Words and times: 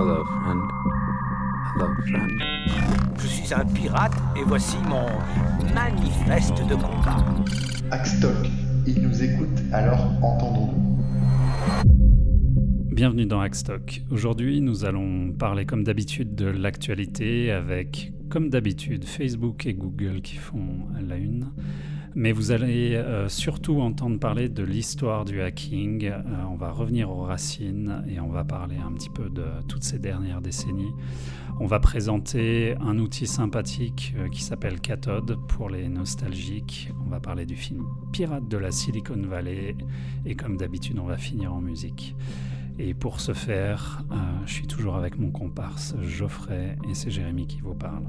Hello, 0.00 0.24
friend. 0.24 0.62
Hello, 1.74 1.88
friend. 2.06 2.30
Je 3.18 3.26
suis 3.26 3.52
un 3.52 3.64
pirate 3.64 4.12
et 4.36 4.44
voici 4.44 4.76
mon 4.88 5.08
manifeste 5.74 6.54
de 6.68 6.76
combat. 6.76 7.16
Axstock, 7.90 8.46
il 8.86 9.02
nous 9.02 9.24
écoute, 9.24 9.58
alors 9.72 10.12
entendons-nous. 10.22 11.02
Bienvenue 12.94 13.26
dans 13.26 13.40
Hackstock. 13.40 14.02
Aujourd'hui, 14.12 14.60
nous 14.60 14.84
allons 14.84 15.32
parler 15.32 15.66
comme 15.66 15.82
d'habitude 15.82 16.36
de 16.36 16.46
l'actualité 16.46 17.50
avec, 17.50 18.12
comme 18.30 18.50
d'habitude, 18.50 19.04
Facebook 19.04 19.66
et 19.66 19.74
Google 19.74 20.20
qui 20.20 20.36
font 20.36 20.86
la 21.08 21.16
une. 21.16 21.48
Mais 22.20 22.32
vous 22.32 22.50
allez 22.50 22.96
euh, 22.96 23.28
surtout 23.28 23.80
entendre 23.80 24.18
parler 24.18 24.48
de 24.48 24.64
l'histoire 24.64 25.24
du 25.24 25.40
hacking. 25.40 26.06
Euh, 26.06 26.20
on 26.50 26.56
va 26.56 26.72
revenir 26.72 27.10
aux 27.10 27.22
racines 27.22 28.02
et 28.08 28.18
on 28.18 28.26
va 28.26 28.42
parler 28.42 28.74
un 28.76 28.90
petit 28.90 29.08
peu 29.08 29.30
de 29.30 29.44
toutes 29.68 29.84
ces 29.84 30.00
dernières 30.00 30.40
décennies. 30.40 30.92
On 31.60 31.66
va 31.66 31.78
présenter 31.78 32.74
un 32.80 32.98
outil 32.98 33.28
sympathique 33.28 34.14
euh, 34.18 34.28
qui 34.30 34.42
s'appelle 34.42 34.80
Cathode 34.80 35.38
pour 35.46 35.70
les 35.70 35.88
nostalgiques. 35.88 36.90
On 37.06 37.08
va 37.08 37.20
parler 37.20 37.46
du 37.46 37.54
film 37.54 37.86
Pirate 38.10 38.48
de 38.48 38.56
la 38.56 38.72
Silicon 38.72 39.22
Valley. 39.22 39.76
Et 40.26 40.34
comme 40.34 40.56
d'habitude, 40.56 40.98
on 40.98 41.06
va 41.06 41.18
finir 41.18 41.54
en 41.54 41.60
musique. 41.60 42.16
Et 42.80 42.94
pour 42.94 43.20
ce 43.20 43.32
faire, 43.32 44.04
je 44.46 44.52
suis 44.52 44.66
toujours 44.66 44.94
avec 44.94 45.18
mon 45.18 45.30
comparse 45.32 45.96
Geoffrey 46.02 46.76
et 46.88 46.94
c'est 46.94 47.10
Jérémy 47.10 47.48
qui 47.48 47.60
vous 47.60 47.74
parle. 47.74 48.04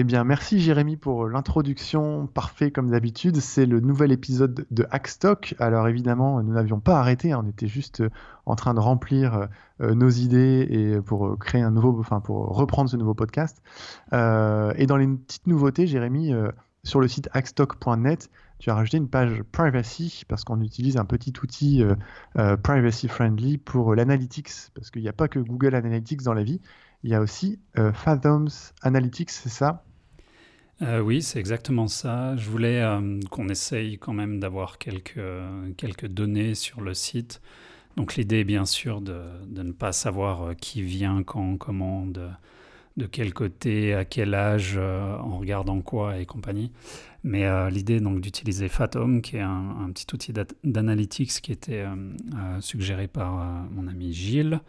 Eh 0.00 0.04
bien, 0.04 0.22
merci 0.22 0.60
Jérémy 0.60 0.96
pour 0.96 1.26
l'introduction 1.26 2.28
parfait 2.28 2.70
comme 2.70 2.88
d'habitude. 2.88 3.38
C'est 3.38 3.66
le 3.66 3.80
nouvel 3.80 4.12
épisode 4.12 4.64
de 4.70 4.86
Hackstock. 4.92 5.56
Alors 5.58 5.88
évidemment, 5.88 6.40
nous 6.40 6.52
n'avions 6.52 6.78
pas 6.78 7.00
arrêté, 7.00 7.32
hein. 7.32 7.42
on 7.44 7.48
était 7.48 7.66
juste 7.66 8.02
euh, 8.02 8.10
en 8.46 8.54
train 8.54 8.74
de 8.74 8.78
remplir 8.78 9.48
euh, 9.80 9.94
nos 9.96 10.08
idées 10.08 10.68
et 10.70 11.00
pour 11.00 11.26
euh, 11.26 11.36
créer 11.36 11.62
un 11.62 11.72
nouveau, 11.72 11.98
enfin 11.98 12.20
pour 12.20 12.46
reprendre 12.46 12.88
ce 12.88 12.96
nouveau 12.96 13.14
podcast. 13.14 13.60
et 14.12 14.86
dans 14.86 14.96
les 14.96 15.08
petites 15.08 15.48
nouveautés, 15.48 15.88
Jérémy, 15.88 16.32
sur 16.84 17.00
le 17.00 17.08
site 17.08 17.28
hackstock.net, 17.32 18.30
tu 18.60 18.70
as 18.70 18.76
rajouté 18.76 18.98
une 18.98 19.08
page 19.08 19.42
privacy 19.50 20.22
parce 20.28 20.44
qu'on 20.44 20.60
utilise 20.60 20.96
un 20.96 21.06
petit 21.06 21.32
outil 21.42 21.82
privacy 22.62 23.08
friendly 23.08 23.58
pour 23.58 23.96
l'analytics 23.96 24.70
parce 24.76 24.92
qu'il 24.92 25.02
n'y 25.02 25.08
a 25.08 25.12
pas 25.12 25.26
que 25.26 25.40
Google 25.40 25.74
Analytics 25.74 26.22
dans 26.22 26.34
la 26.34 26.44
vie. 26.44 26.60
Il 27.02 27.10
y 27.10 27.16
a 27.16 27.20
aussi 27.20 27.58
Fathoms 27.94 28.72
Analytics, 28.82 29.30
c'est 29.30 29.48
ça? 29.48 29.82
Euh, 30.82 31.00
oui, 31.00 31.22
c'est 31.22 31.40
exactement 31.40 31.88
ça. 31.88 32.36
Je 32.36 32.48
voulais 32.48 32.80
euh, 32.80 33.20
qu'on 33.30 33.48
essaye 33.48 33.98
quand 33.98 34.12
même 34.12 34.38
d'avoir 34.38 34.78
quelques, 34.78 35.18
données 36.06 36.54
sur 36.54 36.80
le 36.80 36.94
site. 36.94 37.40
Donc 37.96 38.14
l'idée 38.14 38.44
bien 38.44 38.64
sûr 38.64 39.00
de, 39.00 39.20
ne 39.48 39.72
pas 39.72 39.92
savoir 39.92 40.42
euh, 40.42 40.54
qui 40.54 40.82
vient, 40.82 41.24
quand, 41.24 41.56
comment, 41.56 42.06
de, 42.06 42.28
quel 43.10 43.34
côté, 43.34 43.94
à 43.94 44.04
quel 44.04 44.34
âge, 44.34 44.76
en 44.78 45.38
regardant 45.38 45.80
quoi 45.80 46.18
et 46.18 46.26
compagnie. 46.26 46.70
Mais 47.24 47.70
l'idée 47.70 48.00
donc 48.00 48.20
d'utiliser 48.20 48.68
Fathom, 48.68 49.20
qui 49.20 49.36
est 49.36 49.40
un, 49.40 49.76
un 49.84 49.90
petit 49.90 50.06
outil 50.12 50.32
d'analytics 50.64 51.40
qui 51.40 51.52
était 51.52 51.84
suggéré 52.60 53.06
par 53.06 53.34
mon 53.70 53.86
ami 53.86 54.12
Gilles. 54.12 54.60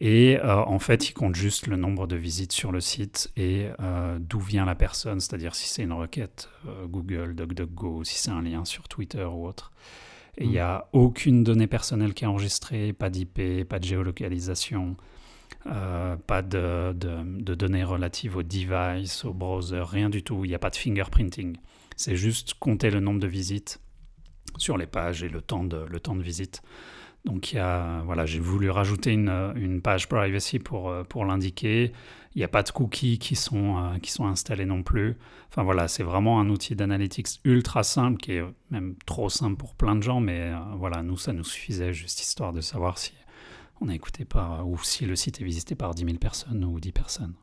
Et 0.00 0.38
euh, 0.38 0.62
en 0.64 0.78
fait, 0.78 1.08
il 1.08 1.12
compte 1.12 1.34
juste 1.34 1.66
le 1.66 1.76
nombre 1.76 2.06
de 2.06 2.14
visites 2.14 2.52
sur 2.52 2.70
le 2.70 2.80
site 2.80 3.32
et 3.36 3.66
euh, 3.80 4.18
d'où 4.20 4.38
vient 4.38 4.64
la 4.64 4.76
personne, 4.76 5.18
c'est-à-dire 5.18 5.56
si 5.56 5.68
c'est 5.68 5.82
une 5.82 5.92
requête 5.92 6.50
euh, 6.66 6.86
Google, 6.86 7.34
DuckDuckGo, 7.34 8.04
si 8.04 8.18
c'est 8.18 8.30
un 8.30 8.42
lien 8.42 8.64
sur 8.64 8.86
Twitter 8.86 9.24
ou 9.24 9.46
autre. 9.46 9.72
Et 10.36 10.44
il 10.44 10.50
n'y 10.50 10.60
a 10.60 10.78
mm. 10.78 10.98
aucune 10.98 11.42
donnée 11.42 11.66
personnelle 11.66 12.14
qui 12.14 12.24
est 12.24 12.28
enregistrée, 12.28 12.92
pas 12.92 13.10
d'IP, 13.10 13.64
pas 13.68 13.80
de 13.80 13.84
géolocalisation, 13.84 14.96
pas 15.64 16.42
de, 16.42 16.92
de, 16.92 17.54
données 17.54 17.84
relatives 17.84 18.36
au 18.36 18.42
device, 18.42 19.24
au 19.24 19.34
browser, 19.34 19.82
rien 19.82 20.08
du 20.08 20.22
tout. 20.22 20.44
Il 20.44 20.48
n'y 20.48 20.54
a 20.54 20.58
pas 20.60 20.70
de 20.70 20.76
fingerprinting. 20.76 21.56
C'est 21.96 22.16
juste 22.16 22.54
compter 22.54 22.90
le 22.90 23.00
nombre 23.00 23.18
de 23.18 23.26
visites 23.26 23.80
sur 24.56 24.78
les 24.78 24.86
pages 24.86 25.24
et 25.24 25.28
le 25.28 25.42
temps 25.42 25.64
de, 25.64 25.84
le 25.90 26.00
temps 26.00 26.14
de 26.14 26.22
visite. 26.22 26.62
Donc 27.28 27.52
il 27.52 27.56
y 27.56 27.58
a, 27.58 28.00
voilà, 28.06 28.24
j'ai 28.24 28.40
voulu 28.40 28.70
rajouter 28.70 29.12
une, 29.12 29.52
une, 29.54 29.82
page 29.82 30.08
privacy 30.08 30.58
pour, 30.58 30.88
euh, 30.88 31.04
pour 31.04 31.26
l'indiquer. 31.26 31.92
Il 32.34 32.38
n'y 32.38 32.44
a 32.44 32.48
pas 32.48 32.62
de 32.62 32.70
cookies 32.70 33.18
qui 33.18 33.36
sont, 33.36 33.76
euh, 33.76 33.98
qui 33.98 34.10
sont 34.10 34.26
installés 34.26 34.64
non 34.64 34.82
plus. 34.82 35.14
Enfin 35.50 35.62
voilà, 35.62 35.88
c'est 35.88 36.02
vraiment 36.02 36.40
un 36.40 36.48
outil 36.48 36.74
d'analytics 36.74 37.28
ultra 37.44 37.82
simple, 37.82 38.16
qui 38.16 38.32
est 38.32 38.44
même 38.70 38.94
trop 39.04 39.28
simple 39.28 39.56
pour 39.56 39.74
plein 39.74 39.94
de 39.94 40.02
gens, 40.02 40.20
mais 40.20 40.40
euh, 40.40 40.56
voilà, 40.78 41.02
nous, 41.02 41.18
ça 41.18 41.34
nous 41.34 41.44
suffisait 41.44 41.92
juste 41.92 42.18
histoire 42.22 42.54
de 42.54 42.62
savoir 42.62 42.96
si 42.96 43.12
on 43.82 43.90
est 43.90 43.94
écouté 43.94 44.24
par, 44.24 44.66
ou 44.66 44.78
si 44.82 45.04
le 45.04 45.14
site 45.14 45.42
est 45.42 45.44
visité 45.44 45.74
par 45.74 45.92
10 45.92 46.06
000 46.06 46.16
personnes 46.16 46.64
ou 46.64 46.80
10 46.80 46.92
personnes. 46.92 47.34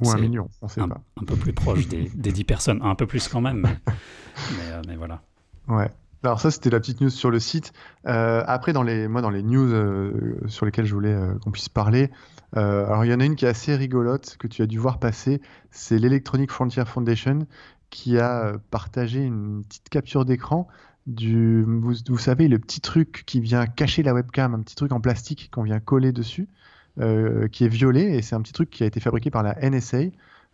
Ou 0.00 0.10
un 0.10 0.18
million, 0.18 0.50
on 0.62 0.66
sait 0.66 0.80
un, 0.80 0.88
pas. 0.88 1.00
Un 1.16 1.24
peu 1.24 1.36
plus 1.36 1.52
proche 1.52 1.86
des, 1.86 2.10
des 2.12 2.32
10 2.32 2.42
personnes, 2.42 2.80
un 2.82 2.96
peu 2.96 3.06
plus 3.06 3.28
quand 3.28 3.40
même, 3.40 3.60
mais, 3.60 3.76
mais, 4.56 4.82
mais 4.88 4.96
voilà. 4.96 5.22
Ouais. 5.68 5.88
Alors 6.24 6.40
ça, 6.40 6.50
c'était 6.50 6.70
la 6.70 6.80
petite 6.80 7.00
news 7.00 7.10
sur 7.10 7.30
le 7.30 7.38
site. 7.38 7.72
Euh, 8.06 8.42
après, 8.46 8.72
dans 8.72 8.82
les, 8.82 9.06
moi, 9.06 9.22
dans 9.22 9.30
les 9.30 9.42
news 9.42 9.72
euh, 9.72 10.40
sur 10.48 10.66
lesquelles 10.66 10.84
je 10.84 10.94
voulais 10.94 11.14
euh, 11.14 11.34
qu'on 11.38 11.52
puisse 11.52 11.68
parler, 11.68 12.10
alors 12.54 13.04
il 13.04 13.10
y 13.10 13.14
en 13.14 13.20
a 13.20 13.24
une 13.26 13.36
qui 13.36 13.44
est 13.44 13.48
assez 13.48 13.76
rigolote 13.76 14.36
que 14.38 14.46
tu 14.46 14.62
as 14.62 14.66
dû 14.66 14.78
voir 14.78 14.98
passer. 14.98 15.42
C'est 15.70 15.98
l'Electronic 15.98 16.50
Frontier 16.50 16.84
Foundation 16.86 17.46
qui 17.90 18.18
a 18.18 18.54
partagé 18.70 19.20
une 19.22 19.64
petite 19.64 19.90
capture 19.90 20.24
d'écran 20.24 20.66
du, 21.06 21.62
vous, 21.62 21.92
vous, 22.08 22.18
savez, 22.18 22.48
le 22.48 22.58
petit 22.58 22.80
truc 22.80 23.24
qui 23.26 23.40
vient 23.40 23.66
cacher 23.66 24.02
la 24.02 24.14
webcam, 24.14 24.54
un 24.54 24.60
petit 24.60 24.76
truc 24.76 24.92
en 24.92 25.00
plastique 25.00 25.50
qu'on 25.52 25.62
vient 25.62 25.78
coller 25.78 26.10
dessus, 26.10 26.48
qui 26.96 27.64
est 27.64 27.68
violet 27.68 28.16
et 28.16 28.22
c'est 28.22 28.34
un 28.34 28.40
petit 28.40 28.54
truc 28.54 28.70
qui 28.70 28.82
a 28.82 28.86
été 28.86 28.98
fabriqué 28.98 29.30
par 29.30 29.42
la 29.42 29.54
NSA. 29.60 30.04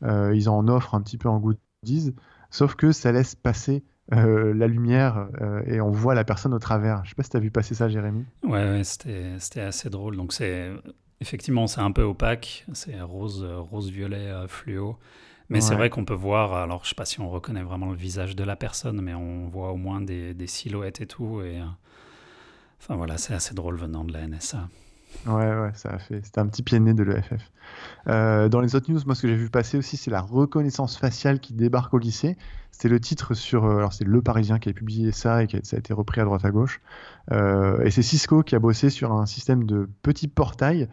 ils 0.02 0.48
en 0.48 0.66
offrent 0.66 0.96
un 0.96 1.00
petit 1.00 1.16
peu 1.16 1.28
en 1.28 1.38
goodies, 1.38 2.12
sauf 2.50 2.74
que 2.74 2.90
ça 2.90 3.12
laisse 3.12 3.36
passer 3.36 3.84
euh, 4.12 4.52
la 4.52 4.66
lumière 4.66 5.28
euh, 5.40 5.62
et 5.66 5.80
on 5.80 5.90
voit 5.90 6.14
la 6.14 6.24
personne 6.24 6.52
au 6.52 6.58
travers. 6.58 7.04
Je 7.04 7.10
sais 7.10 7.14
pas 7.14 7.22
si 7.22 7.30
tu 7.30 7.36
as 7.36 7.40
vu 7.40 7.50
passer 7.50 7.74
ça, 7.74 7.88
Jérémy. 7.88 8.24
Ouais, 8.42 8.82
c'était 8.84 9.60
assez 9.60 9.88
drôle. 9.88 10.16
Donc, 10.16 10.32
c'est 10.32 10.70
effectivement, 11.20 11.66
c'est 11.66 11.80
un 11.80 11.90
peu 11.90 12.02
opaque. 12.02 12.66
C'est 12.74 13.00
rose, 13.00 13.44
rose, 13.44 13.90
violet, 13.90 14.28
euh, 14.28 14.48
fluo. 14.48 14.98
Mais 15.50 15.60
c'est 15.60 15.74
vrai 15.74 15.90
qu'on 15.90 16.06
peut 16.06 16.14
voir, 16.14 16.54
alors 16.54 16.82
je 16.84 16.88
sais 16.88 16.94
pas 16.94 17.04
si 17.04 17.20
on 17.20 17.28
reconnaît 17.28 17.62
vraiment 17.62 17.90
le 17.90 17.96
visage 17.96 18.34
de 18.34 18.42
la 18.42 18.56
personne, 18.56 19.02
mais 19.02 19.12
on 19.14 19.46
voit 19.48 19.72
au 19.72 19.76
moins 19.76 20.00
des, 20.00 20.32
des 20.32 20.46
silhouettes 20.46 21.02
et 21.02 21.06
tout. 21.06 21.42
Et, 21.42 21.60
enfin 22.80 22.96
voilà, 22.96 23.18
c'est 23.18 23.34
assez 23.34 23.54
drôle 23.54 23.76
venant 23.76 24.04
de 24.04 24.12
la 24.14 24.26
NSA. 24.26 24.68
Ouais, 25.26 25.32
ouais, 25.32 25.70
ça 25.74 25.90
a 25.90 25.98
fait. 25.98 26.20
C'était 26.22 26.40
un 26.40 26.46
petit 26.46 26.62
pied 26.62 26.78
de 26.78 26.84
nez 26.84 26.94
de 26.94 27.02
l'EFF. 27.02 27.50
Euh, 28.08 28.48
dans 28.48 28.60
les 28.60 28.74
autres 28.74 28.90
news, 28.90 29.00
moi, 29.06 29.14
ce 29.14 29.22
que 29.22 29.28
j'ai 29.28 29.36
vu 29.36 29.48
passer 29.48 29.78
aussi, 29.78 29.96
c'est 29.96 30.10
la 30.10 30.20
reconnaissance 30.20 30.98
faciale 30.98 31.40
qui 31.40 31.54
débarque 31.54 31.94
au 31.94 31.98
lycée. 31.98 32.36
C'était 32.70 32.88
le 32.88 33.00
titre 33.00 33.32
sur. 33.34 33.64
Euh, 33.64 33.78
alors, 33.78 33.92
c'est 33.92 34.04
Le 34.04 34.20
Parisien 34.20 34.58
qui 34.58 34.68
a 34.68 34.72
publié 34.72 35.12
ça 35.12 35.42
et 35.42 35.46
qui 35.46 35.58
ça 35.62 35.76
a 35.76 35.78
été 35.78 35.94
repris 35.94 36.20
à 36.20 36.24
droite 36.24 36.44
à 36.44 36.50
gauche. 36.50 36.80
Euh, 37.32 37.82
et 37.84 37.90
c'est 37.90 38.02
Cisco 38.02 38.42
qui 38.42 38.54
a 38.54 38.58
bossé 38.58 38.90
sur 38.90 39.12
un 39.12 39.26
système 39.26 39.64
de 39.64 39.88
petits 40.02 40.28
portails 40.28 40.88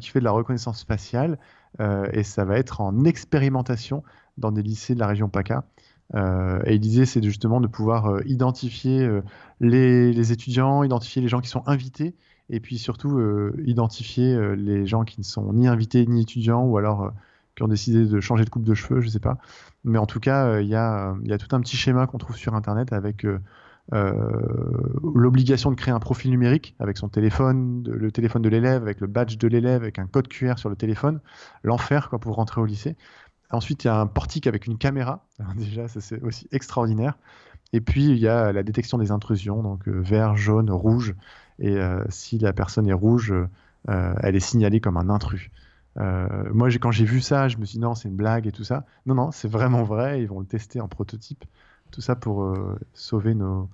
qui 0.00 0.08
fait 0.08 0.18
de 0.18 0.24
la 0.24 0.32
reconnaissance 0.32 0.82
faciale. 0.82 1.38
et 1.78 2.24
ça 2.24 2.44
va 2.44 2.58
être 2.58 2.80
en 2.80 3.04
expérimentation 3.04 4.02
dans 4.36 4.50
des 4.50 4.60
lycées 4.60 4.96
de 4.96 4.98
la 4.98 5.06
région 5.06 5.28
PACA. 5.28 5.62
et 6.16 6.74
il 6.74 6.80
disait, 6.80 7.06
c'est 7.06 7.22
justement 7.22 7.60
de 7.60 7.68
pouvoir 7.68 8.20
identifier 8.26 9.08
les, 9.60 10.32
étudiants, 10.32 10.82
identifier 10.82 11.22
les 11.22 11.28
gens 11.28 11.40
qui 11.40 11.48
sont 11.48 11.62
invités 11.68 12.16
et 12.50 12.60
puis 12.60 12.78
surtout 12.78 13.18
euh, 13.18 13.54
identifier 13.64 14.34
euh, 14.34 14.54
les 14.54 14.86
gens 14.86 15.04
qui 15.04 15.20
ne 15.20 15.24
sont 15.24 15.52
ni 15.52 15.68
invités 15.68 16.06
ni 16.06 16.22
étudiants 16.22 16.64
ou 16.64 16.78
alors 16.78 17.02
euh, 17.04 17.10
qui 17.56 17.62
ont 17.62 17.68
décidé 17.68 18.06
de 18.06 18.20
changer 18.20 18.44
de 18.44 18.50
coupe 18.50 18.64
de 18.64 18.74
cheveux, 18.74 19.00
je 19.00 19.06
ne 19.06 19.10
sais 19.10 19.20
pas. 19.20 19.38
Mais 19.84 19.98
en 19.98 20.06
tout 20.06 20.20
cas, 20.20 20.60
il 20.60 20.68
y, 20.68 20.76
a, 20.76 21.14
tout 21.38 21.56
un 21.56 21.60
petit 21.60 21.76
schéma 21.76 22.06
qu'on 22.06 22.18
trouve 22.18 22.36
sur 22.36 22.54
Internet 22.54 22.92
avec 22.92 23.26
l'obligation 25.02 25.70
de 25.70 25.74
créer 25.74 25.92
un 25.92 25.98
profil 25.98 26.30
numérique 26.30 26.76
avec 26.78 26.96
son 26.98 27.08
téléphone, 27.08 27.82
le 27.84 28.12
téléphone 28.12 28.42
de 28.42 28.48
l'élève, 28.48 28.82
avec 28.82 29.00
le 29.00 29.08
badge 29.08 29.38
de 29.38 29.48
l'élève, 29.48 29.82
avec 29.82 29.98
un 29.98 30.06
code 30.06 30.28
QR 30.28 30.54
sur 30.56 30.68
le 30.68 30.76
téléphone, 30.76 31.20
l'enfer 31.64 32.10
pour 32.20 32.36
rentrer 32.36 32.60
au 32.60 32.64
lycée. 32.64 32.96
Ensuite, 33.50 33.82
il 33.82 33.86
y 33.88 33.90
a 33.90 33.98
un 33.98 34.06
portique 34.06 34.46
avec 34.46 34.66
une 34.66 34.78
caméra. 34.78 35.26
déjà, 35.56 35.88
ça 35.88 36.00
c'est 36.00 36.22
aussi 36.22 36.46
extraordinaire. 36.52 37.18
Et 37.72 37.80
puis, 37.80 38.04
il 38.04 38.18
y 38.18 38.28
a 38.28 38.52
la 38.52 38.62
détection 38.62 38.98
des 38.98 39.10
intrusions, 39.10 39.64
donc 39.64 39.88
vert, 39.88 40.36
jaune, 40.36 40.70
rouge. 40.70 41.16
Et 41.58 41.76
euh, 41.76 42.04
si 42.08 42.38
la 42.38 42.52
personne 42.52 42.88
est 42.88 42.92
rouge, 42.92 43.32
euh, 43.88 44.14
elle 44.20 44.36
est 44.36 44.40
signalée 44.40 44.80
comme 44.80 44.96
un 44.96 45.08
intrus. 45.08 45.50
Euh, 45.98 46.28
moi, 46.52 46.68
quand 46.80 46.92
j'ai 46.92 47.04
vu 47.04 47.20
ça, 47.20 47.48
je 47.48 47.56
me 47.56 47.64
suis 47.64 47.78
dit 47.78 47.82
non, 47.82 47.94
c'est 47.94 48.08
une 48.08 48.16
blague 48.16 48.46
et 48.46 48.52
tout 48.52 48.64
ça. 48.64 48.86
Non, 49.06 49.14
non, 49.14 49.30
c'est 49.32 49.48
vraiment 49.48 49.82
vrai. 49.82 50.22
Ils 50.22 50.28
vont 50.28 50.40
le 50.40 50.46
tester 50.46 50.80
en 50.80 50.88
prototype. 50.88 51.44
Tout 51.90 52.00
ça 52.00 52.14
pour 52.14 52.54
sauver 52.92 53.34
nos, 53.34 53.68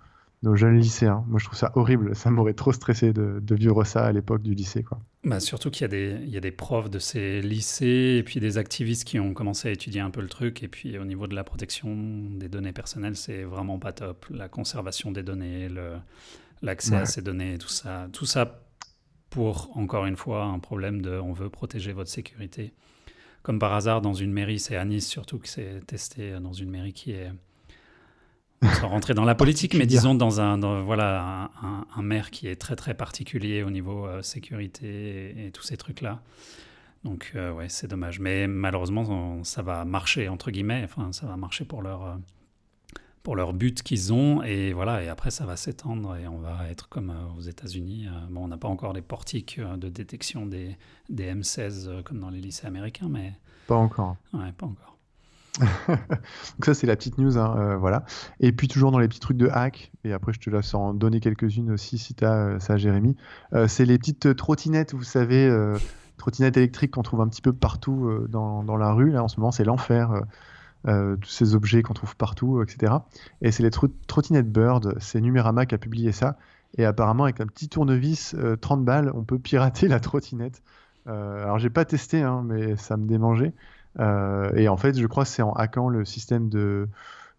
jeunes 0.54 0.78
lycéens. 0.78 1.24
Moi, 1.26 1.40
je 1.40 1.46
trouve 1.46 1.58
ça 1.58 1.72
horrible. 1.74 2.14
Ça 2.14 2.30
m'aurait 2.30 2.54
trop 2.54 2.72
stressé 2.72 3.12
de, 3.12 3.54
vivre 3.54 3.82
ça 3.84 4.06
à 4.06 4.12
l'époque 4.12 4.40
du 4.40 4.54
lycée. 4.54 4.84
Bah, 5.24 5.40
surtout 5.40 5.70
qu'il 5.70 5.92
y, 5.92 6.30
y, 6.30 6.36
a 6.36 6.40
des 6.40 6.52
profs 6.52 6.88
de 6.88 7.00
ces 7.00 7.42
lycées 7.42 8.16
et 8.18 8.22
puis 8.22 8.40
des 8.40 8.56
activistes 8.56 9.04
qui 9.04 9.18
ont 9.18 9.34
commencé 9.34 9.68
à 9.68 9.72
étudier 9.72 10.00
un 10.00 10.10
peu 10.10 10.22
le 10.22 10.28
truc. 10.28 10.62
Et 10.62 10.68
puis, 10.68 10.96
au 10.98 11.04
niveau 11.04 11.26
de 11.26 11.34
la 11.34 11.44
protection 11.44 11.94
des 12.30 12.48
données 12.48 12.72
personnelles, 12.72 13.16
c'est 13.16 13.42
vraiment 13.42 13.78
pas 13.78 13.92
top. 13.92 14.26
La 14.30 14.48
conservation 14.48 15.10
des 15.10 15.24
données, 15.24 15.68
le, 15.68 15.94
l'accès 16.64 16.92
Ouais. 16.92 17.02
à 17.02 17.06
ces 17.06 17.22
données 17.22 17.54
et 17.54 17.58
tout 17.58 17.68
ça. 17.68 18.08
Tout 18.12 18.26
ça 18.26 18.60
pour, 19.30 19.76
encore 19.76 20.06
une 20.06 20.16
fois, 20.16 20.44
un 20.44 20.58
problème 20.58 21.02
de 21.02 21.18
on 21.18 21.32
veut 21.32 21.50
protéger 21.50 21.92
votre 21.92 22.10
sécurité. 22.10 22.72
Comme 23.42 23.58
par 23.58 23.72
hasard, 23.74 24.00
dans 24.00 24.14
une 24.14 24.32
mairie, 24.32 24.58
c'est 24.58 24.76
à 24.76 24.84
Nice 24.84 25.06
surtout 25.08 25.38
que 25.38 25.48
c'est 25.48 25.84
testé 25.86 26.32
dans 26.40 26.52
une 26.52 26.70
mairie 26.70 26.92
qui 26.92 27.12
est. 27.12 27.30
Sans 28.80 28.88
rentrer 28.88 29.12
dans 29.12 29.24
la 29.26 29.34
politique, 29.34 29.74
mais 29.74 29.84
disons 29.84 30.14
dans 30.14 30.40
un, 30.40 30.56
dans, 30.56 30.82
voilà, 30.82 31.22
un, 31.22 31.44
un- 31.68 31.86
un 31.96 32.02
maire 32.02 32.30
qui 32.30 32.46
est 32.48 32.56
très 32.56 32.76
très 32.76 32.94
particulier 32.94 33.62
au 33.62 33.70
niveau 33.70 34.06
euh, 34.06 34.22
sécurité 34.22 34.86
et, 35.36 35.46
et 35.48 35.50
tous 35.50 35.62
ces 35.64 35.76
trucs-là. 35.76 36.22
Donc, 37.02 37.32
euh, 37.34 37.52
ouais, 37.52 37.68
c'est 37.68 37.88
dommage. 37.88 38.20
Mais 38.20 38.46
malheureusement, 38.46 39.02
on- 39.02 39.44
ça 39.44 39.60
va 39.60 39.84
marcher, 39.84 40.28
entre 40.30 40.50
guillemets. 40.50 40.80
Enfin, 40.84 41.12
ça 41.12 41.26
va 41.26 41.36
marcher 41.36 41.66
pour 41.66 41.82
leur, 41.82 42.04
euh, 42.06 42.14
pour 43.24 43.34
leur 43.34 43.52
but 43.54 43.82
qu'ils 43.82 44.12
ont. 44.12 44.44
Et 44.44 44.72
voilà, 44.72 45.02
et 45.02 45.08
après, 45.08 45.32
ça 45.32 45.44
va 45.44 45.56
s'étendre 45.56 46.14
et 46.14 46.28
on 46.28 46.38
va 46.38 46.68
être 46.70 46.88
comme 46.88 47.10
euh, 47.10 47.36
aux 47.36 47.40
États-Unis. 47.40 48.06
Euh, 48.06 48.10
bon, 48.30 48.44
on 48.44 48.48
n'a 48.48 48.58
pas 48.58 48.68
encore 48.68 48.92
les 48.92 49.02
portiques 49.02 49.56
euh, 49.58 49.76
de 49.76 49.88
détection 49.88 50.46
des, 50.46 50.76
des 51.08 51.34
M16 51.34 51.88
euh, 51.88 52.02
comme 52.02 52.20
dans 52.20 52.30
les 52.30 52.40
lycées 52.40 52.66
américains, 52.68 53.08
mais 53.10 53.32
Pas 53.66 53.74
encore. 53.74 54.16
ouais, 54.34 54.52
pas 54.56 54.66
encore. 54.66 54.98
Donc 55.88 56.64
ça, 56.64 56.74
c'est 56.74 56.86
la 56.86 56.96
petite 56.96 57.16
news, 57.16 57.38
hein, 57.38 57.76
voilà. 57.76 58.04
Et 58.40 58.52
puis 58.52 58.68
toujours 58.68 58.90
dans 58.90 58.98
les 58.98 59.06
petits 59.08 59.20
trucs 59.20 59.36
de 59.36 59.48
hack, 59.48 59.92
et 60.02 60.12
après 60.12 60.32
je 60.32 60.40
te 60.40 60.50
laisse 60.50 60.74
en 60.74 60.92
donner 60.92 61.20
quelques-unes 61.20 61.70
aussi 61.70 61.96
si 61.96 62.12
tu 62.12 62.24
as 62.24 62.58
ça, 62.58 62.76
Jérémy. 62.76 63.16
C'est 63.68 63.84
les 63.84 63.96
petites 63.96 64.34
trottinettes, 64.34 64.94
vous 64.94 65.04
savez, 65.04 65.48
trottinettes 66.16 66.56
électriques 66.56 66.90
qu'on 66.90 67.04
trouve 67.04 67.20
un 67.20 67.28
petit 67.28 67.40
peu 67.40 67.52
partout 67.52 68.26
dans, 68.28 68.64
dans 68.64 68.76
la 68.76 68.92
rue. 68.92 69.12
Là, 69.12 69.22
en 69.22 69.28
ce 69.28 69.38
moment, 69.38 69.52
c'est 69.52 69.62
l'enfer. 69.62 70.24
Euh, 70.86 71.16
tous 71.16 71.30
ces 71.30 71.54
objets 71.54 71.82
qu'on 71.82 71.94
trouve 71.94 72.16
partout, 72.16 72.62
etc. 72.62 72.94
Et 73.42 73.50
c'est 73.52 73.62
les 73.62 73.70
tro- 73.70 73.88
trottinettes 74.06 74.50
Bird, 74.52 74.96
c'est 75.00 75.20
Numérama 75.20 75.66
qui 75.66 75.74
a 75.74 75.78
publié 75.78 76.12
ça. 76.12 76.36
Et 76.76 76.84
apparemment, 76.84 77.24
avec 77.24 77.40
un 77.40 77.46
petit 77.46 77.68
tournevis, 77.68 78.34
euh, 78.34 78.56
30 78.56 78.84
balles, 78.84 79.10
on 79.14 79.24
peut 79.24 79.38
pirater 79.38 79.88
la 79.88 80.00
trottinette. 80.00 80.62
Euh, 81.06 81.44
alors, 81.44 81.58
j'ai 81.58 81.70
pas 81.70 81.84
testé, 81.84 82.22
hein, 82.22 82.42
mais 82.46 82.76
ça 82.76 82.96
me 82.96 83.06
démangeait. 83.06 83.52
Euh, 84.00 84.50
et 84.56 84.68
en 84.68 84.76
fait, 84.76 84.98
je 84.98 85.06
crois 85.06 85.24
que 85.24 85.30
c'est 85.30 85.42
en 85.42 85.52
hackant 85.52 85.88
le 85.88 86.04
système 86.04 86.48
de, 86.48 86.88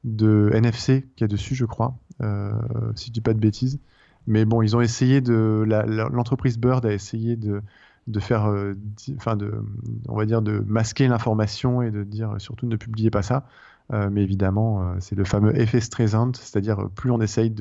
de 0.03 0.49
NFC 0.53 1.07
qu'il 1.15 1.25
y 1.25 1.25
a 1.25 1.27
dessus, 1.27 1.55
je 1.55 1.65
crois, 1.65 1.97
euh, 2.21 2.51
si 2.95 3.07
je 3.07 3.11
dis 3.11 3.21
pas 3.21 3.33
de 3.33 3.39
bêtises. 3.39 3.79
Mais 4.27 4.45
bon, 4.45 4.61
ils 4.61 4.75
ont 4.75 4.81
essayé 4.81 5.21
de. 5.21 5.65
L'entreprise 6.11 6.57
Bird 6.57 6.85
a 6.85 6.93
essayé 6.93 7.35
de, 7.35 7.61
de 8.07 8.19
faire. 8.19 8.45
euh, 8.49 8.75
Enfin, 9.17 9.35
de, 9.35 9.53
on 10.07 10.15
va 10.15 10.25
dire, 10.25 10.41
de 10.41 10.59
masquer 10.67 11.07
l'information 11.07 11.81
et 11.81 11.91
de 11.91 12.03
dire 12.03 12.31
euh, 12.33 12.39
surtout 12.39 12.67
ne 12.67 12.75
publiez 12.75 13.11
pas 13.11 13.21
ça. 13.21 13.45
Euh, 13.93 14.09
mais 14.11 14.23
évidemment, 14.23 14.95
c'est 14.99 15.15
le 15.15 15.25
fameux 15.25 15.55
effet 15.59 15.79
Streisand, 15.79 16.33
c'est-à-dire 16.35 16.89
plus 16.95 17.11
on 17.11 17.21
essaye 17.21 17.53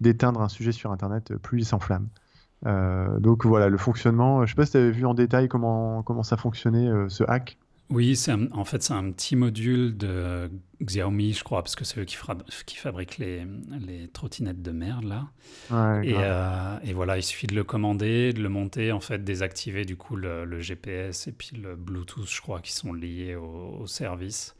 d'éteindre 0.00 0.40
un 0.40 0.48
sujet 0.48 0.72
sur 0.72 0.92
Internet, 0.92 1.36
plus 1.36 1.60
il 1.60 1.64
s'enflamme. 1.66 2.08
Donc 2.64 3.44
voilà, 3.46 3.68
le 3.68 3.76
fonctionnement. 3.78 4.44
Je 4.46 4.50
sais 4.50 4.56
pas 4.56 4.64
si 4.66 4.72
tu 4.72 4.78
avais 4.78 4.90
vu 4.90 5.04
en 5.06 5.14
détail 5.14 5.48
comment, 5.48 6.02
comment 6.02 6.22
ça 6.22 6.36
fonctionnait, 6.38 6.88
ce 7.08 7.22
hack. 7.28 7.58
Oui, 7.90 8.16
c'est 8.16 8.32
un- 8.32 8.52
en 8.52 8.66
fait, 8.66 8.82
c'est 8.82 8.92
un 8.92 9.10
petit 9.12 9.34
module 9.34 9.96
de 9.96 10.50
Xiaomi, 10.82 11.32
je 11.32 11.42
crois, 11.42 11.62
parce 11.62 11.74
que 11.74 11.84
c'est 11.84 11.98
eux 12.00 12.04
qui, 12.04 12.16
fra- 12.16 12.36
qui 12.66 12.76
fabriquent 12.76 13.16
les, 13.16 13.46
les 13.80 14.08
trottinettes 14.08 14.60
de 14.60 14.72
merde, 14.72 15.04
là. 15.04 15.28
Ouais, 15.70 16.06
Et, 16.06 16.12
grave. 16.12 16.24
euh, 16.26 16.78
et 16.84 16.92
voilà, 16.92 17.16
il 17.16 17.22
suffit 17.22 17.46
de 17.46 17.54
le 17.54 17.64
commander, 17.64 18.34
de 18.34 18.42
le 18.42 18.48
monter, 18.50 18.92
en 18.92 19.00
fait, 19.00 19.24
désactiver 19.24 19.86
du 19.86 19.96
coup 19.96 20.16
le, 20.16 20.44
le 20.44 20.60
GPS 20.60 21.28
et 21.28 21.32
puis 21.32 21.56
le 21.56 21.76
Bluetooth, 21.76 22.28
je 22.30 22.40
crois, 22.42 22.60
qui 22.60 22.72
sont 22.72 22.92
liés 22.92 23.36
au, 23.36 23.78
au 23.80 23.86
service. 23.86 24.54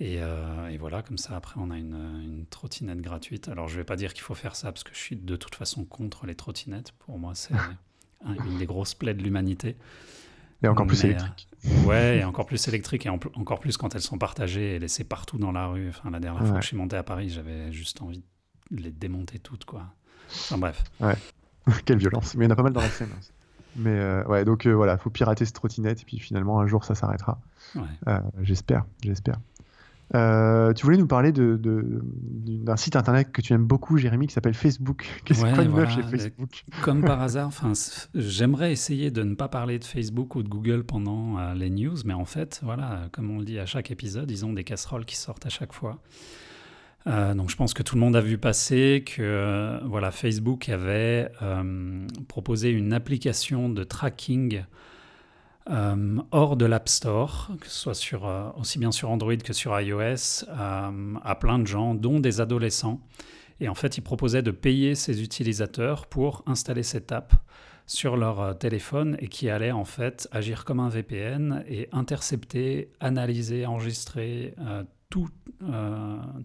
Et, 0.00 0.18
euh, 0.20 0.68
et 0.68 0.76
voilà, 0.78 1.02
comme 1.02 1.18
ça, 1.18 1.36
après, 1.36 1.54
on 1.58 1.70
a 1.70 1.78
une, 1.78 1.94
une 2.24 2.46
trottinette 2.46 3.00
gratuite. 3.00 3.48
Alors, 3.48 3.68
je 3.68 3.76
vais 3.76 3.84
pas 3.84 3.96
dire 3.96 4.12
qu'il 4.12 4.22
faut 4.22 4.34
faire 4.34 4.56
ça 4.56 4.72
parce 4.72 4.84
que 4.84 4.92
je 4.94 4.98
suis 4.98 5.16
de 5.16 5.36
toute 5.36 5.54
façon 5.54 5.84
contre 5.84 6.26
les 6.26 6.34
trottinettes. 6.34 6.92
Pour 7.00 7.18
moi, 7.18 7.34
c'est 7.34 7.54
un- 8.24 8.34
une 8.44 8.58
des 8.58 8.66
grosses 8.66 8.94
plaies 8.94 9.14
de 9.14 9.22
l'humanité. 9.22 9.76
Et 10.62 10.68
encore 10.68 10.86
plus 10.86 11.04
mais, 11.04 11.10
électrique. 11.10 11.48
Ouais, 11.86 12.18
et 12.18 12.24
encore 12.24 12.46
plus 12.46 12.66
électrique 12.68 13.06
et 13.06 13.08
en 13.08 13.18
encore 13.34 13.58
plus 13.60 13.76
quand 13.76 13.94
elles 13.94 14.00
sont 14.02 14.18
partagées 14.18 14.76
et 14.76 14.78
laissées 14.78 15.04
partout 15.04 15.38
dans 15.38 15.52
la 15.52 15.66
rue. 15.66 15.88
Enfin, 15.88 16.10
la 16.10 16.20
dernière 16.20 16.40
fois 16.42 16.50
Ouais. 16.50 16.56
que 16.56 16.62
je 16.62 16.68
suis 16.68 16.76
monté 16.76 16.96
à 16.96 17.02
Paris, 17.02 17.30
j'avais 17.30 17.72
juste 17.72 18.02
envie 18.02 18.22
de 18.70 18.82
les 18.82 18.90
démonter 18.90 19.38
toutes, 19.38 19.64
quoi. 19.64 19.84
Enfin 20.30 20.58
bref. 20.58 20.82
Quelle 21.86 21.98
violence. 21.98 22.34
Mais 22.34 22.44
il 22.44 22.48
y 22.48 22.50
en 22.50 22.52
a 22.52 22.56
pas 22.56 22.62
mal 22.62 22.72
dans 22.72 22.80
la 22.82 22.88
scène. 22.90 23.08
aussi. 23.18 23.30
Mais 23.76 23.90
euh, 23.98 24.24
ouais, 24.26 24.44
donc 24.44 24.66
euh, 24.66 24.72
voilà, 24.72 24.96
faut 24.98 25.10
pirater 25.10 25.44
cette 25.44 25.54
trottinette 25.56 26.02
et 26.02 26.04
puis 26.04 26.18
finalement 26.20 26.60
un 26.60 26.66
jour 26.66 26.84
ça 26.84 26.94
s'arrêtera. 26.94 27.40
Ouais. 27.74 27.82
Euh, 28.08 28.20
j'espère, 28.42 28.84
j'espère. 29.02 29.36
Euh, 30.14 30.72
tu 30.74 30.84
voulais 30.84 30.98
nous 30.98 31.06
parler 31.06 31.32
de, 31.32 31.56
de- 31.56 32.02
d'un 32.04 32.76
site 32.76 32.94
internet 32.96 33.32
que 33.32 33.40
tu 33.40 33.52
aimes 33.52 33.64
beaucoup, 33.64 33.96
Jérémy, 33.96 34.26
qui 34.26 34.34
s'appelle 34.34 34.54
Facebook. 34.54 35.06
Qu'est-ce 35.24 35.42
Ouais, 35.42 35.52
quoi 35.52 35.64
de 35.64 35.68
voilà, 35.70 35.86
neuf 35.86 35.94
chez 35.96 36.02
Facebook 36.18 36.64
Comme 36.82 37.02
par 37.02 37.22
hasard, 37.22 37.50
j'aimerais 38.14 38.70
essayer 38.72 39.10
de 39.10 39.22
ne 39.22 39.34
pas 39.34 39.48
parler 39.48 39.78
de 39.78 39.84
Facebook 39.84 40.36
ou 40.36 40.42
de 40.42 40.48
Google 40.48 40.84
pendant 40.84 41.38
euh, 41.38 41.54
les 41.54 41.70
news, 41.70 41.96
mais 42.04 42.14
en 42.14 42.26
fait, 42.26 42.60
voilà, 42.62 43.08
comme 43.12 43.30
on 43.30 43.38
le 43.38 43.44
dit 43.44 43.58
à 43.58 43.66
chaque 43.66 43.90
épisode, 43.90 44.30
ils 44.30 44.44
ont 44.44 44.52
des 44.52 44.64
casseroles 44.64 45.04
qui 45.06 45.16
sortent 45.16 45.46
à 45.46 45.50
chaque 45.50 45.72
fois. 45.72 45.98
Euh, 47.06 47.34
donc 47.34 47.50
je 47.50 47.56
pense 47.56 47.74
que 47.74 47.82
tout 47.82 47.96
le 47.96 48.00
monde 48.00 48.16
a 48.16 48.20
vu 48.22 48.38
passer 48.38 49.04
que 49.06 49.78
voilà, 49.84 50.10
Facebook 50.10 50.68
avait 50.68 51.30
proposé 52.28 52.70
une 52.70 52.92
application 52.92 53.68
de 53.68 53.84
tracking 53.84 54.62
euh, 55.70 56.18
hors 56.30 56.56
de 56.56 56.66
l'App 56.66 56.88
Store, 56.90 57.50
que 57.58 57.66
ce 57.68 57.94
soit 57.94 58.22
euh, 58.22 58.50
aussi 58.58 58.78
bien 58.78 58.92
sur 58.92 59.10
Android 59.10 59.36
que 59.36 59.54
sur 59.54 59.78
iOS, 59.80 60.44
euh, 60.48 61.14
à 61.22 61.34
plein 61.40 61.58
de 61.58 61.66
gens, 61.66 61.94
dont 61.94 62.20
des 62.20 62.42
adolescents. 62.42 63.00
Et 63.60 63.68
en 63.68 63.74
fait, 63.74 63.96
ils 63.96 64.02
proposaient 64.02 64.42
de 64.42 64.50
payer 64.50 64.94
ces 64.94 65.22
utilisateurs 65.22 66.06
pour 66.06 66.42
installer 66.46 66.82
cette 66.82 67.12
app 67.12 67.32
sur 67.86 68.16
leur 68.16 68.58
téléphone 68.58 69.16
et 69.20 69.28
qui 69.28 69.48
allait 69.48 69.70
en 69.70 69.84
fait 69.84 70.28
agir 70.32 70.64
comme 70.64 70.80
un 70.80 70.88
VPN 70.88 71.64
et 71.68 71.88
intercepter, 71.92 72.92
analyser, 72.98 73.64
enregistrer 73.66 74.54
tout, 75.10 75.28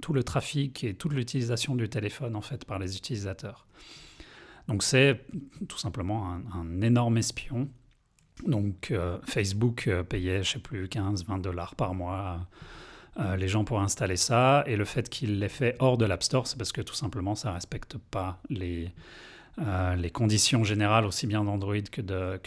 tout 0.01 0.13
le 0.13 0.23
trafic 0.23 0.83
et 0.83 0.93
toute 0.93 1.13
l'utilisation 1.13 1.75
du 1.75 1.87
téléphone 1.87 2.35
en 2.35 2.41
fait 2.41 2.65
par 2.65 2.77
les 2.77 2.97
utilisateurs. 2.97 3.67
Donc 4.67 4.83
c'est 4.83 5.21
tout 5.69 5.79
simplement 5.79 6.37
un 6.53 6.81
énorme 6.81 7.17
espion. 7.17 7.69
Donc 8.45 8.91
euh, 8.91 9.17
Facebook 9.25 9.87
euh, 9.87 10.03
payait, 10.03 10.43
je 10.43 10.51
sais 10.51 10.59
plus, 10.59 10.87
15, 10.87 11.25
20 11.25 11.39
dollars 11.39 11.75
par 11.75 11.93
mois 11.93 12.39
les 13.37 13.49
gens 13.49 13.65
pour 13.65 13.81
installer 13.81 14.15
ça. 14.15 14.63
Et 14.65 14.77
le 14.77 14.85
fait 14.85 15.09
qu'il 15.09 15.39
l'ait 15.39 15.49
fait 15.49 15.75
hors 15.79 15.97
de 15.97 16.05
l'App 16.05 16.23
Store, 16.23 16.47
c'est 16.47 16.57
parce 16.57 16.71
que 16.71 16.79
tout 16.79 16.93
simplement 16.93 17.35
ça 17.35 17.51
respecte 17.51 17.97
pas 17.97 18.39
les, 18.49 18.93
euh, 19.59 19.95
les 19.95 20.09
conditions 20.09 20.63
générales 20.63 21.05
aussi 21.05 21.27
bien 21.27 21.43
d'Android 21.43 21.75
que 21.91 22.01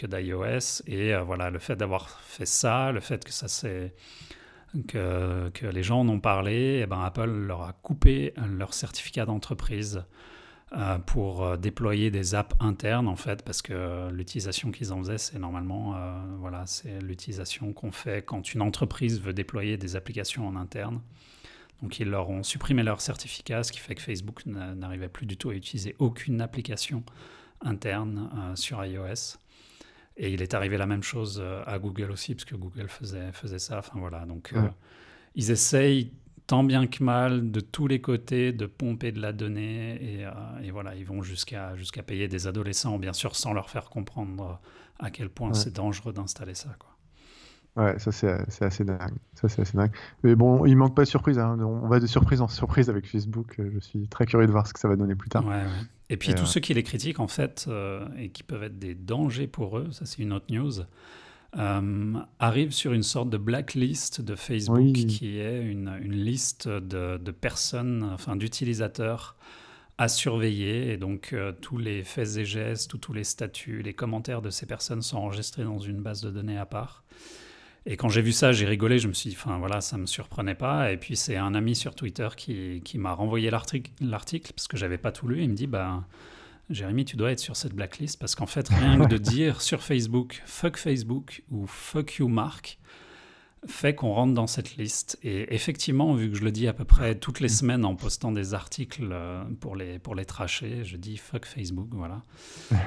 d'iOS. 0.07 0.81
Et 0.87 1.15
voilà, 1.17 1.51
le 1.51 1.59
fait 1.59 1.75
d'avoir 1.75 2.09
fait 2.21 2.47
ça, 2.47 2.91
le 2.91 3.01
fait 3.01 3.23
que 3.23 3.31
ça 3.31 3.45
que, 4.87 5.49
que 5.53 5.67
les 5.67 5.83
gens 5.83 5.99
en 5.99 6.09
ont 6.09 6.19
parlé, 6.19 6.79
et 6.81 6.87
ben 6.87 7.03
Apple 7.03 7.29
leur 7.29 7.61
a 7.61 7.73
coupé 7.73 8.33
leur 8.57 8.73
certificat 8.73 9.27
d'entreprise 9.27 10.03
euh, 10.75 10.97
pour 10.97 11.43
euh, 11.45 11.55
déployer 11.57 12.09
des 12.11 12.33
apps 12.35 12.55
internes 12.59 13.07
en 13.07 13.15
fait, 13.15 13.43
parce 13.43 13.61
que 13.61 13.73
euh, 13.73 14.11
l'utilisation 14.11 14.71
qu'ils 14.71 14.91
en 14.91 14.99
faisaient, 14.99 15.17
c'est 15.19 15.37
normalement 15.39 15.95
euh, 15.95 16.19
voilà, 16.39 16.65
c'est 16.65 16.99
l'utilisation 17.01 17.73
qu'on 17.73 17.91
fait 17.91 18.25
quand 18.25 18.53
une 18.53 18.61
entreprise 18.61 19.21
veut 19.21 19.33
déployer 19.33 19.77
des 19.77 19.95
applications 19.95 20.47
en 20.47 20.55
interne. 20.55 21.01
Donc 21.81 21.99
ils 21.99 22.09
leur 22.09 22.29
ont 22.29 22.43
supprimé 22.43 22.81
leur 22.81 23.01
certificat, 23.01 23.63
ce 23.63 23.71
qui 23.71 23.79
fait 23.79 23.93
que 23.95 24.01
Facebook 24.01 24.45
n'a- 24.45 24.73
n'arrivait 24.73 25.09
plus 25.09 25.25
du 25.25 25.37
tout 25.37 25.49
à 25.49 25.53
utiliser 25.53 25.95
aucune 25.99 26.41
application 26.41 27.03
interne 27.61 28.29
euh, 28.35 28.55
sur 28.55 28.83
iOS. 28.83 29.37
Et 30.15 30.31
il 30.31 30.41
est 30.41 30.53
arrivé 30.53 30.77
la 30.77 30.85
même 30.85 31.01
chose 31.03 31.43
à 31.65 31.79
Google 31.79 32.11
aussi, 32.11 32.35
parce 32.35 32.45
que 32.45 32.55
Google 32.55 32.87
faisait, 32.87 33.31
faisait 33.31 33.57
ça. 33.57 33.79
Enfin 33.79 33.97
voilà, 33.99 34.25
donc 34.27 34.51
Ouais. 34.55 34.69
ils 35.33 35.49
essayent 35.49 36.11
tant 36.53 36.63
bien 36.63 36.85
que 36.85 37.03
mal 37.03 37.49
de 37.49 37.59
tous 37.61 37.87
les 37.87 37.99
côtés 37.99 38.51
de 38.53 38.67
pomper 38.67 39.11
de 39.11 39.19
la 39.19 39.33
donnée 39.33 39.95
et, 40.19 40.23
euh, 40.23 40.29
et 40.63 40.69
voilà, 40.69 40.93
ils 40.93 41.03
vont 41.03 41.23
jusqu'à 41.23 41.75
jusqu'à 41.77 42.03
payer 42.03 42.27
des 42.27 42.45
adolescents, 42.45 42.99
bien 42.99 43.11
sûr, 43.13 43.35
sans 43.35 43.53
leur 43.53 43.71
faire 43.71 43.89
comprendre 43.89 44.59
à 44.99 45.09
quel 45.09 45.29
point 45.31 45.47
Ouais. 45.47 45.55
c'est 45.55 45.73
dangereux 45.73 46.13
d'installer 46.13 46.53
ça. 46.53 46.69
Quoi. 46.77 46.91
Ouais, 47.83 47.97
ça 47.97 48.11
c'est 48.11 48.63
assez 48.63 48.83
dingue. 48.83 49.17
Ça 49.33 49.49
c'est 49.49 49.63
assez 49.63 49.75
dingue. 49.75 49.93
Mais 50.21 50.35
bon, 50.35 50.67
il 50.67 50.75
manque 50.75 50.95
pas 50.95 51.05
de 51.05 51.09
surprise. 51.09 51.39
hein. 51.39 51.57
On 51.59 51.87
va 51.87 51.99
de 51.99 52.05
surprise 52.05 52.39
en 52.39 52.47
surprise 52.47 52.87
avec 52.87 53.07
Facebook. 53.09 53.55
Euh, 53.59 53.71
Je 53.73 53.79
suis 53.79 54.07
très 54.07 54.27
curieux 54.27 54.45
de 54.45 54.51
voir 54.51 54.67
ce 54.67 54.73
que 54.73 54.79
ça 54.79 54.87
va 54.87 54.95
donner 54.95 55.15
plus 55.15 55.29
tard. 55.29 55.43
Ouais, 55.47 55.53
ouais. 55.55 55.81
Et 56.11 56.17
puis 56.17 56.33
Et, 56.33 56.35
tous 56.35 56.43
euh, 56.43 56.45
ceux 56.45 56.59
qui 56.59 56.75
les 56.75 56.83
critiquent, 56.83 57.19
en 57.19 57.27
fait, 57.27 57.65
euh, 57.67 58.05
et 58.15 58.29
qui 58.29 58.43
peuvent 58.43 58.61
être 58.61 58.77
des 58.77 58.93
dangers 58.93 59.47
pour 59.47 59.79
eux, 59.79 59.87
ça 59.91 60.05
c'est 60.05 60.21
une 60.21 60.33
autre 60.33 60.45
news, 60.51 60.73
euh, 61.57 62.13
arrivent 62.39 62.73
sur 62.73 62.93
une 62.93 63.03
sorte 63.03 63.29
de 63.29 63.37
blacklist 63.37 64.21
de 64.21 64.35
Facebook 64.35 64.77
Oui. 64.79 65.05
qui 65.07 65.37
est 65.39 65.61
une, 65.61 65.95
une 66.01 66.15
liste 66.15 66.67
de, 66.67 67.17
de 67.17 67.31
personnes, 67.31 68.09
enfin 68.13 68.35
d'utilisateurs 68.35 69.35
à 69.97 70.07
surveiller. 70.07 70.91
Et 70.91 70.97
donc 70.97 71.31
euh, 71.33 71.51
tous 71.61 71.77
les 71.77 72.03
faits 72.03 72.37
et 72.37 72.45
gestes, 72.45 72.93
ou 72.93 72.97
tous 72.97 73.13
les 73.13 73.23
statuts, 73.23 73.81
les 73.83 73.93
commentaires 73.93 74.41
de 74.41 74.49
ces 74.49 74.65
personnes 74.65 75.01
sont 75.01 75.17
enregistrés 75.17 75.63
dans 75.63 75.79
une 75.79 76.01
base 76.01 76.21
de 76.21 76.31
données 76.31 76.57
à 76.57 76.65
part. 76.65 77.03
Et 77.85 77.97
quand 77.97 78.07
j'ai 78.09 78.21
vu 78.21 78.31
ça, 78.31 78.53
j'ai 78.53 78.65
rigolé, 78.65 78.97
je 78.97 79.09
me 79.09 79.13
suis 79.13 79.29
dit, 79.29 79.35
enfin 79.37 79.57
voilà, 79.59 79.81
ça 79.81 79.97
me 79.97 80.05
surprenait 80.05 80.55
pas. 80.55 80.91
Et 80.93 80.97
puis 80.97 81.15
c'est 81.17 81.35
un 81.35 81.53
ami 81.53 81.75
sur 81.75 81.95
Twitter 81.95 82.29
qui, 82.37 82.81
qui 82.85 82.97
m'a 82.97 83.11
renvoyé 83.13 83.49
l'article, 83.51 83.91
l'article, 83.99 84.53
parce 84.55 84.67
que 84.69 84.77
j'avais 84.77 84.97
pas 84.97 85.11
tout 85.11 85.27
lu. 85.27 85.43
Il 85.43 85.49
me 85.49 85.53
dit, 85.55 85.67
bah, 85.67 86.05
Jérémy, 86.69 87.05
tu 87.05 87.15
dois 87.17 87.31
être 87.31 87.39
sur 87.39 87.55
cette 87.55 87.73
blacklist 87.73 88.19
parce 88.19 88.35
qu'en 88.35 88.45
fait, 88.47 88.67
rien 88.69 88.99
que 88.99 89.07
de 89.07 89.17
dire 89.17 89.61
sur 89.61 89.83
Facebook, 89.83 90.41
fuck 90.45 90.77
Facebook 90.77 91.43
ou 91.51 91.67
fuck 91.67 92.15
you 92.15 92.27
Mark, 92.27 92.79
fait 93.65 93.95
qu'on 93.95 94.11
rentre 94.11 94.33
dans 94.33 94.47
cette 94.47 94.75
liste. 94.75 95.17
Et 95.23 95.53
effectivement, 95.55 96.13
vu 96.15 96.29
que 96.29 96.35
je 96.37 96.43
le 96.43 96.51
dis 96.51 96.67
à 96.67 96.73
peu 96.73 96.83
près 96.83 97.15
toutes 97.15 97.39
les 97.39 97.47
semaines 97.47 97.85
en 97.85 97.95
postant 97.95 98.31
des 98.31 98.53
articles 98.53 99.07
euh, 99.11 99.43
pour 99.61 99.75
les, 99.75 99.99
pour 99.99 100.15
les 100.15 100.25
tracher, 100.25 100.83
je 100.83 100.97
dis 100.97 101.15
fuck 101.17 101.45
Facebook, 101.45 101.87
voilà. 101.91 102.23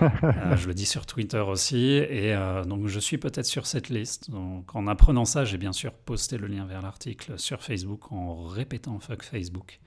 Euh, 0.03 0.57
je 0.57 0.67
le 0.69 0.75
dis 0.75 0.85
sur 0.87 1.07
Twitter 1.07 1.39
aussi. 1.41 1.87
Et 1.93 2.35
euh, 2.35 2.65
donc, 2.65 2.89
je 2.89 2.99
suis 3.01 3.17
peut-être 3.19 3.47
sur 3.47 3.67
cette 3.67 3.89
liste. 3.89 4.31
Donc, 4.31 4.75
en 4.75 4.87
apprenant 4.87 5.25
ça, 5.25 5.45
j'ai 5.47 5.57
bien 5.59 5.73
sûr 5.73 5.93
posté 5.93 6.37
le 6.39 6.47
lien 6.47 6.67
vers 6.67 6.83
l'article 6.83 7.39
sur 7.39 7.63
Facebook 7.63 8.13
en 8.13 8.45
répétant 8.45 8.99
fuck 9.01 9.23
Facebook. 9.23 9.81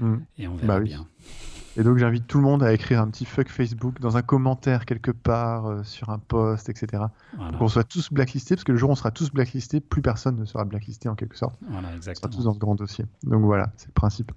Mm. 0.00 0.16
Et 0.38 0.48
on 0.48 0.54
verra 0.56 0.66
Bah 0.74 0.78
oui. 0.80 0.88
bien. 0.88 1.06
Et 1.76 1.82
donc 1.82 1.98
j'invite 1.98 2.26
tout 2.26 2.38
le 2.38 2.44
monde 2.44 2.62
à 2.62 2.72
écrire 2.72 3.00
un 3.00 3.08
petit 3.08 3.24
fuck 3.24 3.48
Facebook 3.48 4.00
dans 4.00 4.16
un 4.16 4.22
commentaire 4.22 4.84
quelque 4.84 5.10
part, 5.10 5.66
euh, 5.66 5.82
sur 5.84 6.10
un 6.10 6.18
post, 6.18 6.68
etc. 6.68 7.04
Voilà, 7.34 7.50
Pour 7.50 7.60
qu'on 7.60 7.68
soit 7.68 7.84
tous 7.84 8.12
blacklistés, 8.12 8.54
parce 8.54 8.64
que 8.64 8.72
le 8.72 8.78
jour 8.78 8.90
où 8.90 8.92
on 8.92 8.96
sera 8.96 9.10
tous 9.10 9.30
blacklistés, 9.30 9.80
plus 9.80 10.02
personne 10.02 10.36
ne 10.36 10.44
sera 10.44 10.64
blacklisté 10.64 11.08
en 11.08 11.14
quelque 11.14 11.36
sorte. 11.36 11.58
voilà 11.68 11.88
On 11.88 11.90
sera 11.90 11.96
exactement. 11.96 12.32
tous 12.32 12.44
dans 12.44 12.54
ce 12.54 12.58
grand 12.58 12.74
dossier. 12.74 13.06
Donc 13.24 13.42
voilà, 13.44 13.72
c'est 13.76 13.88
le 13.88 13.92
principe. 13.92 14.32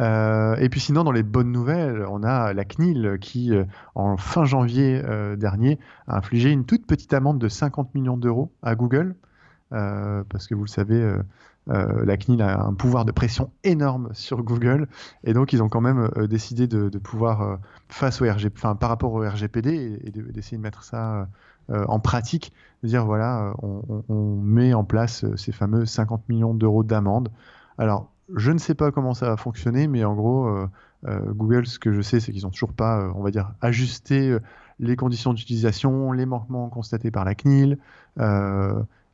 Euh, 0.00 0.56
et 0.56 0.68
puis 0.68 0.80
sinon, 0.80 1.04
dans 1.04 1.12
les 1.12 1.22
bonnes 1.22 1.50
nouvelles, 1.50 2.04
on 2.08 2.22
a 2.22 2.52
la 2.52 2.64
CNIL 2.64 3.18
qui, 3.20 3.52
euh, 3.52 3.64
en 3.94 4.16
fin 4.16 4.44
janvier 4.44 5.02
euh, 5.04 5.36
dernier, 5.36 5.78
a 6.06 6.18
infligé 6.18 6.50
une 6.50 6.64
toute 6.64 6.86
petite 6.86 7.12
amende 7.12 7.38
de 7.38 7.48
50 7.48 7.94
millions 7.94 8.16
d'euros 8.16 8.52
à 8.62 8.74
Google. 8.74 9.14
Parce 9.70 10.46
que 10.46 10.54
vous 10.54 10.64
le 10.64 10.68
savez, 10.68 11.14
euh, 11.70 12.04
la 12.04 12.16
CNIL 12.16 12.40
a 12.42 12.62
un 12.62 12.74
pouvoir 12.74 13.04
de 13.04 13.12
pression 13.12 13.50
énorme 13.64 14.10
sur 14.12 14.42
Google. 14.42 14.88
Et 15.24 15.32
donc, 15.32 15.52
ils 15.52 15.62
ont 15.62 15.68
quand 15.68 15.80
même 15.80 16.10
euh, 16.16 16.26
décidé 16.26 16.66
de, 16.66 16.88
pouvoir, 16.98 17.42
euh, 17.42 17.56
face 17.88 18.22
au 18.22 18.24
RG, 18.24 18.48
par 18.50 18.88
rapport 18.88 19.12
au 19.12 19.20
RGPD, 19.20 19.70
et, 19.70 20.08
et 20.08 20.10
de- 20.10 20.22
d'essayer 20.30 20.56
de 20.56 20.62
mettre 20.62 20.82
ça 20.82 21.28
en 21.70 22.00
pratique, 22.00 22.54
de 22.82 22.88
dire 22.88 23.04
voilà, 23.04 23.52
on, 23.62 24.40
met 24.42 24.72
en 24.72 24.84
place 24.84 25.26
ces 25.36 25.52
fameux 25.52 25.84
50 25.84 26.26
millions 26.30 26.54
d'euros 26.54 26.82
d'amende. 26.82 27.28
Alors, 27.76 28.10
je 28.34 28.50
ne 28.52 28.56
sais 28.56 28.74
pas 28.74 28.90
comment 28.90 29.12
ça 29.12 29.28
va 29.28 29.36
fonctionner, 29.36 29.86
mais 29.86 30.02
en 30.02 30.14
gros, 30.14 30.50
Google, 31.06 31.66
ce 31.66 31.78
que 31.78 31.92
je 31.92 32.00
sais, 32.00 32.20
c'est 32.20 32.32
qu'ils 32.32 32.44
n'ont 32.44 32.50
toujours 32.50 32.72
pas, 32.72 33.12
on 33.14 33.22
va 33.22 33.30
dire, 33.30 33.52
ajusté 33.60 34.34
les 34.80 34.96
conditions 34.96 35.34
d'utilisation, 35.34 36.12
les 36.12 36.24
manquements 36.24 36.70
constatés 36.70 37.10
par 37.10 37.26
la 37.26 37.34
CNIL. 37.34 37.76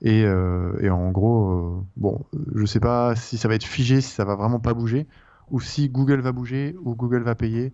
Et, 0.05 0.25
euh, 0.25 0.79
et 0.81 0.91
en 0.91 1.11
gros, 1.11 1.51
euh, 1.51 1.83
bon, 1.97 2.25
je 2.55 2.61
ne 2.61 2.67
sais 2.67 2.79
pas 2.79 3.17
si 3.17 3.37
ça 3.37 3.49
va 3.49 3.57
être 3.57 3.65
figé, 3.65 4.01
si 4.01 4.11
ça 4.11 4.25
va 4.25 4.37
vraiment 4.37 4.61
pas 4.61 4.73
bouger, 4.73 5.09
ou 5.51 5.61
si 5.61 5.89
Google 5.89 6.21
va 6.21 6.31
bouger, 6.31 6.77
ou 6.85 6.95
Google 6.95 7.23
va 7.23 7.35
payer. 7.35 7.73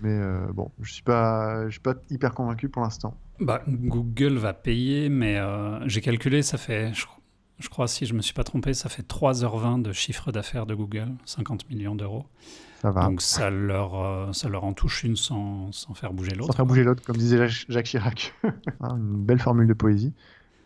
Mais 0.00 0.16
euh, 0.18 0.46
bon, 0.54 0.70
je 0.80 0.92
suis 0.92 1.02
pas, 1.02 1.66
je 1.66 1.72
suis 1.72 1.80
pas 1.80 1.94
hyper 2.10 2.32
convaincu 2.34 2.68
pour 2.68 2.80
l'instant. 2.82 3.14
Bah, 3.40 3.62
Google 3.68 4.38
va 4.38 4.54
payer, 4.54 5.08
mais 5.10 5.38
j'ai 5.86 6.00
calculé, 6.00 6.42
ça 6.42 6.56
fait, 6.56 6.94
je, 6.94 7.04
je 7.58 7.68
crois, 7.68 7.86
si 7.86 8.06
je 8.06 8.14
me 8.14 8.22
suis 8.22 8.34
pas 8.34 8.44
trompé, 8.44 8.74
ça 8.74 8.88
fait 8.88 9.06
3h20 9.06 9.82
de 9.82 9.92
chiffre 9.92 10.32
d'affaires 10.32 10.66
de 10.66 10.74
Google, 10.74 11.12
50 11.24 11.70
millions 11.70 11.94
d'euros. 11.94 12.24
Ça 12.82 12.90
va. 12.90 13.04
Donc 13.06 13.22
ça 13.22 13.48
leur, 13.50 13.94
euh, 13.98 14.32
ça 14.32 14.48
leur 14.48 14.64
en 14.64 14.72
touche 14.72 15.04
une 15.04 15.16
sans, 15.16 15.72
sans 15.72 15.94
faire 15.94 16.12
bouger 16.12 16.32
Sans 16.32 16.38
l'autre. 16.38 16.54
faire 16.56 16.66
bouger 16.66 16.84
l'autre, 16.84 17.02
comme 17.02 17.16
disait 17.16 17.48
Jacques 17.48 17.86
Chirac. 17.86 18.34
Hein, 18.44 18.52
une 18.98 19.24
belle 19.24 19.38
formule 19.38 19.66
de 19.66 19.72
poésie. 19.72 20.12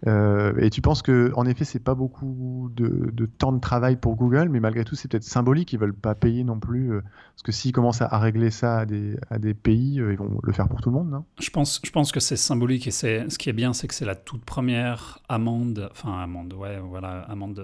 Euh, 0.07 0.55
et 0.61 0.71
tu 0.71 0.81
penses 0.81 1.03
que, 1.03 1.33
en 1.35 1.45
effet, 1.47 1.65
c'est 1.65 1.83
pas 1.83 1.95
beaucoup 1.95 2.71
de, 2.75 3.27
temps 3.27 3.53
de 3.53 3.61
travail 3.61 3.97
pour 3.97 4.17
Google, 4.17 4.49
mais 4.49 4.61
malgré 4.61 4.85
tout, 4.85 4.95
c'est 4.95 5.09
peut-être 5.09 5.25
symbolique. 5.25 5.73
Ils 5.73 5.79
veulent 5.79 5.95
pas 5.95 6.15
payer 6.15 6.45
non 6.45 6.59
plus, 6.59 6.93
euh, 6.93 7.01
parce 7.01 7.43
que 7.43 7.53
s'ils 7.53 7.73
commencent 7.73 8.03
à, 8.03 8.19
régler 8.19 8.51
ça 8.51 8.81
à 8.81 8.87
des, 8.87 9.55
pays, 9.55 10.01
euh, 10.01 10.13
ils 10.13 10.19
vont 10.19 10.39
le 10.43 10.53
faire 10.53 10.69
pour 10.69 10.81
tout 10.81 10.91
le 10.91 10.97
monde, 10.97 11.11
non? 11.11 11.25
Je 11.41 11.51
pense, 11.51 11.81
je 11.85 11.91
pense 11.91 12.13
que 12.13 12.21
c'est 12.21 12.37
symbolique 12.37 12.87
et 12.87 12.91
c'est, 12.91 13.29
ce 13.29 13.39
qui 13.39 13.49
est 13.49 13.55
bien, 13.55 13.73
c'est 13.73 13.89
que 13.89 13.95
c'est 13.95 14.05
la 14.05 14.15
toute 14.15 14.45
première 14.45 15.19
amende, 15.29 15.89
enfin 15.91 16.21
amende, 16.21 16.53
ouais, 16.55 16.79
voilà, 16.79 17.23
amende 17.23 17.63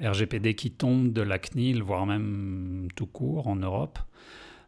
RGPD 0.00 0.54
qui 0.54 0.70
tombe 0.70 1.12
de 1.12 1.22
la 1.22 1.38
CNIL, 1.38 1.82
voire 1.82 2.06
même 2.06 2.88
tout 2.94 3.06
court 3.06 3.48
en 3.48 3.56
Europe. 3.56 3.98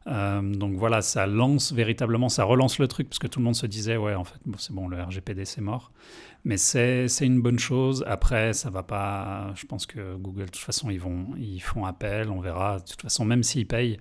Euh, 0.07 0.41
donc 0.41 0.75
voilà, 0.77 1.03
ça 1.03 1.27
lance 1.27 1.73
véritablement, 1.73 2.29
ça 2.29 2.45
relance 2.45 2.79
le 2.79 2.87
truc 2.87 3.09
parce 3.09 3.19
que 3.19 3.27
tout 3.27 3.41
le 3.41 3.45
monde 3.45 3.57
se 3.57 3.67
disait, 3.67 3.97
ouais, 3.97 4.15
en 4.15 4.25
fait, 4.25 4.39
c'est 4.59 4.73
bon, 4.73 4.87
le 4.89 5.03
RGPD 5.03 5.45
c'est 5.45 5.61
mort. 5.61 5.91
Mais 6.45 6.57
c'est, 6.59 7.09
une 7.23 7.41
bonne 7.43 7.59
chose. 7.59 8.05
Après, 8.07 8.53
ça 8.53 8.71
va 8.71 8.85
pas. 8.85 9.53
Je 9.57 9.67
pense 9.67 9.85
que 9.85 10.15
Google, 10.17 10.43
de 10.47 10.51
toute 10.51 10.57
façon, 10.59 10.91
ils, 10.91 11.01
vont, 11.01 11.27
ils 11.37 11.59
font 11.61 11.85
appel, 11.85 12.31
on 12.31 12.41
verra. 12.41 12.79
De 12.79 12.85
toute 12.85 13.03
façon, 13.03 13.25
même 13.25 13.43
s'ils 13.43 13.67
payent, 13.67 13.99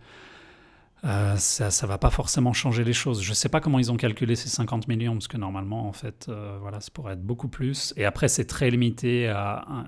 euh, 1.06 1.36
ça 1.38 1.66
ne 1.70 1.88
va 1.88 1.98
pas 1.98 2.12
forcément 2.12 2.54
changer 2.54 2.84
les 2.84 2.94
choses. 2.94 3.24
Je 3.24 3.30
ne 3.30 3.36
sais 3.36 3.50
pas 3.50 3.60
comment 3.62 3.80
ils 3.80 3.92
ont 3.92 3.98
calculé 3.98 4.36
ces 4.36 4.50
50 4.50 4.88
millions, 4.88 5.14
parce 5.14 5.28
que 5.28 5.38
normalement, 5.38 5.88
en 5.88 5.92
fait, 5.94 6.28
euh, 6.30 6.58
voilà, 6.62 6.82
ça 6.82 6.90
pourrait 6.94 7.14
être 7.14 7.24
beaucoup 7.24 7.48
plus. 7.48 7.94
Et 7.98 8.06
après, 8.06 8.28
c'est 8.28 8.46
très 8.46 8.70
limité 8.70 9.28
à 9.28 9.66
un- 9.68 9.88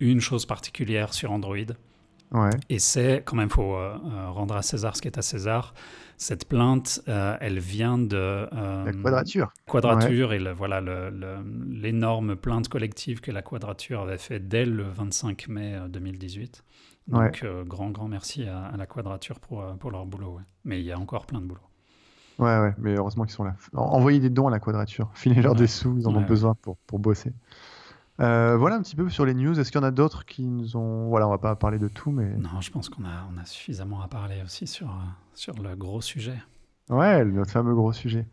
une 0.00 0.20
chose 0.20 0.46
particulière 0.46 1.12
sur 1.12 1.30
Android. 1.30 1.56
Ouais. 2.32 2.50
Et 2.70 2.78
c'est, 2.78 3.22
quand 3.26 3.36
même, 3.36 3.48
il 3.48 3.52
faut 3.54 3.74
euh, 3.76 3.94
euh, 4.04 4.30
rendre 4.30 4.56
à 4.56 4.62
César 4.62 4.96
ce 4.96 5.02
qui 5.02 5.08
est 5.08 5.18
à 5.18 5.22
César. 5.22 5.74
Cette 6.16 6.48
plainte, 6.48 7.02
euh, 7.08 7.36
elle 7.40 7.58
vient 7.58 7.98
de... 7.98 8.16
euh, 8.16 8.84
La 8.84 8.92
quadrature. 8.92 9.52
Quadrature 9.66 10.32
et 10.32 10.38
le, 10.38 10.52
voilà 10.52 10.80
le- 10.80 11.10
le- 11.10 11.44
l'énorme 11.68 12.36
plainte 12.36 12.68
collective 12.68 13.20
que 13.20 13.30
la 13.32 13.42
Quadrature 13.42 14.00
avait 14.00 14.18
fait 14.18 14.40
dès 14.40 14.64
le 14.64 14.84
25 14.84 15.48
mai 15.48 15.74
euh, 15.74 15.88
2018. 15.88 16.64
Donc, 17.08 17.40
Ouais. 17.44 17.64
grand, 17.66 17.90
grand 17.90 18.08
merci 18.08 18.44
à, 18.46 18.66
à 18.66 18.76
la 18.76 18.86
Quadrature 18.86 19.40
pour, 19.40 19.64
pour 19.78 19.90
leur 19.90 20.06
boulot. 20.06 20.38
Mais 20.64 20.80
il 20.80 20.86
y 20.86 20.92
a 20.92 20.98
encore 20.98 21.26
plein 21.26 21.40
de 21.40 21.46
boulot. 21.46 21.60
Ouais, 22.38 22.58
ouais, 22.60 22.74
mais 22.78 22.94
heureusement 22.96 23.24
qu'ils 23.24 23.34
sont 23.34 23.44
là. 23.44 23.56
En- 23.74 23.82
Envoyez 23.82 24.18
des 24.20 24.30
dons 24.30 24.48
à 24.48 24.50
la 24.50 24.58
quadrature. 24.60 25.10
Filez-leur 25.14 25.54
Ouais. 25.54 25.58
des 25.58 25.66
sous, 25.66 25.96
ils 25.98 26.06
en 26.08 26.14
Ouais, 26.14 26.16
ont 26.16 26.20
ouais. 26.20 26.24
besoin 26.24 26.54
pour, 26.54 26.76
pour 26.86 26.98
bosser. 26.98 27.32
Euh, 28.22 28.56
voilà 28.56 28.76
un 28.76 28.82
petit 28.82 28.94
peu 28.94 29.08
sur 29.08 29.24
les 29.26 29.34
news. 29.34 29.58
Est-ce 29.58 29.72
qu'il 29.72 29.80
y 29.80 29.84
en 29.84 29.86
a 29.86 29.90
d'autres 29.90 30.24
qui 30.24 30.44
nous 30.44 30.76
ont. 30.76 31.08
Voilà, 31.08 31.26
on 31.26 31.30
va 31.30 31.38
pas 31.38 31.56
parler 31.56 31.78
de 31.78 31.88
tout, 31.88 32.10
mais. 32.10 32.36
Non, 32.36 32.60
je 32.60 32.70
pense 32.70 32.88
qu'on 32.88 33.04
a, 33.04 33.28
on 33.34 33.38
a 33.38 33.44
suffisamment 33.44 34.00
à 34.00 34.08
parler 34.08 34.42
aussi 34.44 34.66
sur, 34.66 34.88
euh, 34.88 35.10
sur 35.34 35.54
le 35.54 35.74
gros 35.74 36.00
sujet. 36.00 36.38
Ouais, 36.88 37.24
notre 37.24 37.50
fameux 37.50 37.74
gros 37.74 37.92
sujet. 37.92 38.26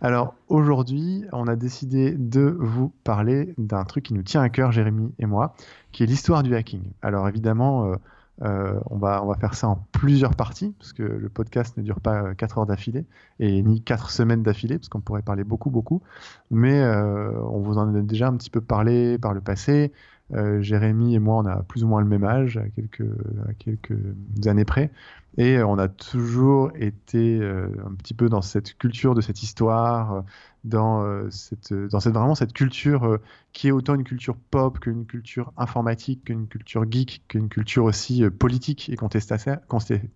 Alors 0.00 0.34
aujourd'hui, 0.48 1.24
on 1.32 1.48
a 1.48 1.56
décidé 1.56 2.12
de 2.12 2.56
vous 2.60 2.92
parler 3.02 3.54
d'un 3.58 3.84
truc 3.84 4.04
qui 4.04 4.14
nous 4.14 4.22
tient 4.22 4.42
à 4.42 4.50
cœur, 4.50 4.72
Jérémy 4.72 5.12
et 5.18 5.26
moi, 5.26 5.54
qui 5.90 6.02
est 6.02 6.06
l'histoire 6.06 6.42
du 6.42 6.54
hacking. 6.54 6.92
Alors 7.02 7.28
évidemment, 7.28 7.86
euh, 7.86 7.96
euh, 8.42 8.80
on, 8.90 8.96
va, 8.96 9.22
faire 9.38 9.54
ça 9.54 9.68
en 9.68 9.86
plusieurs 9.92 10.34
parties, 10.34 10.74
parce 10.78 10.92
que 10.92 11.02
le 11.02 11.28
podcast 11.28 11.76
ne 11.76 11.82
dure 11.82 12.00
pas 12.00 12.34
4 12.34 12.58
heures 12.58 12.66
d'affilée, 12.66 13.06
et 13.38 13.62
ni 13.62 13.80
4 13.80 14.10
semaines 14.10 14.42
d'affilée, 14.42 14.78
parce 14.78 14.88
qu'on 14.88 15.00
pourrait 15.00 15.22
parler 15.22 15.44
beaucoup, 15.44 15.70
beaucoup. 15.70 16.02
Mais 16.50 16.80
euh, 16.80 17.30
on 17.42 17.60
vous 17.60 17.78
en 17.78 17.94
a 17.94 18.00
déjà 18.00 18.28
un 18.28 18.36
petit 18.36 18.50
peu 18.50 18.60
parlé 18.60 19.18
par 19.18 19.34
le 19.34 19.40
passé. 19.40 19.92
Euh, 20.32 20.62
Jérémy 20.62 21.14
et 21.14 21.18
moi, 21.18 21.36
on 21.36 21.46
a 21.46 21.62
plus 21.62 21.84
ou 21.84 21.88
moins 21.88 22.00
le 22.00 22.08
même 22.08 22.24
âge, 22.24 22.56
à 22.56 22.68
quelques, 22.68 24.46
années 24.46 24.64
près. 24.64 24.90
Et 25.36 25.62
on 25.62 25.78
a 25.78 25.88
toujours 25.88 26.70
été 26.76 27.40
euh, 27.40 27.68
un 27.84 27.94
petit 27.94 28.14
peu 28.14 28.28
dans 28.28 28.40
cette 28.42 28.78
culture 28.78 29.14
de 29.14 29.20
cette 29.20 29.42
histoire, 29.42 30.12
euh, 30.14 30.20
dans, 30.64 31.02
euh, 31.02 31.28
cette, 31.30 31.74
cette, 31.90 32.14
vraiment 32.14 32.34
cette 32.34 32.52
culture 32.52 33.04
euh, 33.04 33.20
qui 33.52 33.68
est 33.68 33.70
autant 33.70 33.94
une 33.94 34.04
culture 34.04 34.36
pop 34.50 34.78
qu'une 34.80 35.06
culture 35.06 35.52
informatique, 35.56 36.24
qu'une 36.24 36.48
culture 36.48 36.84
geek, 36.90 37.22
qu'une 37.28 37.48
culture 37.48 37.84
aussi 37.84 38.24
euh, 38.24 38.30
politique 38.30 38.88
et 38.88 38.96
contestataire, 38.96 39.60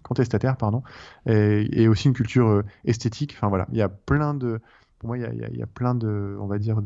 contestataire 0.03 0.57
pardon, 0.57 0.83
et, 1.27 1.69
et 1.83 1.89
aussi 1.89 2.09
une 2.09 2.15
culture 2.15 2.49
euh, 2.49 2.65
esthétique. 2.85 3.35
Enfin 3.37 3.49
voilà, 3.49 3.67
il 3.73 3.79
y 3.79 3.83
a 3.83 3.89
plein 3.89 4.35
de, 4.35 4.61
pour 4.99 5.09
moi, 5.09 5.19
il 5.19 5.57
y 5.57 5.63
a, 5.63 5.67
plein 5.67 5.95
de, 5.95 6.37
on 6.41 6.47
va 6.47 6.59
dire, 6.59 6.83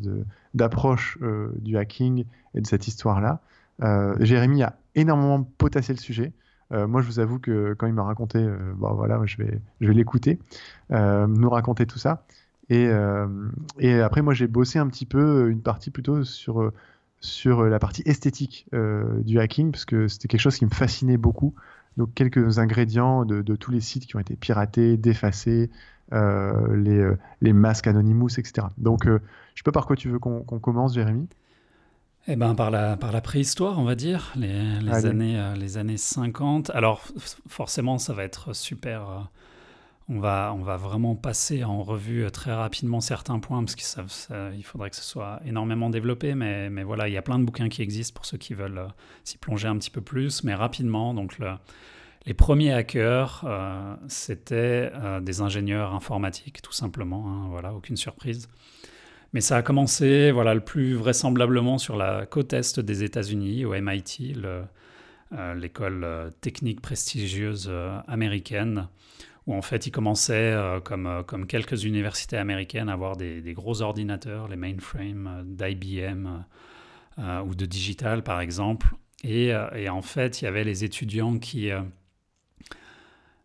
d'approches 0.54 1.18
euh, 1.22 1.50
du 1.60 1.76
hacking 1.78 2.24
et 2.54 2.60
de 2.60 2.66
cette 2.66 2.86
histoire-là. 2.86 3.40
Euh, 3.82 4.14
Jérémy 4.20 4.62
a 4.62 4.76
énormément 4.94 5.42
potassé 5.42 5.92
le 5.94 5.98
sujet. 5.98 6.32
Euh, 6.72 6.86
moi, 6.86 7.00
je 7.00 7.06
vous 7.06 7.20
avoue 7.20 7.38
que 7.38 7.74
quand 7.74 7.86
il 7.86 7.94
m'a 7.94 8.02
raconté, 8.02 8.46
bon 8.76 8.92
voilà, 8.94 9.16
moi, 9.16 9.26
je 9.26 9.38
vais, 9.38 9.60
je 9.80 9.88
vais 9.88 9.94
l'écouter, 9.94 10.38
nous 10.90 11.50
raconter 11.50 11.86
tout 11.86 11.98
ça. 11.98 12.24
Et, 12.68 12.90
et 13.78 14.00
après, 14.00 14.22
moi, 14.22 14.34
j'ai 14.34 14.46
bossé 14.46 14.78
un 14.78 14.88
petit 14.88 15.06
peu 15.06 15.50
une 15.50 15.62
partie 15.62 15.90
plutôt 15.90 16.22
sur, 16.24 16.70
sur 17.20 17.64
la 17.64 17.78
partie 17.78 18.02
esthétique 18.04 18.66
du 18.72 19.38
hacking, 19.38 19.72
parce 19.72 19.86
que 19.86 20.06
c'était 20.06 20.28
quelque 20.28 20.40
chose 20.40 20.58
qui 20.58 20.66
me 20.66 20.70
fascinait 20.70 21.16
beaucoup. 21.16 21.54
Donc, 21.96 22.14
quelques 22.14 22.58
ingrédients 22.58 23.24
de, 23.24 23.42
de 23.42 23.56
tous 23.56 23.70
les 23.70 23.80
sites 23.80 24.06
qui 24.06 24.16
ont 24.16 24.20
été 24.20 24.36
piratés, 24.36 24.96
défacés, 24.96 25.70
euh, 26.12 26.76
les, 26.76 26.98
euh, 26.98 27.18
les 27.40 27.52
masques 27.52 27.86
Anonymous, 27.86 28.38
etc. 28.38 28.66
Donc, 28.78 29.06
euh, 29.06 29.20
je 29.54 29.60
sais 29.60 29.64
pas 29.64 29.72
par 29.72 29.86
quoi 29.86 29.96
tu 29.96 30.08
veux 30.08 30.18
qu'on 30.18 30.42
qu'on 30.42 30.58
commence, 30.58 30.94
Jérémy. 30.94 31.28
Eh 32.28 32.36
ben, 32.36 32.54
par 32.54 32.70
la, 32.70 32.96
par 32.96 33.10
la 33.10 33.20
préhistoire, 33.20 33.78
on 33.78 33.84
va 33.84 33.96
dire, 33.96 34.32
les, 34.36 34.78
les 34.80 35.06
années, 35.06 35.40
euh, 35.40 35.54
les 35.54 35.76
années 35.76 35.96
50. 35.96 36.70
Alors, 36.70 37.02
forcément, 37.48 37.98
ça 37.98 38.12
va 38.12 38.22
être 38.22 38.52
super. 38.52 39.28
Euh, 40.10 40.14
on, 40.14 40.18
va, 40.20 40.52
on 40.56 40.62
va 40.62 40.76
vraiment 40.76 41.14
passer 41.14 41.64
en 41.64 41.82
revue 41.82 42.24
euh, 42.24 42.30
très 42.30 42.52
rapidement 42.52 43.00
certains 43.00 43.38
points, 43.38 43.62
parce 43.64 43.74
qu'il 43.74 44.04
il 44.56 44.62
faudrait 44.62 44.90
que 44.90 44.96
ce 44.96 45.02
soit 45.04 45.40
énormément 45.44 45.90
développé. 45.90 46.34
Mais, 46.34 46.70
mais 46.70 46.82
voilà, 46.82 47.08
il 47.08 47.14
y 47.14 47.16
a 47.16 47.22
plein 47.22 47.38
de 47.38 47.44
bouquins 47.44 47.68
qui 47.68 47.82
existent 47.82 48.14
pour 48.14 48.26
ceux 48.26 48.38
qui 48.38 48.54
veulent 48.54 48.78
euh, 48.78 48.88
s'y 49.24 49.38
plonger 49.38 49.68
un 49.68 49.76
petit 49.78 49.90
peu 49.90 50.00
plus. 50.00 50.44
Mais 50.44 50.54
rapidement, 50.54 51.14
donc 51.14 51.38
le- 51.38 51.54
les 52.24 52.34
premiers 52.34 52.72
hackers, 52.72 53.44
c'était 54.06 54.92
des 55.22 55.40
ingénieurs 55.40 55.92
informatiques, 55.92 56.62
tout 56.62 56.72
simplement. 56.72 57.24
Hein, 57.26 57.48
voilà, 57.50 57.74
aucune 57.74 57.96
surprise. 57.96 58.48
Mais 59.32 59.40
ça 59.40 59.56
a 59.56 59.62
commencé, 59.62 60.30
voilà, 60.30 60.54
le 60.54 60.60
plus 60.60 60.94
vraisemblablement 60.94 61.78
sur 61.78 61.96
la 61.96 62.24
côte 62.26 62.52
est 62.52 62.78
des 62.78 63.02
États-Unis, 63.02 63.64
au 63.64 63.74
MIT, 63.74 64.36
l'école 65.56 66.30
technique 66.40 66.80
prestigieuse 66.80 67.68
américaine, 68.06 68.86
où 69.46 69.54
en 69.54 69.62
fait 69.62 69.86
ils 69.86 69.90
commençaient, 69.90 70.56
comme, 70.84 71.24
comme 71.26 71.46
quelques 71.46 71.84
universités 71.84 72.36
américaines, 72.36 72.88
à 72.88 72.92
avoir 72.92 73.16
des, 73.16 73.40
des 73.40 73.52
gros 73.54 73.82
ordinateurs, 73.82 74.48
les 74.48 74.56
mainframes 74.56 75.42
d'IBM 75.46 76.44
ou 77.18 77.54
de 77.54 77.66
Digital 77.66 78.22
par 78.22 78.40
exemple. 78.40 78.94
Et, 79.24 79.52
et, 79.76 79.88
en 79.88 80.02
fait, 80.02 80.42
il 80.42 80.46
y 80.46 80.48
avait 80.48 80.64
les 80.64 80.84
étudiants 80.84 81.38
qui 81.38 81.70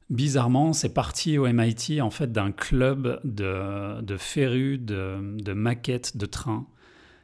Bizarrement, 0.10 0.72
c'est 0.72 0.94
parti 0.94 1.38
au 1.38 1.46
MIT 1.52 2.02
en 2.02 2.10
fait 2.10 2.32
d'un 2.32 2.54
club 2.54 3.20
de, 3.26 4.00
de 4.02 4.16
férus 4.16 4.80
de, 4.80 5.54
maquettes 5.54 6.16
de 6.16 6.26
trains 6.26 6.66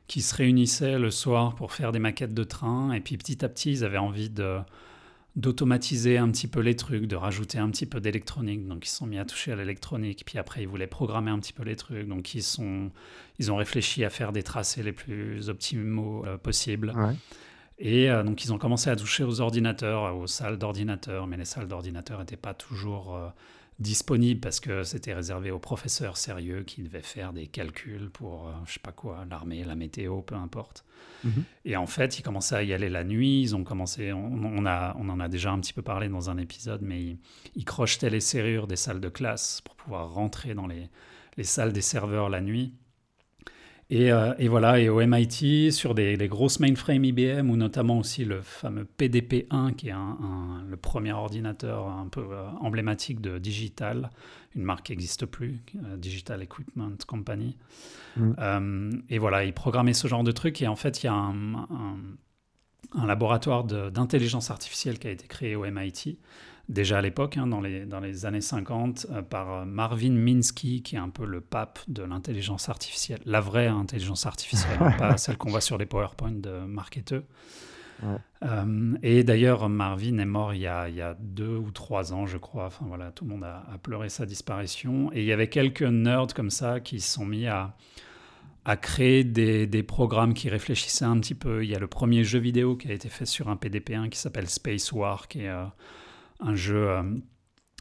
qui 0.08 0.22
se 0.22 0.36
réunissaient 0.36 1.00
le 1.00 1.10
soir 1.10 1.56
pour 1.56 1.72
faire 1.72 1.94
des 1.94 2.00
maquettes 2.00 2.34
de 2.34 2.44
trains. 2.44 2.92
Et 2.92 3.00
puis 3.00 3.15
petit 3.15 3.46
à 3.46 3.48
petit, 3.48 3.72
ils 3.72 3.86
avaient 3.86 3.98
envie 3.98 4.30
de 4.30 4.58
d'automatiser 5.36 6.18
un 6.18 6.30
petit 6.30 6.48
peu 6.48 6.60
les 6.60 6.75
trucs, 6.75 7.08
de 7.08 7.16
rajouter 7.16 7.58
un 7.58 7.70
petit 7.70 7.86
peu 7.86 8.00
d'électronique. 8.00 8.68
Donc 8.68 8.86
ils 8.86 8.90
se 8.90 8.98
sont 8.98 9.08
mis 9.08 9.18
à 9.18 9.25
toucher 9.25 9.52
à 9.52 9.56
l'électronique. 9.56 10.24
Puis 10.25 10.38
après, 10.38 10.62
ils 10.62 10.68
voulaient 10.68 10.88
programmer 10.88 11.32
un 11.32 11.40
petit 11.40 11.54
peu 11.54 11.63
les 11.63 11.75
trucs. 11.75 12.08
Donc 12.08 12.36
ils, 12.36 12.44
sont, 12.44 12.92
ils 13.40 13.52
ont 13.52 13.56
réfléchi 13.56 14.04
à 14.04 14.10
faire 14.10 14.32
des 14.32 14.44
tracés 14.44 14.84
les 14.84 14.94
plus 14.94 15.50
optimaux 15.50 16.25
euh, 16.25 16.38
possibles. 16.38 16.94
Et 17.80 18.10
euh, 18.10 18.24
donc, 18.24 18.46
ils 18.46 18.54
ont 18.54 18.58
commencé 18.58 18.90
à 18.90 18.96
toucher 18.96 19.24
aux 19.24 19.42
ordinateurs, 19.42 20.16
aux 20.16 20.28
salles 20.28 20.58
d'ordinateurs, 20.58 21.25
mais 21.28 21.38
les 21.38 21.46
salles 21.46 21.68
d'ordinateurs 21.68 22.20
n'étaient 22.20 22.38
pas 22.38 22.54
toujours 22.54 23.16
euh, 23.16 23.28
disponibles 23.80 24.39
parce 24.39 24.60
que 24.60 24.84
c'était 24.84 25.13
réservé 25.13 25.51
aux 25.51 25.60
professeurs 25.60 26.18
sérieux 26.18 26.63
qui 26.63 26.84
devaient 26.84 27.01
faire 27.01 27.34
des 27.34 27.48
calculs 27.48 28.10
pour, 28.10 28.50
je 28.50 28.53
euh, 28.53 28.65
je 28.65 28.74
sais 28.74 28.80
pas 28.80 28.92
quoi, 28.92 29.25
l'armée, 29.30 29.63
la 29.63 29.75
météo, 29.75 30.22
peu 30.22 30.36
importe. 30.36 30.86
Mhm. 31.24 31.44
Et 31.65 31.75
en 31.75 31.88
fait, 31.88 32.20
ils 32.20 32.22
commençaient 32.22 32.56
à 32.56 32.63
y 32.63 32.74
aller 32.74 32.89
la 32.89 33.03
nuit. 33.03 33.42
Ils 33.42 33.56
ont 33.56 33.63
commencé, 33.63 34.12
on, 34.13 34.65
a, 34.65 34.96
on 35.00 35.10
en 35.10 35.20
a 35.20 35.27
déjà 35.27 35.51
un 35.51 35.60
petit 35.60 35.74
peu 35.74 35.82
parlé 35.82 36.10
dans 36.10 36.30
un 36.30 36.38
épisode, 36.38 36.82
mais 36.82 37.01
ils, 37.01 37.18
ils 37.56 37.65
crochetaient 37.65 38.10
les 38.10 38.20
serrures 38.20 38.68
des 38.68 38.75
salles 38.75 39.01
de 39.01 39.10
classe 39.10 39.62
pour 39.62 39.75
pouvoir 39.75 40.13
rentrer 40.13 40.53
dans 40.53 40.68
les, 40.68 40.89
les 41.38 41.44
salles 41.44 41.74
des 41.74 41.82
serveurs 41.82 42.30
la 42.30 42.42
nuit. 42.42 42.74
Euh, 43.92 44.34
et, 44.38 44.48
voilà, 44.48 44.80
et 44.80 44.90
au 44.90 45.06
MIT, 45.06 45.72
sur 45.72 45.94
des, 45.94 46.18
grosses 46.28 46.60
mainframes 46.60 47.04
IBM, 47.04 47.50
ou 47.50 47.58
notamment 47.58 48.00
aussi 48.00 48.25
le 48.25 48.42
fameux 48.42 48.88
PDP-1, 48.98 49.74
qui 49.75 49.90
est 49.90 49.94
le 49.94 50.78
premier 50.78 51.13
ordinateur 51.13 51.88
un 51.88 52.08
peu 52.08 52.25
euh, 52.32 52.48
emblématique 52.62 53.22
de 53.22 53.38
Digital, 53.38 54.10
une 54.56 54.63
marque 54.63 54.88
qui 54.88 54.92
n'existe 54.94 55.25
plus, 55.25 55.62
euh, 55.75 55.98
Digital 55.98 56.42
Equipment 56.42 56.98
Company. 57.08 57.58
Mm. 58.16 59.02
et 59.10 59.18
voilà, 59.18 59.44
ils 59.44 59.54
programmaient 59.54 59.94
ce 59.94 60.08
genre 60.08 60.24
de 60.24 60.32
trucs, 60.32 60.62
et 60.62 60.68
en 60.68 60.75
fait, 60.75 61.04
il 61.04 61.08
y 61.08 61.10
a 61.10 61.13
un, 61.13 61.56
un 62.96 63.06
laboratoire 63.06 63.63
d'intelligence 63.63 64.52
artificielle 64.52 65.00
qui 65.00 65.08
a 65.08 65.12
été 65.12 65.28
créé 65.28 65.56
au 65.56 65.66
MIT, 65.66 66.20
déjà 66.70 67.00
à 67.00 67.01
l'époque, 67.01 67.38
hein, 67.38 67.48
dans, 67.48 67.62
les, 67.62 67.86
dans 67.86 68.00
les 68.00 68.25
années 68.25 68.41
50, 68.41 69.08
euh, 69.12 69.22
par 69.22 69.51
euh, 69.51 69.65
Marvin 69.65 70.12
Minsky, 70.12 70.82
qui 70.82 70.96
est 70.96 71.00
un 71.00 71.10
peu 71.10 71.25
le 71.25 71.41
pape 71.41 71.79
de 71.88 72.03
l'intelligence 72.03 72.70
artificielle, 72.70 73.20
la 73.25 73.41
vraie 73.41 73.67
intelligence 73.67 74.25
artificielle, 74.25 74.77
hein, 74.79 74.91
pas 74.98 75.17
celle 75.17 75.38
qu'on 75.38 75.50
voit 75.50 75.62
sur 75.62 75.77
les 75.77 75.86
PowerPoint 75.86 76.32
de 76.32 76.60
marketeux. 76.65 77.25
Euh, 78.43 78.98
et 79.01 79.24
d'ailleurs, 79.24 79.70
Marvin 79.70 80.17
est 80.17 80.25
mort 80.25 80.53
il 80.53 80.62
y, 80.62 80.67
a, 80.67 80.89
il 80.89 80.96
y, 80.96 81.01
a, 81.01 81.15
deux 81.20 81.55
ou 81.55 81.72
trois 81.72 82.12
ans, 82.12 82.25
je 82.25 82.38
crois. 82.38 82.65
Enfin 82.65 82.86
voilà, 82.88 83.12
tout 83.12 83.24
le 83.24 83.32
monde 83.32 83.43
a, 83.43 83.63
pleuré 83.82 84.10
sa 84.10 84.25
disparition. 84.25 85.12
Et 85.13 85.22
il 85.22 85.25
y 85.25 85.32
avait 85.32 85.48
quelques 85.48 85.83
nerds 85.83 86.33
comme 86.35 86.50
ça 86.50 86.79
qui 86.81 87.00
se 87.00 87.14
sont 87.14 87.25
mis 87.25 87.48
à, 87.48 87.77
à 88.66 88.75
créer 88.75 89.24
des, 89.24 89.68
des, 89.68 89.83
programmes 89.83 90.33
qui 90.33 90.50
réfléchissaient 90.50 91.05
un 91.05 91.20
petit 91.20 91.35
peu. 91.35 91.64
Il 91.64 91.70
y 91.70 91.75
a 91.75 91.79
le 91.79 91.88
premier 91.88 92.25
jeu 92.25 92.40
vidéo 92.40 92.75
qui 92.75 92.90
a 92.90 92.94
été 92.94 93.07
fait 93.07 93.25
sur 93.25 93.48
un 93.48 93.55
PDP-1 93.55 94.09
qui 94.09 94.20
s'appelle 94.20 94.50
Space 94.50 94.92
War, 94.92 95.29
qui 95.29 95.42
est 95.42 95.51
un 96.44 96.56
jeu 96.56 96.90
euh, 96.90 97.03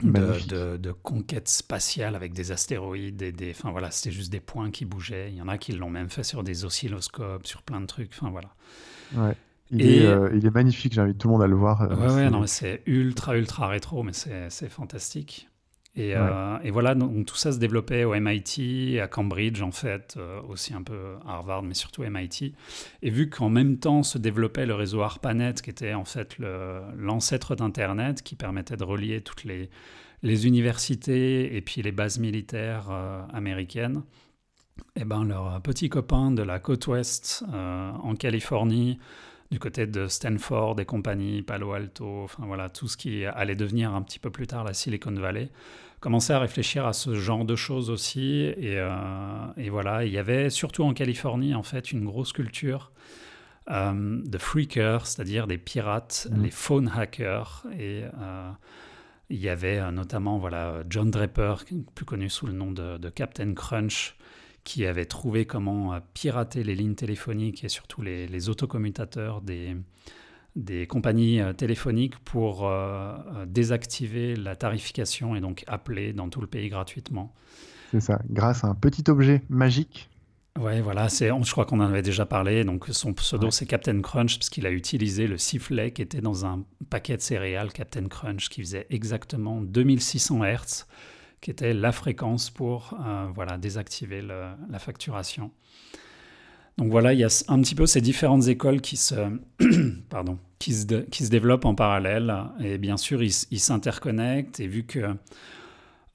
de, 0.03 0.77
de, 0.77 0.93
conquête 0.93 1.49
spatiale 1.49 2.15
avec 2.15 2.33
des 2.33 2.53
astéroïdes, 2.53 3.23
et 3.23 3.33
des, 3.33 3.51
enfin 3.51 3.71
voilà, 3.71 3.91
c'était 3.91 4.11
juste 4.11 4.33
des 4.33 4.41
points 4.41 4.71
qui 4.71 4.85
bougeaient. 4.85 5.31
Il 5.31 5.37
y 5.37 5.43
en 5.43 5.49
a 5.49 5.59
qui 5.59 5.73
l'ont 5.73 5.91
même 5.91 6.09
fait 6.09 6.25
sur 6.25 6.43
des 6.43 6.65
oscilloscopes, 6.65 7.47
sur 7.47 7.63
plein 7.63 7.81
de 7.81 7.87
trucs. 7.87 8.11
Enfin 8.13 8.31
voilà. 8.31 8.55
Ouais. 9.15 9.37
Il, 9.71 9.81
est, 9.87 10.05
euh, 10.05 10.31
il 10.35 10.45
est 10.45 10.51
magnifique, 10.51 10.93
j'invite 10.93 11.17
tout 11.19 11.29
le 11.29 11.33
monde 11.33 11.43
à 11.43 11.47
le 11.47 11.57
voir. 11.57 11.83
Euh, 11.83 11.97
ouais, 11.97 12.15
ouais, 12.15 12.31
non, 12.31 12.47
c'est 12.47 12.83
ultra, 12.87 13.39
ultra 13.39 13.69
rétro, 13.69 14.03
mais 14.03 14.13
c'est 14.13 14.69
fantastique. 14.69 15.49
Et, 15.95 16.15
euh, 16.17 16.59
et, 16.65 16.71
voilà, 16.71 16.95
donc 16.95 17.27
tout 17.27 17.37
ça 17.37 17.53
se 17.53 17.59
développait 17.59 18.05
au 18.05 18.15
MIT, 18.19 18.99
à 18.99 19.09
Cambridge 19.09 19.61
en 19.61 19.73
fait, 19.73 20.15
euh, 20.17 20.41
aussi 20.49 20.73
un 20.73 20.83
peu 20.83 21.17
à 21.27 21.35
Harvard, 21.35 21.63
mais 21.63 21.75
surtout 21.75 22.03
MIT. 22.03 22.55
Et 23.03 23.11
vu 23.11 23.29
qu'en 23.29 23.51
même 23.51 23.77
temps 23.77 24.03
se 24.03 24.17
développait 24.17 24.65
le 24.65 24.75
réseau 24.75 25.03
ARPANET, 25.03 25.55
qui 25.63 25.69
était 25.69 25.93
en 25.93 26.07
fait 26.07 26.39
l'ancêtre 26.97 27.57
d'Internet, 27.57 28.23
qui 28.23 28.37
permettait 28.37 28.79
de 28.79 28.85
relier 28.85 29.21
toutes 29.21 29.45
les, 29.45 29.69
les, 30.23 30.47
universités 30.47 31.55
et 31.55 31.61
puis 31.61 31.83
les 31.83 31.93
bases 31.93 32.19
militaires 32.19 32.89
euh, 32.91 33.23
américaines, 33.35 34.03
et 34.97 35.03
eh 35.03 35.05
ben 35.05 35.25
leurs 35.25 35.61
petits 35.61 35.91
copains 35.91 36.31
de 36.31 36.43
la 36.43 36.59
côte 36.59 36.87
ouest 36.87 37.45
en 37.53 38.15
Californie, 38.15 38.99
du 39.53 39.59
côté 39.59 39.87
de 39.87 40.09
Stanford 40.09 40.81
et 40.81 40.87
compagnie, 40.87 41.43
Palo 41.43 41.73
Alto, 41.73 42.23
enfin 42.25 42.45
voilà, 42.47 42.71
tout 42.71 42.89
ce 42.89 42.97
qui 42.97 43.27
allait 43.27 43.55
devenir 43.55 43.95
un 43.95 44.01
petit 44.01 44.19
peu 44.19 44.31
plus 44.31 44.47
tard 44.47 44.65
la 44.65 44.73
Silicon 44.73 45.13
Valley, 45.13 45.51
commençait 46.01 46.33
à 46.33 46.39
réfléchir 46.39 46.87
à 46.87 46.95
ce 46.95 47.15
genre 47.17 47.45
de 47.45 47.55
choses 47.55 47.91
aussi. 47.91 48.45
Et, 48.57 48.79
euh, 48.79 48.97
et 49.59 49.69
voilà, 49.69 50.07
il 50.07 50.13
y 50.13 50.17
avait 50.17 50.49
surtout 50.49 50.85
en 50.85 50.95
Californie, 50.95 51.55
en 51.55 51.63
fait, 51.63 51.93
une 51.93 52.07
grosse 52.07 52.33
culture 52.33 52.93
euh, 53.71 54.23
de 54.25 54.39
freakers, 54.39 55.07
c'est-à-dire 55.07 55.47
des 55.47 55.59
pirates, 55.59 56.29
mmh. 56.31 56.43
les 56.43 56.51
phone 56.51 56.91
hackers. 56.97 57.67
Et 57.79 58.05
euh, 58.05 58.51
il 59.29 59.39
y 59.39 59.51
avait 59.51 59.93
notamment 59.93 60.39
voilà, 60.39 60.83
John 60.89 61.11
Draper, 61.11 61.57
plus 61.95 62.07
connu 62.07 62.31
sous 62.31 62.47
le 62.47 62.55
nom 62.55 62.73
de, 62.73 62.97
de 62.97 63.09
Captain 63.11 63.53
Crunch, 63.53 64.17
qui 64.65 64.87
avait 64.87 65.05
trouvé 65.05 65.45
comment 65.45 65.95
euh, 65.95 66.01
pirater 66.15 66.63
les 66.63 66.75
lignes 66.75 66.95
téléphoniques 66.95 67.65
et 67.65 67.69
surtout 67.69 68.03
les, 68.03 68.49
autocommutateurs 68.49 69.41
des, 69.41 69.77
des 70.57 70.87
compagnies 70.87 71.41
euh, 71.41 71.53
téléphoniques 71.53 72.19
pour 72.21 72.67
euh, 72.67 73.17
désactiver 73.47 74.37
la 74.37 74.57
tarification 74.57 75.35
et 75.35 75.41
donc 75.41 75.65
appeler 75.67 76.13
dans 76.13 76.29
tout 76.29 76.41
le 76.41 76.47
pays 76.47 76.69
gratuitement. 76.69 77.35
C'est 77.91 78.01
ça, 78.01 78.21
grâce 78.31 78.65
à 78.65 78.69
un 78.69 78.75
petit 78.75 79.05
objet 79.11 79.43
magique. 79.49 80.09
Ouais, 80.61 80.83
voilà, 80.83 81.09
c'est, 81.09 81.29
je 81.29 81.51
crois 81.51 81.65
qu'on 81.65 81.81
en 81.81 81.89
avait 81.89 82.03
déjà 82.03 82.27
parlé. 82.27 82.63
Donc 82.63 82.87
son 82.91 83.15
pseudo 83.15 83.51
c'est 83.51 83.67
Captain 83.67 84.01
Crunch 84.03 84.39
parce 84.39 84.51
qu'il 84.51 84.67
a 84.67 84.71
utilisé 84.71 85.27
le 85.27 85.39
sifflet 85.39 85.93
qui 85.93 86.03
était 86.03 86.21
dans 86.21 86.45
un 86.45 86.65
paquet 86.91 87.17
de 87.17 87.23
céréales 87.23 87.73
Captain 87.73 88.07
Crunch 88.07 88.49
qui 88.51 88.61
faisait 88.61 88.87
exactement 88.91 89.63
2600 89.63 90.45
Hz 90.45 90.87
qui 91.43 91.51
était 91.51 91.75
la 91.75 91.93
fréquence 91.93 92.49
pour 92.49 92.99
euh, 93.05 93.27
voilà, 93.35 93.59
désactiver 93.59 94.23
la 94.23 94.79
facturation. 94.79 95.51
Donc 96.79 96.91
voilà, 96.91 97.13
il 97.13 97.19
y 97.19 97.25
a 97.25 97.45
un 97.49 97.61
petit 97.61 97.75
peu 97.75 97.87
ces 97.87 98.01
différentes 98.01 98.49
écoles 98.49 98.81
qui 98.81 98.97
se, 98.97 99.15
pardon, 100.09 100.39
qui 100.59 100.73
se, 100.73 101.03
qui 101.03 101.25
se 101.25 101.31
développent 101.31 101.67
en 101.67 101.75
parallèle. 101.75 102.35
Et 102.61 102.79
bien 102.79 102.97
sûr, 102.97 103.23
ils 103.23 103.61
s'interconnectent. 103.61 104.61
Et 104.61 104.67
vu 104.67 104.85
que 104.85 105.15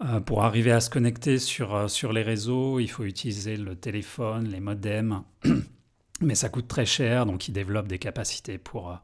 euh, 0.04 0.20
pour 0.20 0.44
arriver 0.44 0.72
à 0.72 0.80
se 0.80 0.90
connecter 0.90 1.38
sur, 1.38 1.76
euh, 1.76 1.88
sur 1.88 2.12
les 2.12 2.24
réseaux, 2.24 2.80
il 2.80 2.88
faut 2.88 3.04
utiliser 3.04 3.56
le 3.56 3.76
téléphone, 3.76 4.48
les 4.48 4.60
modems. 4.60 5.22
Mais 6.22 6.34
ça 6.34 6.50
coûte 6.50 6.68
très 6.68 6.88
cher, 6.88 7.28
donc 7.28 7.48
ils 7.48 7.52
développent 7.52 7.88
des 7.88 8.00
capacités 8.00 8.58
pour, 8.58 9.00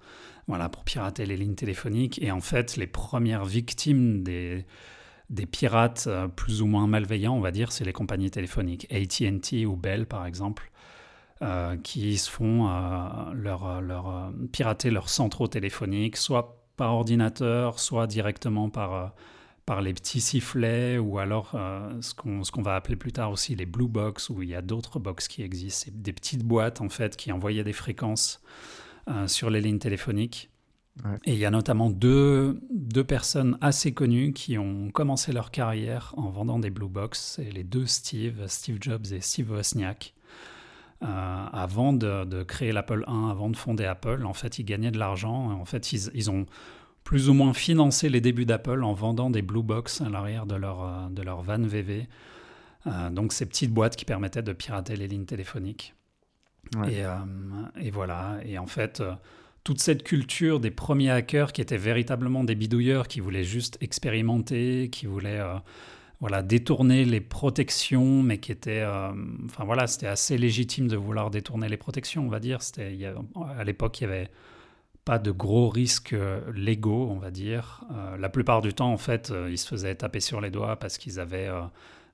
voilà, 0.47 0.67
pour 0.67 0.83
pirater 0.83 1.27
les 1.27 1.37
lignes 1.37 1.53
téléphoniques. 1.53 2.19
Et 2.23 2.31
en 2.31 2.41
fait, 2.41 2.75
les 2.75 2.87
premières 2.87 3.45
victimes 3.45 4.23
des, 4.23 4.65
des 5.29 5.45
pirates 5.45 6.05
euh, 6.07 6.27
plus 6.27 6.61
ou 6.61 6.67
moins 6.67 6.87
malveillants, 6.87 7.35
on 7.35 7.41
va 7.41 7.51
dire, 7.51 7.71
c'est 7.71 7.85
les 7.85 7.93
compagnies 7.93 8.31
téléphoniques, 8.31 8.87
ATT 8.91 9.65
ou 9.65 9.75
Bell 9.75 10.05
par 10.05 10.25
exemple, 10.25 10.71
euh, 11.41 11.77
qui 11.77 12.17
se 12.17 12.29
font 12.29 12.67
euh, 12.67 13.33
leur, 13.33 13.81
leur, 13.81 14.31
pirater 14.51 14.91
leurs 14.91 15.09
centraux 15.09 15.47
téléphoniques, 15.47 16.17
soit 16.17 16.63
par 16.77 16.93
ordinateur, 16.93 17.79
soit 17.79 18.07
directement 18.07 18.69
par, 18.69 19.13
par 19.65 19.81
les 19.81 19.93
petits 19.93 20.21
sifflets, 20.21 20.97
ou 20.97 21.19
alors 21.19 21.51
ce 22.01 22.13
qu'on 22.51 22.61
va 22.61 22.75
appeler 22.75 22.95
plus 22.95 23.11
tard 23.11 23.29
aussi 23.29 23.55
les 23.55 23.67
blue 23.67 23.87
box, 23.87 24.29
où 24.29 24.41
il 24.41 24.49
y 24.49 24.55
a 24.55 24.61
d'autres 24.63 24.99
box 24.99 25.27
qui 25.27 25.43
existent, 25.43 25.83
c'est 25.85 26.01
des 26.01 26.13
petites 26.13 26.43
boîtes 26.43 26.81
en 26.81 26.89
fait 26.89 27.15
qui 27.15 27.31
envoyaient 27.31 27.63
des 27.63 27.73
fréquences 27.73 28.41
sur 29.27 29.51
les 29.51 29.61
lignes 29.61 29.77
téléphoniques. 29.77 30.52
Et 31.25 31.33
il 31.33 31.39
y 31.39 31.45
a 31.45 31.51
notamment 31.51 31.89
deux, 31.89 32.61
deux, 32.71 33.03
personnes 33.03 33.57
assez 33.61 33.93
connues 33.93 34.31
qui 34.31 34.57
ont 34.59 34.91
commencé 34.91 35.33
leur 35.33 35.49
carrière 35.49 36.13
en 36.17 36.29
vendant 36.29 36.59
des 36.59 36.69
Blue 36.69 36.87
Box. 36.87 37.35
C'est 37.35 37.51
les 37.51 37.63
deux 37.63 37.87
Steve, 37.87 38.47
Steve 38.47 38.77
Jobs 38.79 39.05
et 39.11 39.19
Steve 39.19 39.51
Wozniak. 39.51 40.13
Euh, 41.01 41.45
avant 41.51 41.93
de, 41.93 42.25
de 42.25 42.43
créer 42.43 42.71
l'Apple 42.71 43.03
1, 43.07 43.29
avant 43.29 43.49
de 43.49 43.57
fonder 43.57 43.85
Apple, 43.85 44.23
en 44.25 44.33
fait, 44.33 44.59
ils 44.59 44.65
gagnaient 44.65 44.91
de 44.91 44.99
l'argent. 44.99 45.51
En 45.51 45.65
fait, 45.65 45.91
ils, 45.91 46.11
ils, 46.13 46.29
ont 46.29 46.45
plus 47.03 47.27
ou 47.27 47.33
moins 47.33 47.53
financé 47.53 48.07
les 48.07 48.21
débuts 48.21 48.45
d'Apple 48.45 48.83
en 48.83 48.93
vendant 48.93 49.29
des 49.31 49.41
Blue 49.41 49.63
Box 49.63 49.99
à 49.99 50.09
l'arrière 50.09 50.45
de 50.45 50.55
leur, 50.55 51.09
de 51.09 51.21
leur 51.23 51.41
van 51.41 51.61
VV. 51.61 52.07
donc 53.11 53.33
ces 53.33 53.45
petites 53.45 53.73
boîtes 53.73 53.95
qui 53.95 54.05
permettaient 54.05 54.43
de 54.43 54.53
pirater 54.53 54.95
les 54.95 55.07
lignes 55.07 55.25
téléphoniques. 55.25 55.95
Et, 56.87 57.03
et, 57.81 57.91
voilà, 57.91 58.37
et 58.45 58.57
en 58.57 58.67
fait, 58.67 59.03
toute 59.63 59.79
cette 59.79 60.03
culture 60.03 60.59
des 60.59 60.71
premiers 60.71 61.11
hackers 61.11 61.53
qui 61.53 61.61
étaient 61.61 61.77
véritablement 61.77 62.43
des 62.43 62.55
bidouilleurs, 62.55 63.07
qui 63.07 63.19
voulaient 63.19 63.45
juste 63.45 63.77
expérimenter, 63.81 64.89
qui 64.91 65.05
voulaient 65.05 65.39
euh, 65.39 65.55
voilà, 66.19 66.41
détourner 66.41 67.05
les 67.05 67.21
protections, 67.21 68.23
mais 68.23 68.39
qui 68.39 68.51
étaient... 68.51 68.81
Euh, 68.81 69.11
enfin 69.45 69.63
voilà, 69.63 69.87
c'était 69.87 70.07
assez 70.07 70.37
légitime 70.37 70.87
de 70.87 70.97
vouloir 70.97 71.29
détourner 71.29 71.69
les 71.69 71.77
protections, 71.77 72.25
on 72.25 72.29
va 72.29 72.39
dire. 72.39 72.61
C'était, 72.61 72.97
à 73.57 73.63
l'époque, 73.63 74.01
il 74.01 74.07
n'y 74.07 74.13
avait 74.13 74.29
pas 75.05 75.17
de 75.17 75.31
gros 75.31 75.69
risques 75.69 76.13
euh, 76.13 76.41
légaux, 76.53 77.09
on 77.09 77.17
va 77.17 77.31
dire. 77.31 77.85
la 78.19 78.29
plupart 78.29 78.61
du 78.61 78.73
temps, 78.73 78.91
en 78.91 78.97
fait, 78.97 79.31
ils 79.49 79.57
se 79.57 79.67
faisaient 79.67 79.95
taper 79.95 80.19
sur 80.19 80.41
les 80.41 80.51
doigts 80.51 80.75
parce 80.75 80.97
qu'ils 80.97 81.21
avaient... 81.21 81.49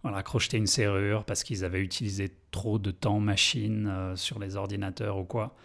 voilà, 0.04 0.22
crocheté 0.22 0.58
une 0.58 0.68
serrure 0.68 1.24
parce 1.26 1.44
qu'ils 1.44 1.66
avaient 1.66 1.82
utilisé 1.82 2.32
trop 2.52 2.78
de 2.78 2.92
temps 2.92 3.20
machine 3.20 4.14
sur 4.16 4.38
les 4.38 4.56
ordinateurs 4.56 5.18
ou 5.18 5.24
quoi. 5.24 5.56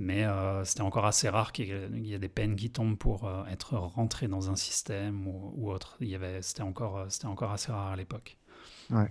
Mais 0.00 0.24
euh, 0.24 0.64
c'était 0.64 0.82
encore 0.82 1.06
assez 1.06 1.28
rare 1.28 1.50
qu'il 1.50 1.66
y 2.06 2.14
ait 2.14 2.20
des 2.20 2.28
peines 2.28 2.54
qui 2.54 2.70
tombent 2.70 2.96
pour 2.96 3.24
euh, 3.24 3.42
être 3.50 3.76
rentré 3.76 4.28
dans 4.28 4.48
un 4.48 4.54
système 4.54 5.26
ou, 5.26 5.68
autre. 5.72 5.98
C'était 6.40 6.62
encore, 6.62 6.98
euh, 6.98 7.08
encore 7.24 7.50
assez 7.50 7.72
rare 7.72 7.88
à 7.88 7.96
l'époque. 7.96 8.38
Ouais. 8.90 9.10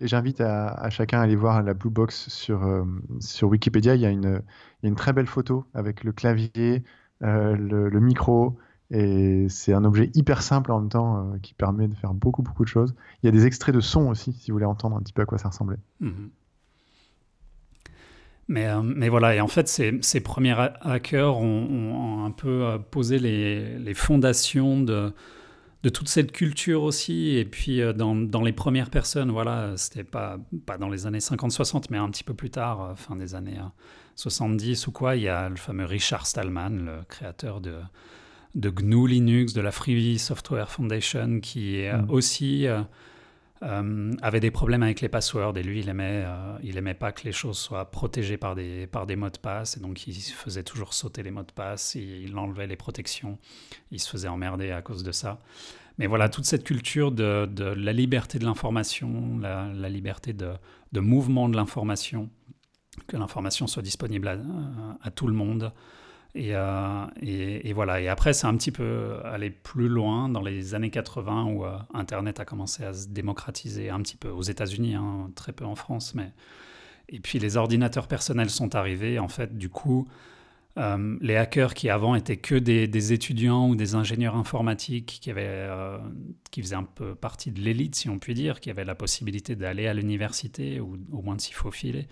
Et 0.00 0.08
j'invite 0.08 0.40
à, 0.40 0.90
chacun 0.90 1.20
à 1.20 1.22
aller 1.22 1.36
voir 1.36 1.62
la 1.62 1.72
Blue 1.74 1.90
Box 1.90 2.28
sur, 2.28 2.84
sur 3.20 3.48
Wikipédia. 3.48 3.94
Il 3.94 4.00
y, 4.00 4.06
a 4.06 4.10
une, 4.10 4.42
il 4.82 4.86
y, 4.86 4.86
a 4.86 4.88
une, 4.88 4.96
très 4.96 5.12
belle 5.12 5.28
photo 5.28 5.66
avec 5.72 6.02
le 6.02 6.10
clavier, 6.10 6.82
le, 7.20 7.88
le, 7.88 8.00
micro. 8.00 8.58
Et 8.90 9.46
c'est 9.48 9.72
un 9.72 9.84
objet 9.84 10.10
hyper 10.14 10.42
simple 10.42 10.72
en 10.72 10.80
même 10.80 10.88
temps 10.88 11.32
qui 11.42 11.54
permet 11.54 11.86
de 11.86 11.94
faire 11.94 12.12
beaucoup, 12.12 12.42
beaucoup 12.42 12.64
de 12.64 12.68
choses. 12.68 12.96
Il 13.22 13.26
y 13.26 13.28
a 13.28 13.32
des 13.32 13.46
extraits 13.46 13.74
de 13.74 13.80
son 13.80 14.08
aussi, 14.08 14.32
si 14.32 14.50
vous 14.50 14.56
voulez 14.56 14.66
entendre 14.66 14.96
un 14.96 15.00
petit 15.00 15.12
peu 15.12 15.22
à 15.22 15.26
quoi 15.26 15.38
ça 15.38 15.50
ressemblait. 15.50 15.78
Mhm. 16.00 16.30
Mais, 18.48 18.66
euh, 18.66 18.82
mais, 18.82 19.08
voilà, 19.08 19.34
et 19.34 19.40
en 19.40 19.48
fait, 19.48 19.68
ces, 19.68 19.98
ces 20.02 20.20
premiers 20.20 20.54
hackers 20.80 21.38
ont, 21.38 22.24
un 22.24 22.30
peu 22.30 22.64
euh, 22.64 22.78
posé 22.78 23.18
les, 23.18 23.78
les 23.78 23.94
fondations 23.94 24.80
de, 24.80 25.12
de, 25.82 25.88
toute 25.88 26.08
cette 26.08 26.32
culture 26.32 26.82
aussi. 26.82 27.36
Et 27.36 27.44
puis, 27.44 27.80
euh, 27.80 27.92
dans, 27.92 28.16
dans 28.16 28.42
les 28.42 28.52
premières 28.52 28.90
personnes, 28.90 29.30
voilà, 29.30 29.72
c'était 29.76 30.04
pas, 30.04 30.38
pas 30.66 30.76
dans 30.76 30.88
les 30.88 31.06
années 31.06 31.18
50-60, 31.18 31.84
mais 31.90 31.98
un 31.98 32.10
petit 32.10 32.24
peu 32.24 32.34
plus 32.34 32.50
tard, 32.50 32.94
fin 32.96 33.16
des 33.16 33.34
années 33.34 33.58
70 34.16 34.86
ou 34.88 34.92
quoi, 34.92 35.16
il 35.16 35.22
y 35.22 35.28
a 35.28 35.48
le 35.48 35.56
fameux 35.56 35.84
Richard 35.84 36.26
Stallman, 36.26 36.70
le 36.70 37.04
créateur 37.08 37.60
de, 37.60 37.76
de 38.56 38.70
GNU 38.70 39.06
Linux, 39.06 39.52
de 39.52 39.60
la 39.60 39.70
Free 39.70 40.18
Software 40.18 40.68
Foundation, 40.68 41.40
qui 41.40 41.76
est 41.76 41.92
mm. 41.92 42.10
aussi 42.10 42.66
euh, 43.62 44.12
avait 44.22 44.40
des 44.40 44.50
problèmes 44.50 44.82
avec 44.82 45.00
les 45.00 45.08
passwords 45.08 45.56
et 45.56 45.62
lui, 45.62 45.80
il 45.80 45.88
aimait, 45.88 46.24
euh, 46.26 46.58
il 46.62 46.76
aimait 46.76 46.94
pas 46.94 47.12
que 47.12 47.24
les 47.24 47.32
choses 47.32 47.58
soient 47.58 47.90
protégées 47.90 48.36
par 48.36 48.54
des, 48.54 48.86
par 48.86 49.06
des 49.06 49.16
mots 49.16 49.30
de 49.30 49.38
passe. 49.38 49.76
Et 49.76 49.80
donc 49.80 50.06
il 50.06 50.14
faisait 50.14 50.64
toujours 50.64 50.94
sauter 50.94 51.22
les 51.22 51.30
mots 51.30 51.42
de 51.42 51.52
passe, 51.52 51.94
il 51.94 52.36
enlevait 52.36 52.66
les 52.66 52.76
protections, 52.76 53.38
il 53.90 54.00
se 54.00 54.10
faisait 54.10 54.28
emmerder 54.28 54.70
à 54.72 54.82
cause 54.82 55.02
de 55.02 55.12
ça. 55.12 55.40
Mais 55.98 56.06
voilà, 56.06 56.28
toute 56.28 56.44
cette 56.44 56.64
culture 56.64 57.12
de, 57.12 57.46
de 57.46 57.64
la 57.64 57.92
liberté 57.92 58.38
de 58.38 58.44
l'information, 58.44 59.38
la, 59.38 59.88
liberté 59.88 60.32
de, 60.32 60.52
de 60.92 61.00
mouvement 61.00 61.48
de 61.48 61.56
l'information, 61.56 62.30
que 63.06 63.16
l'information 63.16 63.66
soit 63.66 63.82
disponible 63.82 64.28
à, 65.00 65.10
tout 65.10 65.26
le 65.26 65.34
monde, 65.34 65.72
euh, 66.36 67.06
et, 67.20 67.72
voilà. 67.72 68.00
Et 68.00 68.08
après, 68.08 68.32
c'est 68.32 68.46
un 68.46 68.56
petit 68.56 68.72
peu 68.72 69.16
aller 69.24 69.50
plus 69.50 69.88
loin 69.88 70.28
dans 70.28 70.40
les 70.40 70.74
années 70.74 70.90
80 70.90 71.44
où 71.44 71.64
euh, 71.64 71.76
Internet 71.92 72.40
a 72.40 72.44
commencé 72.44 72.84
à 72.84 72.94
se 72.94 73.08
démocratiser 73.08 73.90
un 73.90 74.00
petit 74.00 74.16
peu 74.16 74.28
aux 74.28 74.42
États-Unis, 74.42 74.94
hein, 74.94 75.30
très 75.34 75.52
peu 75.52 75.64
en 75.64 75.74
France. 75.74 76.14
Mais... 76.14 76.32
Et 77.08 77.20
puis 77.20 77.38
les 77.38 77.56
ordinateurs 77.56 78.06
personnels 78.06 78.50
sont 78.50 78.74
arrivés. 78.74 79.18
En 79.18 79.28
fait, 79.28 79.58
du 79.58 79.68
coup, 79.68 80.08
euh, 80.78 81.18
les 81.20 81.36
hackers 81.36 81.74
qui 81.74 81.90
avant 81.90 82.14
étaient 82.14 82.38
que 82.38 82.54
des, 82.54 83.12
étudiants 83.12 83.68
ou 83.68 83.76
des 83.76 83.94
ingénieurs 83.94 84.36
informatiques 84.36 85.18
qui, 85.20 85.30
avaient, 85.30 85.68
qui 86.50 86.62
faisaient 86.62 86.76
un 86.76 86.84
peu 86.84 87.14
partie 87.14 87.50
de 87.50 87.60
l'élite, 87.60 87.94
si 87.94 88.08
on 88.08 88.18
peut 88.18 88.32
dire, 88.32 88.60
qui 88.60 88.70
avaient 88.70 88.86
la 88.86 88.94
possibilité 88.94 89.56
d'aller 89.56 89.86
à 89.86 89.92
l'université 89.92 90.80
ou 90.80 90.96
au 91.12 91.20
moins 91.20 91.36
de 91.36 91.42
s'y 91.42 91.52
faufiler. 91.52 92.06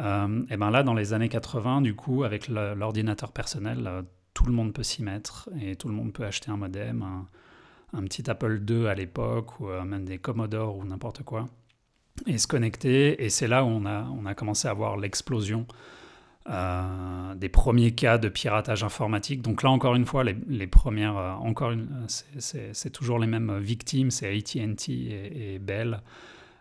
Euh, 0.00 0.42
et 0.50 0.56
ben 0.56 0.70
là, 0.70 0.82
dans 0.82 0.94
les 0.94 1.12
années 1.12 1.28
80, 1.28 1.82
du 1.82 1.94
coup, 1.94 2.24
avec 2.24 2.48
l'ordinateur 2.48 3.32
personnel, 3.32 3.86
euh, 3.86 4.02
tout 4.34 4.46
le 4.46 4.52
monde 4.52 4.72
peut 4.72 4.82
s'y 4.82 5.02
mettre 5.02 5.50
et 5.60 5.76
tout 5.76 5.88
le 5.88 5.94
monde 5.94 6.12
peut 6.12 6.24
acheter 6.24 6.50
un 6.50 6.56
modem, 6.56 7.04
un, 7.92 8.02
petit 8.04 8.30
Apple 8.30 8.62
II 8.68 8.86
à 8.86 8.94
l'époque, 8.94 9.60
ou 9.60 9.68
euh, 9.68 9.84
même 9.84 10.04
des 10.04 10.18
Commodore 10.18 10.76
ou 10.76 10.84
n'importe 10.84 11.22
quoi, 11.22 11.48
et 12.26 12.38
se 12.38 12.46
connecter. 12.46 13.22
Et 13.22 13.28
c'est 13.28 13.48
là 13.48 13.64
où 13.64 13.68
on 13.68 13.84
a, 13.84 14.04
on 14.04 14.24
a 14.26 14.34
commencé 14.34 14.68
à 14.68 14.72
voir 14.72 14.96
l'explosion 14.96 15.66
des 17.36 17.48
premiers 17.48 17.92
cas 17.92 18.18
de 18.18 18.28
piratage 18.28 18.82
informatique. 18.82 19.40
Donc 19.40 19.62
là, 19.62 19.70
encore 19.70 19.94
une 19.94 20.06
fois, 20.06 20.24
les, 20.24 20.66
premières, 20.66 21.14
encore 21.42 21.72
c'est 22.08 22.90
toujours 22.90 23.20
les 23.20 23.28
mêmes 23.28 23.58
victimes, 23.60 24.10
c'est 24.10 24.36
AT&T 24.36 24.90
et, 24.90 25.60
Bell. 25.60 26.00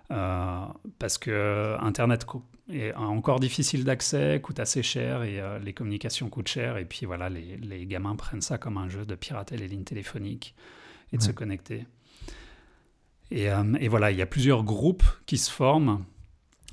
Parce 0.10 1.18
que 1.18 1.76
Internet 1.80 2.26
est 2.72 2.94
encore 2.94 3.40
difficile 3.40 3.84
d'accès, 3.84 4.40
coûte 4.42 4.60
assez 4.60 4.84
cher 4.84 5.24
et 5.24 5.40
euh, 5.40 5.60
les 5.60 5.74
communications 5.74 6.30
coûtent 6.30 6.48
cher. 6.48 6.78
Et 6.78 6.86
puis 6.86 7.06
voilà, 7.06 7.30
les, 7.30 7.58
les, 7.58 7.86
gamins 7.86 8.16
prennent 8.16 8.42
ça 8.42 8.58
comme 8.58 8.78
un 8.78 8.90
jeu 8.90 9.06
de 9.06 9.16
pirater 9.16 9.58
les 9.58 9.68
lignes 9.68 9.84
téléphoniques 9.84 10.56
et 11.12 11.18
de 11.18 11.22
se 11.22 11.32
connecter. 11.32 11.86
Et, 13.32 13.50
euh, 13.52 13.74
et, 13.80 13.88
voilà, 13.88 14.12
il 14.12 14.18
y 14.18 14.22
a 14.22 14.26
plusieurs 14.26 14.64
groupes 14.64 15.04
qui 15.26 15.38
se 15.38 15.52
forment 15.52 16.04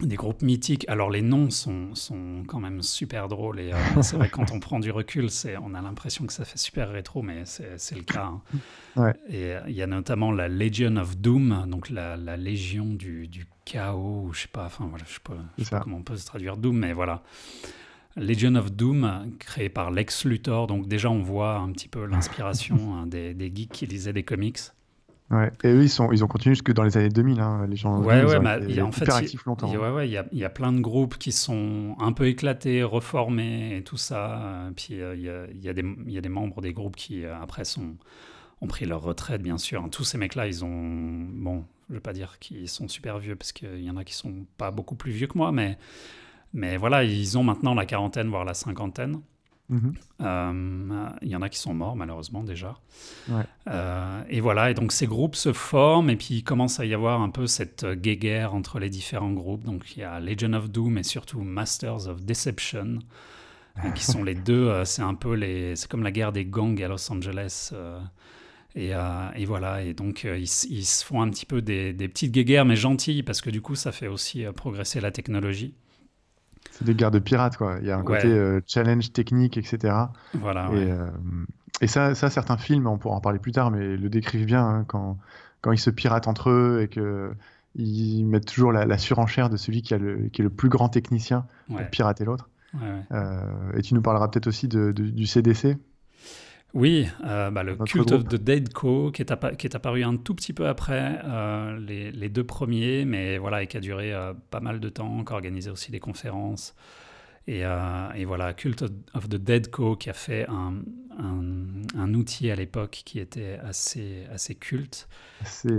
des 0.00 0.16
groupes 0.16 0.42
mythiques. 0.42 0.84
Alors 0.88 1.10
les 1.10 1.22
noms 1.22 1.50
sont, 1.50 1.94
sont 1.94 2.42
quand 2.46 2.60
même 2.60 2.82
super 2.82 3.28
drôles 3.28 3.60
et 3.60 3.72
euh, 3.72 3.76
c'est 4.02 4.16
vrai 4.16 4.28
quand 4.28 4.50
on 4.50 4.60
prend 4.60 4.78
du 4.78 4.90
recul, 4.90 5.30
c'est, 5.30 5.56
on 5.56 5.74
a 5.74 5.80
l'impression 5.80 6.26
que 6.26 6.32
ça 6.32 6.44
fait 6.44 6.58
super 6.58 6.90
rétro, 6.90 7.22
mais 7.22 7.44
c'est, 7.44 7.94
le 7.94 8.02
cas. 8.02 8.32
Hein. 8.96 9.12
Et 9.28 9.54
euh, 9.54 9.60
il 9.68 9.74
y 9.74 9.82
a 9.82 9.86
notamment 9.86 10.32
la 10.32 10.48
Legion 10.48 10.96
of 10.96 11.16
Doom, 11.16 11.66
donc 11.68 11.90
la, 11.90 12.16
la 12.16 12.36
légion 12.36 12.86
du, 12.86 13.28
du, 13.28 13.46
chaos, 13.64 14.26
ou 14.28 14.32
je 14.32 14.42
sais 14.42 14.48
pas, 14.48 14.66
enfin 14.66 14.86
voilà, 14.88 15.04
je 15.08 15.14
sais 15.14 15.20
pas, 15.22 15.36
je 15.58 15.64
sais 15.64 15.70
pas 15.70 15.80
comment 15.80 15.96
on 15.96 16.02
peut 16.02 16.16
se 16.16 16.24
traduire 16.24 16.56
Doom, 16.56 16.78
mais 16.78 16.92
voilà. 16.92 17.22
Legion 18.16 18.54
of 18.54 18.72
Doom, 18.72 19.32
créé 19.38 19.68
par 19.68 19.90
Lex 19.90 20.24
Luthor, 20.24 20.66
donc 20.66 20.86
déjà 20.86 21.10
on 21.10 21.22
voit 21.22 21.56
un 21.56 21.72
petit 21.72 21.88
peu 21.88 22.06
l'inspiration 22.06 22.94
hein, 22.96 23.06
des, 23.06 23.34
des 23.34 23.52
geeks 23.54 23.72
qui 23.72 23.86
lisaient 23.86 24.12
des 24.12 24.22
comics. 24.22 24.60
Ouais. 25.30 25.50
Et 25.64 25.68
eux, 25.68 25.82
ils, 25.82 25.90
sont, 25.90 26.12
ils 26.12 26.22
ont 26.22 26.28
continué 26.28 26.54
jusque 26.54 26.72
dans 26.72 26.84
les 26.84 26.96
années 26.96 27.08
2000, 27.08 27.40
hein, 27.40 27.66
les 27.68 27.74
gens. 27.74 28.00
Ouais, 28.00 28.24
ouais, 28.24 28.38
bah, 28.38 28.60
y 28.60 28.78
a, 28.78 28.86
en 28.86 28.92
fait, 28.92 29.10
actifs 29.10 29.44
longtemps. 29.44 29.68
Il 29.72 29.76
ouais, 29.76 30.08
y, 30.08 30.16
a, 30.16 30.24
y, 30.30 30.44
a, 30.44 30.50
plein 30.50 30.72
de 30.72 30.80
groupes 30.80 31.18
qui 31.18 31.32
sont 31.32 31.96
un 31.98 32.12
peu 32.12 32.28
éclatés, 32.28 32.84
reformés 32.84 33.76
et 33.76 33.82
tout 33.82 33.96
ça. 33.96 34.70
Puis 34.76 35.00
euh, 35.00 35.16
il 35.16 35.22
y, 35.22 35.28
a, 35.28 35.46
y, 35.52 35.68
a 35.68 35.72
des, 35.72 35.84
y 36.06 36.18
a 36.18 36.20
des 36.20 36.28
membres 36.28 36.60
des 36.60 36.72
groupes 36.72 36.94
qui, 36.94 37.24
euh, 37.24 37.34
après, 37.42 37.64
sont, 37.64 37.96
ont 38.60 38.66
pris 38.68 38.86
leur 38.86 39.02
retraite, 39.02 39.42
bien 39.42 39.58
sûr. 39.58 39.84
Tous 39.90 40.04
ces 40.04 40.16
mecs-là, 40.16 40.46
ils 40.46 40.64
ont. 40.64 41.26
Bon, 41.32 41.64
je 41.88 41.94
vais 41.94 42.00
pas 42.00 42.12
dire 42.12 42.38
qu'ils 42.38 42.68
sont 42.68 42.86
super 42.86 43.18
vieux, 43.18 43.34
parce 43.34 43.50
qu'il 43.50 43.82
y 43.82 43.90
en 43.90 43.96
a 43.96 44.04
qui 44.04 44.14
sont 44.14 44.46
pas 44.58 44.70
beaucoup 44.70 44.94
plus 44.94 45.10
vieux 45.10 45.26
que 45.26 45.36
moi, 45.36 45.50
mais, 45.50 45.76
mais 46.54 46.76
voilà, 46.76 47.02
ils 47.02 47.36
ont 47.36 47.42
maintenant 47.42 47.74
la 47.74 47.84
quarantaine, 47.84 48.28
voire 48.28 48.44
la 48.44 48.54
cinquantaine. 48.54 49.20
Mhm. 49.68 49.94
Euh, 50.20 51.08
il 51.22 51.28
y 51.28 51.36
en 51.36 51.42
a 51.42 51.48
qui 51.48 51.58
sont 51.58 51.74
morts 51.74 51.96
malheureusement 51.96 52.44
déjà. 52.44 52.78
Euh, 53.66 54.22
et 54.28 54.40
voilà, 54.40 54.70
et 54.70 54.74
donc 54.74 54.92
ces 54.92 55.06
groupes 55.06 55.34
se 55.34 55.52
forment 55.52 56.10
et 56.10 56.16
puis 56.16 56.36
il 56.36 56.44
commence 56.44 56.78
à 56.78 56.84
y 56.84 56.94
avoir 56.94 57.20
un 57.20 57.30
peu 57.30 57.46
cette 57.46 57.84
guéguerre 57.84 58.54
entre 58.54 58.78
les 58.78 58.90
différents 58.90 59.32
groupes. 59.32 59.64
Donc 59.64 59.96
il 59.96 60.00
y 60.00 60.02
a 60.04 60.20
Legion 60.20 60.52
of 60.52 60.70
Doom 60.70 60.98
et 60.98 61.02
surtout 61.02 61.40
Masters 61.40 62.06
of 62.06 62.24
Deception, 62.24 63.00
euh, 63.84 63.90
qui 63.90 64.04
sont 64.04 64.22
les 64.22 64.34
deux. 64.34 64.84
c'est 64.84 65.02
un 65.02 65.14
peu 65.14 65.34
les, 65.34 65.74
c'est 65.74 65.90
comme 65.90 66.04
la 66.04 66.12
guerre 66.12 66.32
des 66.32 66.44
gangs 66.44 66.80
à 66.82 66.88
Los 66.88 67.10
Angeles. 67.10 67.72
Et, 68.76 68.90
et, 68.90 69.46
voilà, 69.46 69.82
et 69.82 69.94
donc 69.94 70.24
ils, 70.24 70.46
se 70.46 71.02
font 71.02 71.22
un 71.22 71.30
petit 71.30 71.46
peu 71.46 71.62
des, 71.62 71.94
des 71.94 72.08
petites 72.08 72.30
guéguerres, 72.30 72.66
mais 72.66 72.76
gentilles, 72.76 73.22
parce 73.22 73.40
que 73.40 73.48
du 73.48 73.62
coup, 73.62 73.74
ça 73.74 73.90
fait 73.90 74.06
aussi 74.06 74.44
progresser 74.54 75.00
la 75.00 75.10
technologie. 75.10 75.74
C'est 76.76 76.84
des 76.84 76.94
guerres 76.94 77.10
de 77.10 77.18
pirates, 77.18 77.56
quoi. 77.56 77.78
Il 77.80 77.86
y 77.86 77.90
a 77.90 77.96
un 77.96 78.02
côté 78.02 78.28
euh, 78.28 78.60
challenge 78.66 79.12
technique, 79.12 79.56
etc. 79.56 79.94
Voilà. 80.34 80.70
Et, 80.72 80.90
euh, 80.90 81.08
et 81.80 81.86
ça, 81.86 82.14
ça, 82.14 82.28
certains 82.30 82.56
films, 82.56 82.86
on 82.86 82.98
pourra 82.98 83.16
en 83.16 83.20
parler 83.20 83.38
plus 83.38 83.52
tard, 83.52 83.70
mais 83.70 83.96
le 83.96 84.08
décrivent 84.08 84.46
bien 84.46 84.64
hein, 84.64 84.84
quand, 84.86 85.18
quand 85.62 85.72
ils 85.72 85.78
se 85.78 85.90
piratent 85.90 86.28
entre 86.28 86.50
eux 86.50 86.80
et 86.82 86.88
que 86.88 87.32
ils 87.78 88.24
mettent 88.24 88.46
toujours 88.46 88.72
la, 88.72 88.98
surenchère 88.98 89.50
de 89.50 89.56
celui 89.56 89.82
qui, 89.82 89.92
a 89.92 89.98
le, 89.98 90.28
qui 90.28 90.40
est 90.40 90.44
le 90.44 90.50
plus 90.50 90.70
grand 90.70 90.88
technicien 90.88 91.46
pour 91.68 91.84
pirater 91.90 92.24
l'autre. 92.24 92.48
Euh, 93.12 93.72
et 93.74 93.82
tu 93.82 93.94
nous 93.94 94.02
parleras 94.02 94.28
peut-être 94.28 94.46
aussi 94.46 94.68
de, 94.68 94.92
du 94.92 95.26
CDC. 95.26 95.76
Oui, 96.76 97.08
euh, 97.24 97.50
bah, 97.50 97.62
le 97.62 97.74
Cult 97.74 98.12
of 98.12 98.24
the 98.24 98.34
Dead 98.34 98.70
Co, 98.70 99.10
qui 99.10 99.22
est, 99.22 99.56
qui 99.56 99.66
est, 99.66 99.74
apparu 99.74 100.04
un 100.04 100.16
tout 100.16 100.34
petit 100.34 100.52
peu 100.52 100.68
après 100.68 101.22
euh, 101.24 101.80
les, 101.80 102.12
les, 102.12 102.28
deux 102.28 102.44
premiers, 102.44 103.06
mais 103.06 103.38
voilà, 103.38 103.62
et 103.62 103.66
qui 103.66 103.78
a 103.78 103.80
duré 103.80 104.12
euh, 104.12 104.34
pas 104.50 104.60
mal 104.60 104.78
de 104.78 104.90
temps, 104.90 105.24
qui 105.24 105.32
a 105.32 105.36
organisé 105.36 105.70
aussi 105.70 105.90
des 105.90 106.00
conférences. 106.00 106.74
Et, 107.46 107.60
et, 107.60 108.24
voilà, 108.26 108.52
Cult 108.52 108.84
of 109.14 109.28
the 109.28 109.36
Dead 109.36 109.70
Co. 109.70 109.96
qui 109.96 110.10
a 110.10 110.12
fait 110.12 110.46
un, 110.50 110.74
un, 111.96 112.12
outil 112.12 112.50
à 112.50 112.56
l'époque 112.56 113.02
qui 113.06 113.20
était 113.20 113.58
assez, 113.64 114.24
assez 114.30 114.54
culte, 114.56 115.08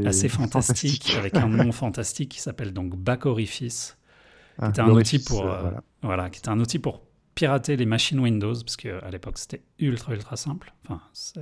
assez, 0.06 0.30
fantastique, 0.30 1.14
avec 1.16 1.36
un 1.36 1.50
nom 1.50 1.72
fantastique 1.74 2.30
qui 2.30 2.40
s'appelle 2.40 2.74
donc 2.74 2.96
Back 2.96 3.28
Orifice, 3.28 3.98
qui 4.56 4.62
ah, 4.64 4.70
était 4.70 4.80
un 4.80 4.90
outil 4.90 5.20
pour 5.20 5.46
voilà. 6.02 6.30
qui 6.30 6.40
était 6.40 6.50
un 6.50 6.60
outil 6.60 6.80
pour 6.80 7.07
pirater 7.38 7.78
les 7.78 7.86
machines 7.86 8.20
Windows 8.20 8.54
parce 8.54 8.76
qu'à 8.76 9.10
l'époque 9.12 9.38
c'était 9.38 9.62
ultra 9.78 10.14
ultra 10.14 10.36
simple. 10.36 10.74
Enfin, 10.84 11.02
ça 11.14 11.42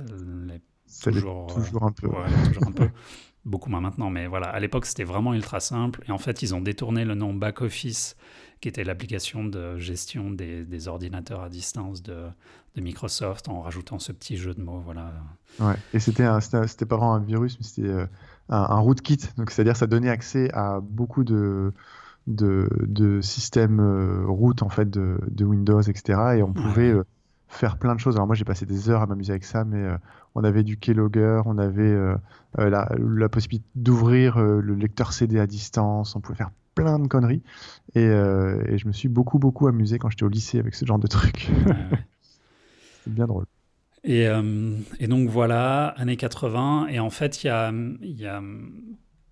toujours, 1.02 1.46
toujours 1.46 1.84
un 1.84 1.92
peu. 1.92 2.08
toujours 2.46 2.68
un 2.68 2.72
peu. 2.72 2.88
Beaucoup 3.46 3.70
moins 3.70 3.80
maintenant, 3.80 4.10
mais 4.10 4.26
voilà, 4.26 4.48
à 4.48 4.58
l'époque 4.58 4.86
c'était 4.86 5.04
vraiment 5.04 5.32
ultra 5.32 5.60
simple. 5.60 6.02
Et 6.08 6.10
en 6.10 6.18
fait, 6.18 6.42
ils 6.42 6.52
ont 6.52 6.60
détourné 6.60 7.04
le 7.04 7.14
nom 7.14 7.32
Back 7.32 7.62
Office 7.62 8.16
qui 8.60 8.68
était 8.68 8.82
l'application 8.82 9.44
de 9.44 9.78
gestion 9.78 10.30
des, 10.30 10.88
ordinateurs 10.88 11.42
à 11.42 11.48
distance 11.48 12.02
de, 12.02 12.26
Microsoft 12.76 13.48
en 13.48 13.62
rajoutant 13.62 13.98
ce 13.98 14.12
petit 14.12 14.36
jeu 14.36 14.52
de 14.52 14.60
mots. 14.60 14.80
Voilà. 14.84 15.12
Ouais, 15.60 15.76
et 15.94 16.00
c'était, 16.00 16.26
c'était 16.66 16.84
pas 16.84 16.96
vraiment 16.96 17.14
un 17.14 17.20
virus, 17.20 17.56
mais 17.58 17.64
c'était 17.64 17.88
euh, 17.88 18.06
un, 18.48 18.80
rootkit. 18.80 19.20
Donc, 19.38 19.50
c'est-à-dire 19.50 19.76
ça 19.76 19.86
donnait 19.86 20.10
accès 20.10 20.50
à 20.52 20.80
beaucoup 20.80 21.24
de, 21.24 21.72
de, 22.26 23.20
systèmes 23.22 23.80
euh, 23.80 24.24
root 24.26 24.62
en 24.62 24.68
fait, 24.68 24.90
de, 24.90 25.44
Windows, 25.44 25.82
etc. 25.82 26.36
Et 26.36 26.42
on 26.42 26.52
pouvait 26.52 26.92
euh, 26.92 27.04
faire 27.48 27.78
plein 27.78 27.94
de 27.94 28.00
choses. 28.00 28.16
Alors 28.16 28.26
moi 28.26 28.36
j'ai 28.36 28.44
passé 28.44 28.66
des 28.66 28.90
heures 28.90 29.02
à 29.02 29.06
m'amuser 29.06 29.32
avec 29.32 29.44
ça, 29.44 29.64
mais 29.64 29.86
on 30.34 30.44
avait 30.44 30.62
du 30.62 30.76
keylogger, 30.76 31.42
on 31.44 31.58
avait 31.58 31.96
la, 32.56 32.88
la, 32.98 33.28
possibilité 33.28 33.66
d'ouvrir 33.74 34.38
le 34.38 34.74
lecteur 34.74 35.12
CD 35.12 35.38
à 35.38 35.46
distance, 35.46 36.16
on 36.16 36.20
pouvait 36.20 36.36
faire 36.36 36.50
plein 36.76 37.00
de 37.00 37.08
conneries. 37.08 37.42
Euh, 37.96 38.62
et, 38.68 38.78
je 38.78 38.86
me 38.86 38.92
suis 38.92 39.08
beaucoup, 39.08 39.40
beaucoup 39.40 39.66
amusé 39.66 39.98
quand 39.98 40.10
j'étais 40.10 40.22
au 40.22 40.28
lycée 40.28 40.60
avec 40.60 40.76
ce 40.76 40.84
genre 40.84 41.00
de 41.00 41.08
trucs. 41.08 41.48
C'est 43.04 43.12
bien 43.12 43.26
drôle. 43.26 43.46
Et, 44.04 44.28
euh, 44.28 44.76
et, 45.00 45.08
donc 45.08 45.28
voilà, 45.28 45.88
années 45.96 46.16
80. 46.16 46.86
Et 46.88 47.00
en 47.00 47.10
fait, 47.10 47.42
il 47.42 47.48
y 47.48 47.50
a, 47.50 47.72
y 48.02 48.26
a, 48.26 48.40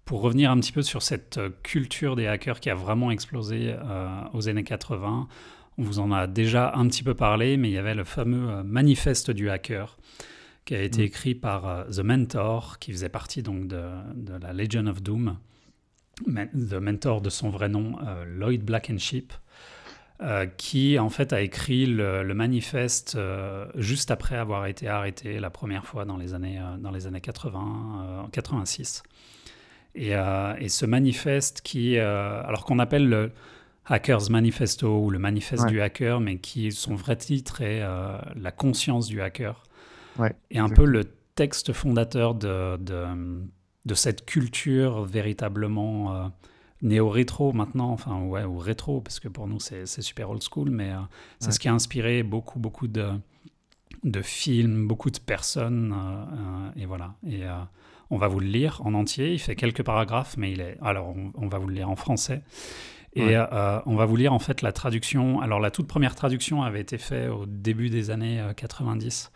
pour 0.05 0.21
revenir 0.21 0.51
un 0.51 0.61
petit 0.61 0.73
peu 0.73 0.83
sur 0.83 1.03
cette 1.03 1.41
culture 1.63 2.17
des 2.17 2.27
hackers 2.27 2.61
qui 2.61 2.71
a 2.71 2.75
vraiment 2.75 3.11
explosé 3.11 3.75
euh, 3.75 4.09
aux 4.33 4.49
années 4.49 4.65
80, 4.65 5.29
on 5.77 5.83
vous 5.83 5.99
en 5.99 6.13
a 6.13 6.27
déjà 6.27 6.73
un 6.75 6.87
petit 6.87 7.03
peu 7.03 7.15
parlé, 7.15 7.57
mais 7.57 7.71
il 7.71 7.73
y 7.73 7.79
avait 7.79 7.95
le 7.95 8.05
fameux 8.05 8.63
manifeste 8.63 9.31
du 9.31 9.51
hacker 9.51 9.97
qui 10.65 10.75
a 10.75 10.83
été 10.83 11.03
mm. 11.03 11.07
écrit 11.07 11.35
par 11.35 11.87
The 11.89 12.01
Mentor, 12.01 12.79
qui 12.79 12.93
faisait 12.93 13.09
partie 13.09 13.43
donc 13.43 13.67
de, 13.67 13.83
de 14.15 14.35
la 14.35 14.53
Legion 14.53 14.87
of 14.87 15.03
Doom 15.03 15.37
the 16.23 16.75
mentor 16.75 17.21
de 17.21 17.31
son 17.31 17.51
vrai 17.51 17.69
nom, 17.69 17.97
euh, 18.07 18.25
Lloyd 18.25 18.65
Blackensheep, 18.65 19.33
euh, 20.23 20.47
qui 20.47 20.99
en 20.99 21.11
fait 21.11 21.33
a 21.33 21.41
écrit 21.41 21.87
le, 21.87 22.23
manifeste 22.35 23.17
euh, 23.17 23.67
juste 23.75 24.11
après 24.11 24.37
avoir 24.37 24.67
été 24.67 24.89
arrêté 24.89 25.41
la 25.41 25.51
première 25.51 25.85
fois 25.87 26.05
dans 26.05 26.17
les 26.17 26.35
années, 26.35 26.61
dans 26.79 26.91
les 26.91 27.07
années 27.07 27.21
80, 27.21 28.29
86. 28.33 29.03
Et, 29.95 30.13
et, 30.13 30.69
ce 30.69 30.87
manifeste 30.87 31.61
qui, 31.63 31.99
alors 31.99 32.65
qu'on 32.65 32.79
appelle 32.79 33.09
le 33.09 33.31
Hackers 33.87 34.31
Manifesto 34.31 35.05
ou 35.05 35.11
le 35.11 35.19
manifeste 35.19 35.67
du 35.67 35.81
hacker, 35.81 36.21
mais 36.21 36.39
qui 36.39 36.73
son 36.73 36.95
vrai 36.97 37.17
titre 37.17 37.61
est 37.61 37.81
La 38.35 38.51
conscience 38.51 39.07
du 39.07 39.21
hacker, 39.21 39.63
ouais, 40.19 40.35
et 40.51 40.59
un 40.59 40.69
peu 40.69 40.85
le 40.85 41.05
texte 41.37 41.73
fondateur 41.73 42.35
de, 42.35 42.77
de 42.79 43.07
de 43.85 43.95
cette 43.95 44.25
culture 44.25 45.05
véritablement 45.05 46.15
euh, 46.15 46.29
néo-rétro 46.83 47.53
maintenant, 47.53 47.91
enfin 47.91 48.23
ouais, 48.23 48.45
ou 48.45 48.59
rétro, 48.59 49.01
parce 49.01 49.21
que 49.21 49.29
pour 49.29 49.47
nous 49.47 49.61
c'est 49.61 49.87
super 49.87 50.31
old 50.31 50.43
school, 50.43 50.71
mais 50.71 50.91
euh, 50.91 51.01
c'est 51.39 51.53
ce 51.53 51.61
qui 51.61 51.69
a 51.69 51.75
inspiré 51.75 52.23
beaucoup, 52.23 52.59
beaucoup 52.59 52.89
de, 52.89 53.11
de 54.03 54.23
films, 54.23 54.87
beaucoup 54.87 55.11
de 55.11 55.19
personnes, 55.19 55.95
euh, 55.95 56.81
et 56.81 56.87
voilà. 56.87 57.15
Et 57.27 57.43
on 58.11 58.19
va 58.19 58.29
vous 58.29 58.41
le 58.41 58.47
lire 58.47 58.81
en 58.85 58.95
entier, 58.95 59.33
il 59.33 59.39
fait 59.39 59.57
quelques 59.57 59.83
paragraphes, 59.83 60.37
mais 60.37 60.53
il 60.53 60.61
est... 60.61 60.77
Alors 60.83 61.15
on, 61.35 61.49
va 61.49 61.59
vous 61.59 61.69
le 61.69 61.75
lire 61.75 61.91
en 61.91 61.97
français. 61.97 62.43
Et 63.17 63.37
on 63.87 63.95
va 63.95 64.07
vous 64.07 64.17
lire 64.17 64.33
en 64.33 64.39
fait 64.39 64.61
la 64.63 64.73
traduction. 64.73 65.41
Alors 65.41 65.61
la 65.61 65.71
toute 65.71 65.87
première 65.87 66.15
traduction 66.15 66.63
avait 66.63 66.81
été 66.81 66.99
faite 66.99 67.31
au 67.31 67.47
début 67.47 67.89
des 67.89 68.11
années 68.11 68.43
90 68.57 69.31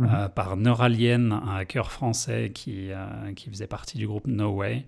euh, 0.00 0.04
mhm. 0.04 0.28
par 0.30 0.56
Neuralien, 0.56 1.32
un 1.32 1.56
hacker 1.56 1.90
français 1.90 2.52
qui, 2.54 2.92
euh, 2.92 3.32
qui 3.34 3.50
faisait 3.50 3.66
partie 3.66 3.98
du 3.98 4.06
groupe 4.06 4.26
No 4.26 4.50
Way. 4.50 4.84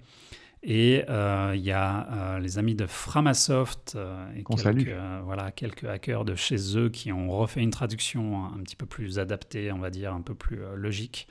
Et 0.62 1.04
euh, 1.08 1.54
il 1.56 1.62
y 1.62 1.72
a 1.72 2.38
les 2.38 2.58
amis 2.58 2.74
de 2.74 2.86
Framasoft 2.86 3.96
et 4.36 4.44
quelques, 4.44 4.94
voilà, 5.24 5.50
quelques 5.52 5.84
hackers 5.84 6.24
de 6.24 6.34
chez 6.34 6.76
eux 6.76 6.90
qui 6.90 7.12
ont 7.12 7.30
refait 7.30 7.62
une 7.62 7.70
traduction 7.70 8.44
un 8.44 8.58
petit 8.62 8.76
peu 8.76 8.84
plus 8.84 9.18
adaptée, 9.18 9.72
on 9.72 9.78
va 9.78 9.88
dire, 9.88 10.12
un 10.12 10.20
peu 10.20 10.34
plus 10.34 10.60
logique. 10.76 11.26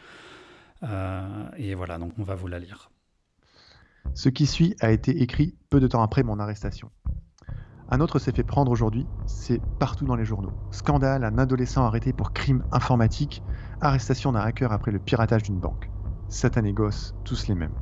Et 0.82 1.76
voilà, 1.76 1.98
donc 1.98 2.13
on 2.18 2.24
va 2.24 2.36
vous 2.36 2.48
la 2.48 2.60
lire. 2.60 2.92
Ce 4.13 4.30
qui 4.30 4.46
suit 4.46 4.76
a 4.80 4.92
été 4.92 5.22
écrit 5.22 5.56
peu 5.70 5.80
de 5.80 5.88
temps 5.88 6.02
après 6.02 6.24
mon 6.24 6.39
arrestation. 6.39 6.89
Un 7.92 8.02
autre 8.02 8.20
s'est 8.20 8.32
fait 8.32 8.44
prendre 8.44 8.72
aujourd'hui, 8.72 9.08
c'est 9.26 9.60
partout 9.80 10.06
dans 10.06 10.15
les 10.15 10.26
journaux. 10.26 10.54
Scandale, 10.70 11.24
un 11.24 11.39
adolescent 11.39 11.84
arrêté 11.84 12.13
pour 12.13 12.34
crime 12.34 12.63
informatique, 12.72 13.42
arrestation 13.82 14.32
d'un 14.32 14.42
hacker 14.42 14.72
après 14.72 14.92
le 14.92 15.00
piratage 15.00 15.44
d'une 15.44 15.60
banque. 15.60 15.89
Satané 16.28 16.72
gosses, 16.72 17.15
tous 17.24 17.48
les 17.48 17.56
mêmes. 17.56 17.74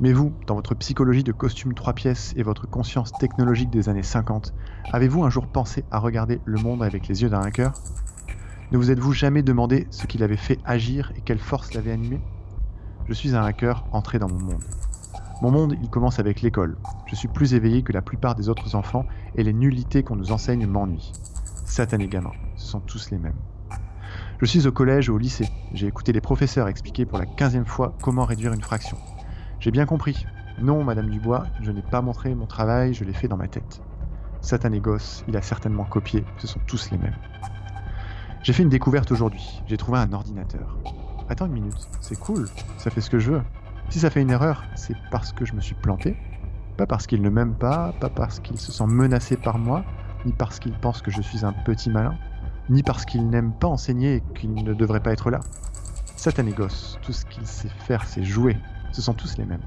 Mais 0.00 0.12
vous, 0.12 0.32
dans 0.46 0.56
votre 0.56 0.74
psychologie 0.74 1.22
de 1.22 1.32
costume 1.32 1.74
trois 1.74 1.92
pièces 1.92 2.34
et 2.36 2.42
votre 2.42 2.68
conscience 2.68 3.12
technologique 3.12 3.70
des 3.70 3.88
années 3.88 4.02
50, 4.02 4.52
avez-vous 4.92 5.24
un 5.24 5.30
jour 5.30 5.46
pensé 5.46 5.84
à 5.90 6.00
regarder 6.00 6.40
le 6.44 6.60
monde 6.60 6.82
avec 6.82 7.06
les 7.06 7.22
yeux 7.22 7.30
d'un 7.30 7.40
hacker? 7.40 7.72
Ne 8.70 8.76
vous 8.76 8.90
êtes-vous 8.90 9.14
jamais 9.14 9.42
demandé 9.42 9.86
ce 9.90 10.06
qu'il 10.06 10.22
avait 10.22 10.36
fait 10.36 10.58
agir 10.66 11.10
et 11.16 11.22
quelle 11.22 11.38
force 11.38 11.72
l'avait 11.72 11.90
animé? 11.90 12.20
Je 13.08 13.14
suis 13.14 13.34
un 13.34 13.42
hacker 13.42 13.86
entré 13.92 14.18
dans 14.18 14.28
mon 14.28 14.38
monde. 14.38 14.62
Mon 15.40 15.50
monde, 15.50 15.76
il 15.82 15.88
commence 15.88 16.18
avec 16.18 16.42
l'école. 16.42 16.76
Je 17.06 17.14
suis 17.14 17.28
plus 17.28 17.54
éveillé 17.54 17.82
que 17.82 17.94
la 17.94 18.02
plupart 18.02 18.34
des 18.34 18.50
autres 18.50 18.74
enfants 18.74 19.06
et 19.36 19.42
les 19.42 19.54
nullités 19.54 20.02
qu'on 20.02 20.16
nous 20.16 20.32
enseigne 20.32 20.66
m'ennuient. 20.66 21.12
Satané 21.64 22.08
gamins, 22.08 22.32
ce 22.56 22.66
sont 22.66 22.80
tous 22.80 23.10
les 23.10 23.18
mêmes. 23.18 23.38
Je 24.38 24.44
suis 24.44 24.66
au 24.66 24.72
collège 24.72 25.08
ou 25.08 25.14
au 25.14 25.18
lycée. 25.18 25.48
J'ai 25.72 25.86
écouté 25.86 26.12
les 26.12 26.20
professeurs 26.20 26.68
expliquer 26.68 27.06
pour 27.06 27.16
la 27.16 27.24
quinzième 27.24 27.64
fois 27.64 27.94
comment 28.02 28.26
réduire 28.26 28.52
une 28.52 28.60
fraction. 28.60 28.98
J'ai 29.60 29.70
bien 29.70 29.86
compris. 29.86 30.26
Non, 30.60 30.84
Madame 30.84 31.08
Dubois, 31.08 31.46
je 31.62 31.72
n'ai 31.72 31.82
pas 31.82 32.02
montré 32.02 32.34
mon 32.34 32.46
travail, 32.46 32.92
je 32.92 33.04
l'ai 33.04 33.14
fait 33.14 33.28
dans 33.28 33.38
ma 33.38 33.48
tête. 33.48 33.80
Satané 34.42 34.80
gosse, 34.80 35.24
il 35.26 35.36
a 35.38 35.42
certainement 35.42 35.84
copié, 35.84 36.24
ce 36.36 36.46
sont 36.46 36.60
tous 36.66 36.90
les 36.90 36.98
mêmes. 36.98 37.16
J'ai 38.42 38.52
fait 38.52 38.62
une 38.62 38.68
découverte 38.68 39.10
aujourd'hui. 39.10 39.62
J'ai 39.66 39.76
trouvé 39.76 39.98
un 39.98 40.12
ordinateur. 40.12 40.76
Attends 41.28 41.46
une 41.46 41.52
minute, 41.52 41.88
c'est 42.00 42.18
cool, 42.18 42.48
ça 42.78 42.90
fait 42.90 43.00
ce 43.00 43.10
que 43.10 43.18
je 43.18 43.32
veux. 43.32 43.42
Si 43.90 44.00
ça 44.00 44.10
fait 44.10 44.22
une 44.22 44.30
erreur, 44.30 44.64
c'est 44.74 44.96
parce 45.10 45.32
que 45.32 45.44
je 45.44 45.54
me 45.54 45.60
suis 45.60 45.74
planté, 45.74 46.16
pas 46.76 46.86
parce 46.86 47.06
qu'il 47.06 47.20
ne 47.20 47.28
m'aime 47.28 47.54
pas, 47.54 47.92
pas 48.00 48.08
parce 48.08 48.40
qu'il 48.40 48.58
se 48.58 48.72
sent 48.72 48.86
menacé 48.86 49.36
par 49.36 49.58
moi, 49.58 49.84
ni 50.24 50.32
parce 50.32 50.58
qu'il 50.58 50.72
pense 50.72 51.02
que 51.02 51.10
je 51.10 51.20
suis 51.20 51.44
un 51.44 51.52
petit 51.52 51.90
malin, 51.90 52.14
ni 52.70 52.82
parce 52.82 53.04
qu'il 53.04 53.28
n'aime 53.28 53.52
pas 53.52 53.68
enseigner 53.68 54.16
et 54.16 54.22
qu'il 54.34 54.54
ne 54.54 54.72
devrait 54.72 55.00
pas 55.00 55.12
être 55.12 55.30
là. 55.30 55.40
Satané 56.16 56.52
gosse, 56.52 56.98
tout 57.02 57.12
ce 57.12 57.26
qu'il 57.26 57.46
sait 57.46 57.68
faire, 57.68 58.04
c'est 58.04 58.24
jouer. 58.24 58.56
Ce 58.92 59.02
sont 59.02 59.14
tous 59.14 59.36
les 59.36 59.44
mêmes. 59.44 59.62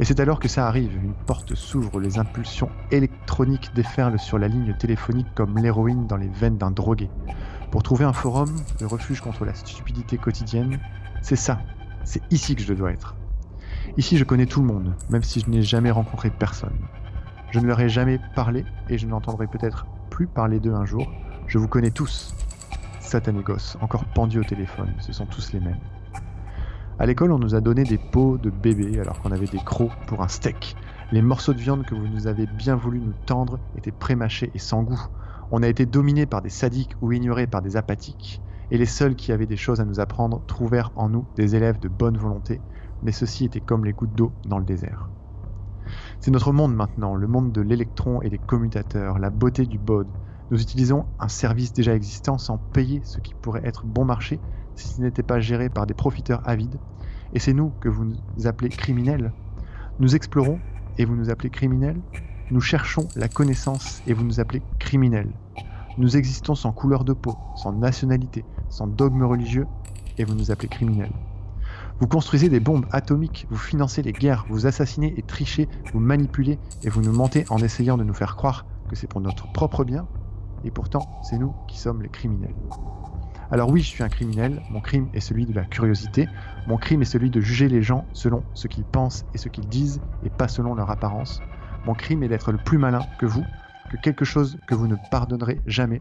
Et 0.00 0.04
c'est 0.04 0.20
alors 0.20 0.38
que 0.38 0.48
ça 0.48 0.66
arrive, 0.68 0.94
une 0.96 1.14
porte 1.26 1.54
s'ouvre, 1.54 2.00
les 2.00 2.18
impulsions 2.18 2.70
électroniques 2.90 3.70
déferlent 3.74 4.18
sur 4.18 4.38
la 4.38 4.48
ligne 4.48 4.74
téléphonique 4.78 5.26
comme 5.34 5.58
l'héroïne 5.58 6.06
dans 6.06 6.16
les 6.16 6.28
veines 6.28 6.56
d'un 6.56 6.70
drogué. 6.70 7.10
Pour 7.70 7.82
trouver 7.82 8.04
un 8.04 8.12
forum, 8.12 8.54
le 8.80 8.86
refuge 8.86 9.20
contre 9.20 9.44
la 9.44 9.54
stupidité 9.54 10.16
quotidienne, 10.18 10.78
c'est 11.20 11.36
ça 11.36 11.58
c'est 12.08 12.22
ici 12.32 12.56
que 12.56 12.62
je 12.62 12.72
dois 12.72 12.90
être. 12.90 13.16
Ici, 13.98 14.16
je 14.16 14.24
connais 14.24 14.46
tout 14.46 14.60
le 14.60 14.66
monde, 14.66 14.94
même 15.10 15.22
si 15.22 15.40
je 15.40 15.50
n'ai 15.50 15.62
jamais 15.62 15.90
rencontré 15.90 16.30
personne. 16.30 16.78
Je 17.50 17.60
ne 17.60 17.66
leur 17.66 17.80
ai 17.80 17.90
jamais 17.90 18.18
parlé 18.34 18.64
et 18.88 18.96
je 18.96 19.06
n'entendrai 19.06 19.46
peut-être 19.46 19.86
plus 20.08 20.26
parler 20.26 20.58
d'eux 20.58 20.72
un 20.72 20.86
jour. 20.86 21.06
Je 21.46 21.58
vous 21.58 21.68
connais 21.68 21.90
tous. 21.90 22.34
Satané 23.00 23.42
gosses, 23.42 23.76
encore 23.82 24.06
pendus 24.06 24.40
au 24.40 24.44
téléphone, 24.44 24.94
ce 25.00 25.12
sont 25.12 25.26
tous 25.26 25.52
les 25.52 25.60
mêmes. 25.60 25.80
À 27.00 27.06
l'école, 27.06 27.30
on 27.30 27.38
nous 27.38 27.54
a 27.54 27.60
donné 27.60 27.84
des 27.84 27.96
pots 27.96 28.38
de 28.38 28.50
bébés 28.50 28.98
alors 28.98 29.22
qu'on 29.22 29.30
avait 29.30 29.46
des 29.46 29.60
crocs 29.60 29.92
pour 30.08 30.20
un 30.20 30.26
steak. 30.26 30.76
Les 31.12 31.22
morceaux 31.22 31.52
de 31.52 31.60
viande 31.60 31.86
que 31.86 31.94
vous 31.94 32.08
nous 32.08 32.26
avez 32.26 32.46
bien 32.46 32.74
voulu 32.74 32.98
nous 32.98 33.14
tendre 33.24 33.60
étaient 33.76 33.92
prémâchés 33.92 34.50
et 34.52 34.58
sans 34.58 34.82
goût. 34.82 35.00
On 35.52 35.62
a 35.62 35.68
été 35.68 35.86
dominés 35.86 36.26
par 36.26 36.42
des 36.42 36.48
sadiques 36.48 36.96
ou 37.00 37.12
ignorés 37.12 37.46
par 37.46 37.62
des 37.62 37.76
apathiques 37.76 38.42
et 38.72 38.78
les 38.78 38.84
seuls 38.84 39.14
qui 39.14 39.30
avaient 39.30 39.46
des 39.46 39.56
choses 39.56 39.80
à 39.80 39.84
nous 39.84 40.00
apprendre 40.00 40.42
trouvèrent 40.48 40.90
en 40.96 41.08
nous 41.08 41.24
des 41.36 41.54
élèves 41.54 41.78
de 41.78 41.86
bonne 41.86 42.18
volonté, 42.18 42.60
mais 43.04 43.12
ceux-ci 43.12 43.44
étaient 43.44 43.60
comme 43.60 43.84
les 43.84 43.92
gouttes 43.92 44.16
d'eau 44.16 44.32
dans 44.44 44.58
le 44.58 44.64
désert. 44.64 45.08
C'est 46.18 46.32
notre 46.32 46.52
monde 46.52 46.74
maintenant, 46.74 47.14
le 47.14 47.28
monde 47.28 47.52
de 47.52 47.60
l'électron 47.60 48.22
et 48.22 48.28
des 48.28 48.38
commutateurs, 48.38 49.20
la 49.20 49.30
beauté 49.30 49.66
du 49.66 49.78
bod. 49.78 50.08
Nous 50.50 50.60
utilisons 50.60 51.06
un 51.20 51.28
service 51.28 51.72
déjà 51.72 51.94
existant 51.94 52.38
sans 52.38 52.58
payer 52.58 53.02
ce 53.04 53.20
qui 53.20 53.34
pourrait 53.34 53.64
être 53.64 53.86
bon 53.86 54.04
marché 54.04 54.40
si 54.78 54.94
ce 54.94 55.00
n'était 55.00 55.22
pas 55.22 55.40
géré 55.40 55.68
par 55.68 55.86
des 55.86 55.94
profiteurs 55.94 56.40
avides. 56.44 56.78
Et 57.34 57.38
c'est 57.38 57.52
nous 57.52 57.72
que 57.80 57.88
vous 57.88 58.14
appelez 58.44 58.70
criminels. 58.70 59.32
Nous 60.00 60.14
explorons 60.14 60.58
et 60.96 61.04
vous 61.04 61.16
nous 61.16 61.30
appelez 61.30 61.50
criminels 61.50 62.00
Nous 62.50 62.60
cherchons 62.60 63.08
la 63.16 63.28
connaissance 63.28 64.02
et 64.06 64.14
vous 64.14 64.24
nous 64.24 64.40
appelez 64.40 64.62
criminels. 64.78 65.30
Nous 65.98 66.16
existons 66.16 66.54
sans 66.54 66.72
couleur 66.72 67.04
de 67.04 67.12
peau, 67.12 67.36
sans 67.56 67.72
nationalité, 67.72 68.44
sans 68.68 68.86
dogme 68.86 69.24
religieux 69.24 69.66
et 70.16 70.24
vous 70.24 70.34
nous 70.34 70.50
appelez 70.50 70.68
criminels. 70.68 71.12
Vous 72.00 72.06
construisez 72.06 72.48
des 72.48 72.60
bombes 72.60 72.86
atomiques, 72.92 73.46
vous 73.50 73.56
financez 73.56 74.02
les 74.02 74.12
guerres, 74.12 74.46
vous 74.48 74.66
assassinez 74.66 75.12
et 75.16 75.22
trichez, 75.22 75.68
vous 75.92 75.98
manipulez 75.98 76.58
et 76.84 76.88
vous 76.88 77.02
nous 77.02 77.12
mentez 77.12 77.44
en 77.50 77.58
essayant 77.58 77.98
de 77.98 78.04
nous 78.04 78.14
faire 78.14 78.36
croire 78.36 78.64
que 78.88 78.94
c'est 78.94 79.08
pour 79.08 79.20
notre 79.20 79.50
propre 79.52 79.84
bien 79.84 80.06
et 80.64 80.70
pourtant 80.70 81.20
c'est 81.22 81.38
nous 81.38 81.52
qui 81.66 81.78
sommes 81.78 82.02
les 82.02 82.08
criminels. 82.08 82.54
Alors 83.50 83.70
oui, 83.70 83.80
je 83.80 83.88
suis 83.88 84.02
un 84.02 84.10
criminel, 84.10 84.62
mon 84.70 84.80
crime 84.80 85.08
est 85.14 85.20
celui 85.20 85.46
de 85.46 85.54
la 85.54 85.64
curiosité, 85.64 86.28
mon 86.66 86.76
crime 86.76 87.00
est 87.00 87.06
celui 87.06 87.30
de 87.30 87.40
juger 87.40 87.68
les 87.68 87.82
gens 87.82 88.06
selon 88.12 88.44
ce 88.52 88.68
qu'ils 88.68 88.84
pensent 88.84 89.24
et 89.32 89.38
ce 89.38 89.48
qu'ils 89.48 89.68
disent 89.68 90.02
et 90.22 90.28
pas 90.28 90.48
selon 90.48 90.74
leur 90.74 90.90
apparence. 90.90 91.40
Mon 91.86 91.94
crime 91.94 92.22
est 92.22 92.28
d'être 92.28 92.52
le 92.52 92.58
plus 92.58 92.76
malin 92.76 93.00
que 93.18 93.24
vous, 93.24 93.44
que 93.90 93.96
quelque 93.96 94.26
chose 94.26 94.58
que 94.66 94.74
vous 94.74 94.86
ne 94.86 94.96
pardonnerez 95.10 95.62
jamais. 95.66 96.00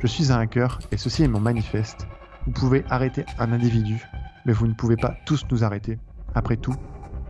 Je 0.00 0.08
suis 0.08 0.32
un 0.32 0.40
hacker 0.40 0.80
et 0.90 0.96
ceci 0.96 1.22
est 1.22 1.28
mon 1.28 1.38
manifeste. 1.38 2.08
Vous 2.46 2.52
pouvez 2.52 2.84
arrêter 2.90 3.24
un 3.38 3.52
individu, 3.52 4.04
mais 4.44 4.52
vous 4.52 4.66
ne 4.66 4.74
pouvez 4.74 4.96
pas 4.96 5.14
tous 5.26 5.46
nous 5.52 5.62
arrêter. 5.62 5.98
Après 6.34 6.56
tout, 6.56 6.74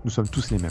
nous 0.05 0.11
sommes 0.11 0.29
tous 0.29 0.51
les 0.51 0.59
mêmes. 0.59 0.71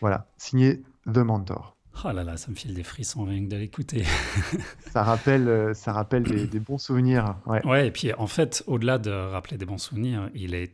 Voilà, 0.00 0.28
signé 0.36 0.82
The 1.12 1.18
Mentor. 1.18 1.79
Oh 2.04 2.12
là 2.12 2.24
là, 2.24 2.36
ça 2.36 2.50
me 2.50 2.56
file 2.56 2.72
des 2.72 2.82
frissons 2.82 3.24
rien 3.24 3.44
que 3.44 3.50
de 3.50 3.56
l'écouter. 3.56 4.04
ça 4.92 5.02
rappelle, 5.02 5.48
euh, 5.48 5.74
ça 5.74 5.92
rappelle 5.92 6.22
des, 6.22 6.60
bons 6.60 6.78
souvenirs. 6.78 7.36
Ouais. 7.46 7.64
ouais, 7.66 7.88
et 7.88 7.90
puis 7.90 8.12
en 8.14 8.26
fait, 8.26 8.62
au-delà 8.66 8.98
de 8.98 9.10
rappeler 9.10 9.58
des 9.58 9.66
bons 9.66 9.78
souvenirs, 9.78 10.30
il 10.34 10.54
est 10.54 10.72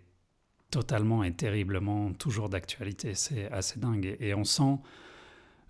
totalement 0.70 1.24
et 1.24 1.32
terriblement 1.32 2.12
toujours 2.12 2.48
d'actualité. 2.48 3.14
C'est 3.14 3.50
assez 3.50 3.80
dingue. 3.80 4.16
Et, 4.20 4.34
on 4.34 4.44
sent, 4.44 4.78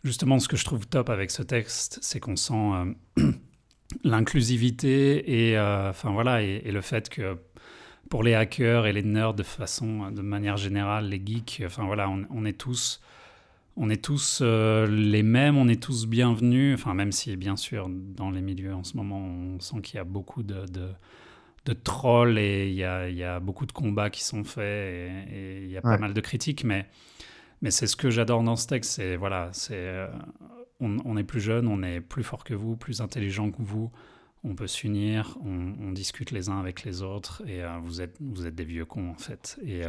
justement, 0.05 0.39
ce 0.39 0.49
que 0.49 0.57
je 0.57 0.65
trouve 0.65 0.87
top 0.87 1.09
avec 1.09 1.31
ce 1.31 1.43
texte, 1.43 2.01
c'est 2.03 2.21
qu'on 2.21 2.37
sent 2.37 2.73
euh, 3.19 3.33
l'inclusivité 4.05 5.51
et, 5.51 5.57
euh, 5.57 5.91
enfin 5.91 6.11
voilà, 6.11 6.43
et, 6.43 6.71
le 6.71 6.81
fait 6.83 7.09
que 7.09 7.39
pour 8.11 8.23
les 8.23 8.35
hackers 8.35 8.87
et 8.87 8.93
les 8.93 9.03
nerds 9.03 9.35
de 9.35 9.43
façon, 9.43 10.11
de 10.11 10.23
manière 10.23 10.57
générale, 10.57 11.09
les 11.09 11.23
geeks, 11.25 11.63
enfin 11.65 11.85
voilà, 11.87 12.09
on 12.09 12.45
est 12.45 12.59
tous 12.59 13.01
on 13.77 13.91
est 13.91 14.03
tous 14.03 14.41
euh, 14.43 14.87
les 14.87 15.23
mêmes, 15.23 15.57
on 15.57 15.69
est 15.69 15.83
tous 15.83 16.07
bienvenus, 16.07 16.75
enfin 16.75 16.95
même 16.95 17.13
si 17.13 17.37
bien 17.37 17.57
sûr 17.57 17.89
dans 17.91 18.31
les 18.31 18.41
milieux 18.41 18.75
en 18.75 18.85
ce 18.85 18.97
moment 18.97 19.19
on 19.19 19.61
sent 19.61 19.81
qu'il 19.83 19.97
y 19.97 20.01
a 20.01 20.05
beaucoup 20.05 20.43
de, 20.43 20.65
de, 20.67 21.73
trolls 21.73 22.39
et 22.39 22.69
il 22.69 22.75
y, 22.75 22.85
a, 22.85 23.09
il 23.09 23.17
y, 23.17 23.25
a, 23.25 23.41
beaucoup 23.41 23.67
de 23.67 23.73
combats 23.73 24.09
qui 24.09 24.25
sont 24.25 24.45
faits 24.45 25.29
et, 25.31 25.65
il 25.65 25.71
y 25.71 25.77
a 25.77 25.83
pas 25.83 25.99
mal 25.99 26.15
de 26.15 26.21
critiques, 26.21 26.65
mais, 26.65 26.87
mais 27.61 27.71
c'est 27.71 27.87
ce 27.87 27.97
que 27.97 28.09
j'adore 28.09 28.43
dans 28.43 28.57
ce 28.57 28.67
texte, 28.67 28.93
c'est 28.93 29.17
voilà, 29.17 29.51
c'est 29.53 29.75
euh, 29.75 30.07
on, 30.81 31.17
est 31.17 31.25
plus 31.25 31.41
jeune, 31.41 31.67
on 31.69 31.83
est 31.83 32.01
plus 32.01 32.23
fort 32.23 32.45
que 32.45 32.55
vous, 32.55 32.77
plus 32.77 33.01
intelligent 33.01 33.51
que 33.51 33.63
vous, 33.63 33.91
on 34.47 34.55
peut 34.55 34.67
s'unir, 34.67 35.37
on, 35.45 35.93
discute 35.93 36.31
les 36.31 36.49
uns 36.49 36.59
avec 36.59 36.85
les 36.85 37.03
autres 37.03 37.43
et 37.47 37.63
euh, 37.63 37.79
vous, 37.83 38.01
êtes, 38.01 38.17
vous 38.21 38.47
êtes 38.47 38.55
des 38.55 38.65
vieux 38.65 38.85
cons 38.85 39.11
en 39.11 39.19
fait. 39.19 39.59
Et, 39.63 39.83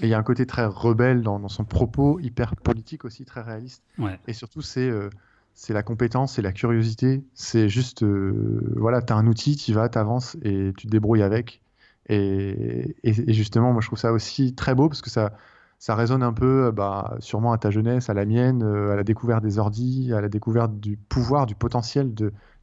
et 0.00 0.06
il 0.06 0.08
y 0.08 0.14
a 0.14 0.18
un 0.18 0.22
côté 0.22 0.46
très 0.46 0.64
rebelle 0.64 1.22
dans, 1.22 1.46
son 1.48 1.64
propos, 1.64 2.18
hyper 2.20 2.56
politique 2.56 3.04
aussi, 3.04 3.24
très 3.24 3.42
réaliste. 3.42 3.82
Et 4.26 4.32
surtout, 4.32 4.62
c'est 4.62 4.88
euh, 4.88 5.10
c'est 5.54 5.74
la 5.74 5.82
compétence, 5.82 6.34
c'est 6.34 6.42
la 6.42 6.52
curiosité. 6.52 7.22
C'est 7.34 7.68
juste, 7.68 8.02
euh, 8.02 8.72
voilà, 8.76 9.02
tu 9.02 9.12
as 9.12 9.16
un 9.16 9.26
outil, 9.26 9.56
tu 9.56 9.74
vas, 9.74 9.88
tu 9.88 9.98
avances 9.98 10.36
et 10.42 10.72
tu 10.76 10.86
te 10.86 10.90
débrouilles 10.90 11.22
avec. 11.22 11.60
Et, 12.08 12.96
et, 13.02 13.32
justement, 13.34 13.72
moi, 13.72 13.82
je 13.82 13.86
trouve 13.86 13.98
ça 13.98 14.12
aussi 14.12 14.54
très 14.54 14.74
beau 14.74 14.88
parce 14.88 15.02
que 15.02 15.10
ça, 15.10 15.32
ça 15.78 15.94
résonne 15.94 16.22
un 16.22 16.32
peu, 16.32 16.66
euh, 16.66 16.72
bah, 16.72 17.16
sûrement 17.20 17.52
à 17.52 17.58
ta 17.58 17.70
jeunesse, 17.70 18.08
à 18.08 18.14
la 18.14 18.24
mienne, 18.24 18.62
à 18.62 18.96
la 18.96 19.04
découverte 19.04 19.42
des 19.42 19.58
ordis, 19.58 20.12
à 20.14 20.20
la 20.22 20.28
découverte 20.28 20.80
du 20.80 20.96
pouvoir, 20.96 21.44
du 21.44 21.54
potentiel 21.54 22.14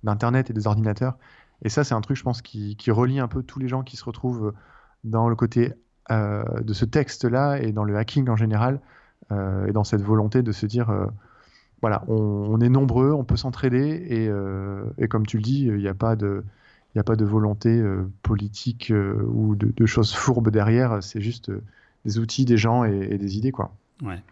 d'Internet 0.03 0.49
et 0.49 0.53
des 0.53 0.67
ordinateurs. 0.67 1.17
Et 1.63 1.69
ça, 1.69 1.83
c'est 1.83 1.95
un 1.95 2.01
truc, 2.01 2.17
je 2.17 2.23
pense, 2.23 2.41
qui, 2.41 2.75
qui 2.75 2.91
relie 2.91 3.19
un 3.19 3.27
peu 3.27 3.43
tous 3.43 3.60
les 3.60 3.67
gens 3.67 3.83
qui 3.83 3.97
se 3.97 4.05
retrouvent 4.05 4.53
dans 5.03 5.29
le 5.29 5.36
côté 5.36 5.73
euh, 6.12 6.43
de 6.62 6.73
ce 6.73 6.86
texte-là 6.86 7.57
et 7.57 7.71
dans 7.71 7.83
le 7.83 7.97
hacking 7.97 8.29
en 8.29 8.36
général, 8.36 8.79
euh, 9.31 9.67
et 9.67 9.71
dans 9.71 9.83
cette 9.83 10.01
volonté 10.01 10.41
de 10.41 10.51
se 10.51 10.65
dire, 10.65 10.89
euh, 10.89 11.05
voilà, 11.81 12.03
on, 12.07 12.62
est 12.62 12.69
nombreux, 12.69 13.12
on 13.12 13.23
peut 13.23 13.36
s'entraider, 13.36 14.31
et, 14.97 15.07
comme 15.07 15.25
tu 15.25 15.38
le 15.38 15.43
dis, 15.43 15.65
il 15.65 15.77
n'y 15.77 15.88
a 15.88 15.93
pas 15.93 16.15
de... 16.15 16.43
Il 16.95 16.99
a 16.99 17.03
pas 17.03 17.17
de 17.17 17.25
volonté 17.25 17.83
politique 18.23 18.91
ou 19.27 19.55
de, 19.55 19.86
choses 19.86 20.15
fourbes 20.15 20.49
derrière, 20.49 21.03
c'est 21.03 21.21
juste 21.21 21.51
des 22.05 22.17
outils, 22.17 22.43
des 22.43 22.57
gens 22.57 22.86
et, 22.86 23.19
des 23.19 23.38
idées. 23.38 23.51
Quoi. 23.51 23.71
Ouais. 24.01 24.23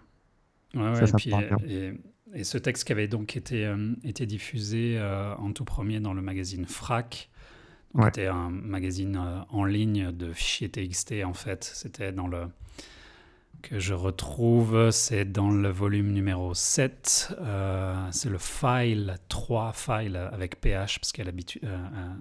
ouais, 0.74 1.06
ça, 1.06 1.18
et, 1.68 1.90
et, 1.90 2.00
ce 2.44 2.58
texte 2.58 2.84
qui 2.84 2.92
avait 2.92 3.08
donc 3.08 3.38
été, 3.38 3.74
été 4.04 4.26
diffusé 4.26 5.00
en 5.38 5.52
tout 5.52 5.66
premier 5.66 6.00
dans 6.00 6.14
le 6.14 6.22
magazine 6.22 6.66
Frac, 6.66 7.30
c'était 8.04 8.28
un 8.28 8.50
magazine 8.50 9.16
euh, 9.16 9.40
en 9.50 9.64
ligne 9.64 10.12
de 10.12 10.34
fichiers 10.34 10.70
TXT 10.70 11.24
en 11.26 11.34
fait. 11.34 11.64
C'était 11.64 12.12
dans 12.12 12.28
le 12.28 12.48
que 13.62 13.80
je 13.80 13.96
retrouve, 13.96 14.92
c'est 14.92 15.26
dans 15.26 15.50
le 15.50 15.70
volume 15.70 16.12
numéro 16.12 16.54
7. 16.54 17.36
Euh, 17.40 17.96
c'est 18.12 18.30
le 18.30 18.38
file 18.38 19.16
3 19.28 19.74
file 19.74 20.18
avec 20.32 20.62
PH, 20.62 21.00
parce 21.00 21.12
qu'à 21.12 21.24
euh, 21.24 21.78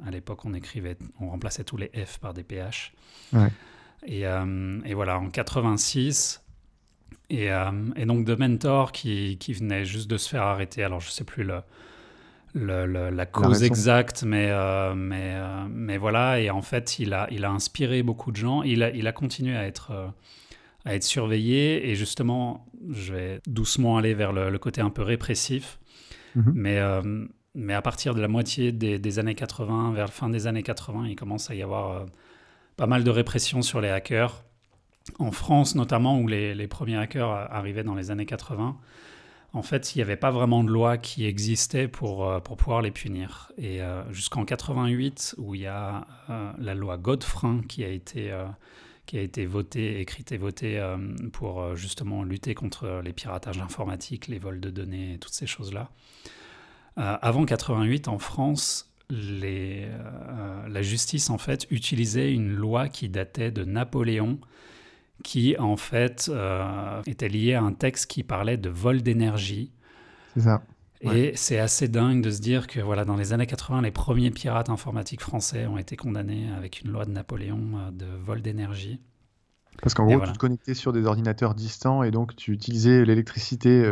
à 0.06 0.10
l'époque, 0.10 0.46
on 0.46 0.54
écrivait, 0.54 0.96
on 1.20 1.28
remplaçait 1.28 1.64
tous 1.64 1.76
les 1.76 1.88
F 1.88 2.18
par 2.18 2.32
des 2.32 2.44
PH. 2.44 2.94
Et, 4.06 4.22
et, 4.22 4.94
voilà, 4.94 5.18
en 5.18 5.28
86. 5.28 6.43
Et, 7.30 7.48
et, 7.96 8.06
donc, 8.06 8.24
de 8.24 8.34
Mentor 8.34 8.92
qui, 8.92 9.38
qui, 9.38 9.54
venait 9.54 9.84
juste 9.84 10.08
de 10.08 10.16
se 10.16 10.28
faire 10.28 10.42
arrêter. 10.42 10.84
Alors, 10.84 11.00
je 11.00 11.10
sais 11.10 11.24
plus 11.24 11.42
le, 11.42 11.62
la 12.54 13.26
cause 13.26 13.62
exacte, 13.62 14.22
mais, 14.22 14.48
euh, 14.50 14.94
mais, 14.94 15.34
euh, 15.34 15.66
mais 15.68 15.98
voilà. 15.98 16.40
Et 16.40 16.50
en 16.50 16.62
fait, 16.62 16.98
il 16.98 17.12
a, 17.12 17.26
il 17.30 17.44
a 17.44 17.50
inspiré 17.50 18.02
beaucoup 18.02 18.30
de 18.30 18.36
gens. 18.36 18.62
Il 18.62 18.82
a, 18.82 18.90
il 18.90 19.06
a 19.06 19.12
continué 19.12 19.56
à 19.56 19.66
être, 19.66 19.90
euh, 19.90 20.06
à 20.84 20.94
être 20.94 21.02
surveillé. 21.02 21.90
Et 21.90 21.94
justement, 21.94 22.66
je 22.90 23.12
vais 23.12 23.40
doucement 23.46 23.96
aller 23.96 24.14
vers 24.14 24.32
le, 24.32 24.56
côté 24.58 24.80
un 24.80 24.90
peu 24.90 25.02
répressif. 25.02 25.78
Mhm. 26.36 26.52
Mais, 26.54 26.80
mais 27.54 27.74
à 27.74 27.82
partir 27.82 28.14
de 28.14 28.20
la 28.20 28.28
moitié 28.28 28.72
des, 28.72 28.98
des, 28.98 29.18
années 29.18 29.34
80, 29.36 29.92
vers 29.92 30.06
la 30.06 30.10
fin 30.10 30.28
des 30.28 30.46
années 30.46 30.64
80, 30.64 31.06
il 31.08 31.16
commence 31.16 31.50
à 31.50 31.54
y 31.54 31.62
avoir 31.62 32.06
pas 32.76 32.86
mal 32.86 33.04
de 33.04 33.10
répression 33.10 33.62
sur 33.62 33.80
les 33.80 33.88
hackers. 33.88 34.44
En 35.18 35.32
France, 35.32 35.74
notamment, 35.74 36.18
où 36.18 36.26
les, 36.26 36.66
premiers 36.66 36.96
hackers 36.96 37.30
arrivaient 37.30 37.84
dans 37.84 37.94
les 37.94 38.10
années 38.10 38.26
80 38.26 38.76
en 39.54 39.62
fait, 39.62 39.94
il 39.94 39.98
n'y 39.98 40.02
avait 40.02 40.16
pas 40.16 40.32
vraiment 40.32 40.64
de 40.64 40.68
loi 40.68 40.98
qui 40.98 41.26
existait 41.26 41.86
pour, 41.86 42.28
euh, 42.28 42.40
pour 42.40 42.56
pouvoir 42.56 42.82
les 42.82 42.90
punir. 42.90 43.52
Et 43.56 43.80
euh, 43.80 44.02
jusqu'en 44.12 44.44
88, 44.44 45.36
où 45.38 45.54
il 45.54 45.60
y 45.60 45.66
a 45.66 46.08
euh, 46.28 46.50
la 46.58 46.74
loi 46.74 46.96
Godefrein 46.96 47.62
qui 47.68 47.84
a 47.84 47.88
été, 47.88 48.36
qui 49.06 49.16
a 49.16 49.22
été 49.22 49.46
votée, 49.46 50.00
écrite 50.00 50.32
et 50.32 50.38
votée 50.38 50.84
pour 51.32 51.76
justement 51.76 52.24
lutter 52.24 52.54
contre 52.54 53.00
les 53.04 53.12
piratages 53.12 53.60
informatiques, 53.60 54.26
les 54.26 54.40
vols 54.40 54.60
de 54.60 54.70
données, 54.70 55.18
toutes 55.20 55.32
ces 55.32 55.46
choses-là. 55.46 55.90
avant 56.96 57.44
88, 57.44 58.08
en 58.08 58.18
France, 58.18 58.92
la 59.08 60.82
justice 60.82 61.30
en 61.30 61.38
fait 61.38 61.68
utilisait 61.70 62.32
une 62.32 62.52
loi 62.52 62.88
qui 62.88 63.08
datait 63.08 63.52
de 63.52 63.64
Napoléon 63.64 64.40
qui 65.24 65.56
en 65.58 65.76
fait 65.76 66.30
euh, 66.32 67.02
était 67.06 67.28
lié 67.28 67.54
à 67.54 67.62
un 67.62 67.72
texte 67.72 68.08
qui 68.08 68.22
parlait 68.22 68.58
de 68.58 68.68
vol 68.68 69.02
d'énergie. 69.02 69.72
C'est 70.34 70.42
ça. 70.42 70.62
Et 71.00 71.32
c'est 71.34 71.58
assez 71.58 71.88
dingue 71.88 72.22
de 72.22 72.30
se 72.30 72.40
dire 72.40 72.66
que 72.66 72.80
voilà, 72.80 73.04
dans 73.04 73.16
les 73.16 73.32
années 73.32 73.46
80, 73.46 73.82
les 73.82 73.90
premiers 73.90 74.30
pirates 74.30 74.70
informatiques 74.70 75.20
français 75.20 75.66
ont 75.66 75.76
été 75.76 75.96
condamnés 75.96 76.48
avec 76.56 76.80
une 76.80 76.92
loi 76.92 77.04
de 77.04 77.10
Napoléon 77.10 77.60
euh, 77.74 77.90
de 77.90 78.06
vol 78.24 78.40
d'énergie. 78.40 79.00
Parce 79.82 79.92
qu'en 79.92 80.06
gros, 80.06 80.20
tu 80.24 80.32
te 80.32 80.38
connectais 80.38 80.74
sur 80.74 80.92
des 80.92 81.04
ordinateurs 81.04 81.54
distants 81.54 82.04
et 82.04 82.10
donc 82.10 82.36
tu 82.36 82.52
utilisais 82.52 83.04
l'électricité 83.04 83.84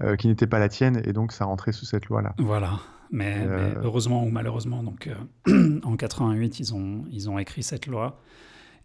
euh, 0.00 0.16
qui 0.16 0.26
n'était 0.26 0.46
pas 0.46 0.58
la 0.58 0.70
tienne 0.70 1.02
et 1.04 1.12
donc 1.12 1.32
ça 1.32 1.44
rentrait 1.44 1.72
sous 1.72 1.84
cette 1.84 2.06
loi-là. 2.06 2.34
Voilà. 2.38 2.80
Mais, 3.10 3.46
mais, 3.46 3.74
heureusement 3.82 4.24
ou 4.24 4.30
malheureusement, 4.30 4.82
donc 4.82 5.10
en 5.82 5.96
88, 5.96 6.60
ils 6.60 6.74
ont, 6.74 7.04
ils 7.10 7.28
ont 7.28 7.38
écrit 7.38 7.62
cette 7.62 7.86
loi. 7.86 8.20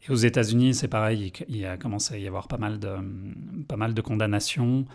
Et 0.05 0.11
aux 0.11 0.15
États-Unis, 0.15 0.73
c'est 0.73 0.87
pareil, 0.87 1.31
il 1.47 1.65
a 1.65 1.77
commencé 1.77 2.15
à 2.15 2.17
y 2.17 2.27
avoir 2.27 2.47
pas 2.47 2.57
mal 2.57 2.79
de, 2.79 2.95
pas 3.67 3.77
mal 3.77 3.93
de 3.93 4.01
condamnations 4.01 4.85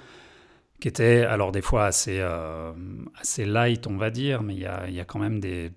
qui 0.81 0.89
étaient 0.89 1.25
alors 1.25 1.51
des 1.51 1.63
fois 1.63 1.87
assez, 1.87 2.19
euh, 2.21 2.73
assez 3.21 3.45
light, 3.45 3.87
on 3.87 3.97
va 3.97 4.11
dire, 4.11 4.43
mais 4.43 4.55
il 4.55 4.61
y 4.61 4.67
a, 4.67 4.89
y 4.89 5.01
a 5.01 5.05
quand 5.05 5.19
même 5.19 5.41
des, 5.41 5.73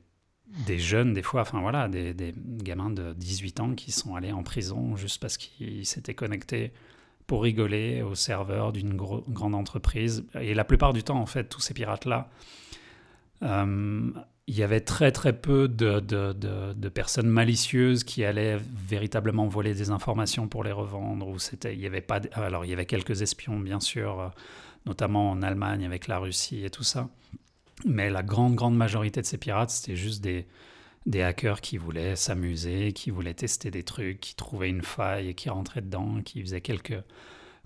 des 0.67 0.79
jeunes, 0.79 1.13
des 1.13 1.23
fois, 1.23 1.41
enfin 1.41 1.61
voilà, 1.61 1.87
des, 1.87 2.13
des, 2.13 2.33
gamins 2.35 2.89
de 2.89 3.13
18 3.13 3.59
ans 3.61 3.73
qui 3.73 3.91
sont 3.91 4.15
allés 4.15 4.31
en 4.31 4.43
prison 4.43 4.95
juste 4.95 5.21
parce 5.21 5.37
qu'ils 5.37 5.85
s'étaient 5.85 6.13
connectés 6.13 6.73
pour 7.25 7.43
rigoler 7.43 8.01
au 8.01 8.15
serveur 8.15 8.73
d'une 8.73 8.95
grande 8.95 9.55
entreprise. 9.55 10.25
Et 10.39 10.53
la 10.53 10.65
plupart 10.65 10.91
du 10.91 11.03
temps, 11.03 11.19
en 11.19 11.25
fait, 11.25 11.45
tous 11.45 11.61
ces 11.61 11.73
pirates-là, 11.73 12.29
euh, 13.43 14.11
il 14.51 14.57
y 14.57 14.63
avait 14.63 14.81
très 14.81 15.13
très 15.13 15.31
peu 15.31 15.69
de, 15.69 16.01
de, 16.01 16.33
de, 16.33 16.89
personnes 16.89 17.29
malicieuses 17.29 18.03
qui 18.03 18.25
allaient 18.25 18.57
véritablement 18.85 19.47
voler 19.47 19.73
des 19.73 19.91
informations 19.91 20.49
pour 20.49 20.65
les 20.65 20.73
revendre. 20.73 21.25
Ou 21.29 21.39
c'était, 21.39 21.73
il 21.73 21.79
y 21.79 21.85
avait 21.85 22.01
pas, 22.01 22.19
alors 22.33 22.65
il 22.65 22.69
y 22.69 22.73
avait 22.73 22.85
quelques 22.85 23.21
espions 23.21 23.57
bien 23.57 23.79
sûr, 23.79 24.19
euh, 24.19 24.27
notamment 24.85 25.31
en 25.31 25.41
Allemagne 25.41 25.85
avec 25.85 26.09
la 26.09 26.17
Russie 26.17 26.65
et 26.65 26.69
tout 26.69 26.83
ça. 26.83 27.07
Mais 27.85 28.09
la 28.09 28.23
grande 28.23 28.55
grande 28.55 28.75
majorité 28.75 29.21
de 29.21 29.25
ces 29.25 29.37
pirates, 29.37 29.69
c'était 29.69 29.95
juste 29.95 30.21
des, 30.21 30.45
des 31.05 31.21
hackers 31.21 31.61
qui 31.61 31.77
voulaient 31.77 32.17
s'amuser, 32.17 32.91
qui 32.91 33.09
voulaient 33.09 33.33
tester 33.33 33.71
des 33.71 33.83
trucs, 33.83 34.19
qui 34.19 34.35
trouvaient 34.35 34.69
une 34.69 34.83
faille 34.83 35.29
et 35.29 35.33
qui 35.33 35.49
rentraient 35.49 35.81
dedans, 35.81 36.21
qui 36.25 36.41
faisaient 36.41 36.59
quelques 36.59 37.01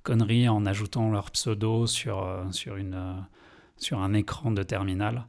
conneries 0.03 0.49
en 0.49 0.67
ajoutant 0.67 1.09
leur 1.09 1.31
pseudo 1.31 1.87
sur, 1.87 2.23
euh, 2.23 2.43
sur, 2.51 2.75
une, 2.75 2.93
euh, 2.93 3.13
sur 3.75 4.01
un 4.01 4.13
écran 4.13 4.51
de 4.51 4.61
terminal. 4.61 5.25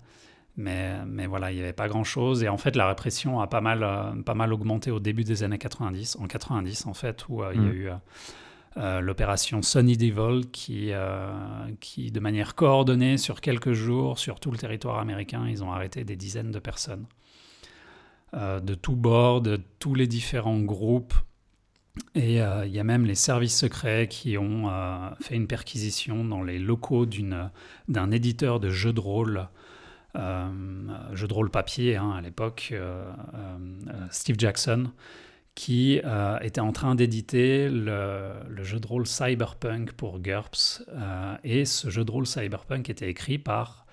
Mais, 0.57 1.05
mais 1.07 1.27
voilà, 1.27 1.53
il 1.53 1.57
n'y 1.57 1.63
avait 1.63 1.75
pas 1.75 1.89
grand-chose. 1.89 2.43
Et 2.43 2.49
en 2.49 2.57
fait, 2.57 2.77
la 2.77 2.89
répression 2.89 3.41
a 3.41 3.47
pas 3.47 3.61
mal, 3.61 3.83
euh, 3.83 4.23
pas 4.23 4.35
mal 4.35 4.53
augmenté 4.53 4.91
au 4.91 5.01
début 5.01 5.25
des 5.25 5.43
années 5.43 5.59
90, 5.59 6.17
en 6.17 6.27
90 6.27 6.87
en 6.87 6.95
fait, 6.95 7.29
où 7.29 7.43
euh, 7.43 7.53
il 7.55 7.63
y 7.63 7.65
a 7.65 7.69
mm. 7.69 7.75
eu 7.75 7.91
euh, 8.79 9.01
l'opération 9.01 9.61
Sunny 9.61 9.97
Devil 9.97 10.49
qui, 10.51 10.93
qui, 11.81 12.11
de 12.11 12.21
manière 12.21 12.55
coordonnée, 12.55 13.19
sur 13.19 13.41
quelques 13.41 13.73
jours, 13.73 14.19
sur 14.19 14.41
tout 14.41 14.51
le 14.51 14.59
territoire 14.59 14.99
américain, 14.99 15.47
ils 15.49 15.63
ont 15.63 15.73
arrêté 15.73 16.05
des 16.05 16.17
dizaines 16.17 16.51
de 16.51 16.59
personnes. 16.59 17.07
de 18.35 18.75
tous 18.75 18.97
bords, 18.97 19.41
de 19.41 19.61
tous 19.79 19.95
les 19.95 20.07
différents 20.07 20.61
groupes. 20.61 21.15
Et 22.15 22.37
il 22.37 22.71
y 22.73 22.79
a 22.79 22.85
même 22.85 23.07
les 23.07 23.15
services 23.15 23.57
secrets 23.57 24.09
qui 24.09 24.37
ont 24.37 24.71
fait 25.23 25.37
une 25.37 25.47
perquisition 25.47 26.23
dans 26.23 26.43
les 26.43 26.59
locaux 26.59 27.07
d'un 27.89 28.11
éditeur 28.11 28.61
de 28.61 28.69
jeux 28.69 28.93
de 28.93 29.01
rôle 29.01 29.49
jeu 31.13 31.29
de 31.29 31.33
rôle 31.33 31.51
papier 31.51 31.97
hein, 31.97 32.13
à 32.13 32.21
l'époque, 32.21 32.71
euh, 32.73 33.05
euh, 33.35 33.93
Steve 34.11 34.37
Jackson, 34.39 34.91
qui 35.55 36.03
était 36.43 36.61
en 36.61 36.73
train 36.73 36.95
d'éditer 36.95 37.71
le, 37.71 38.63
jeu 38.63 38.79
de 38.79 38.87
rôle 38.87 39.07
Cyberpunk 39.07 39.93
pour 39.93 40.21
GURPS. 40.21 40.85
et 41.45 41.65
ce 41.65 41.89
jeu 41.89 42.05
de 42.05 42.11
rôle 42.11 42.27
Cyberpunk 42.27 42.91
était 42.91 43.09
écrit 43.09 43.39
par 43.39 43.87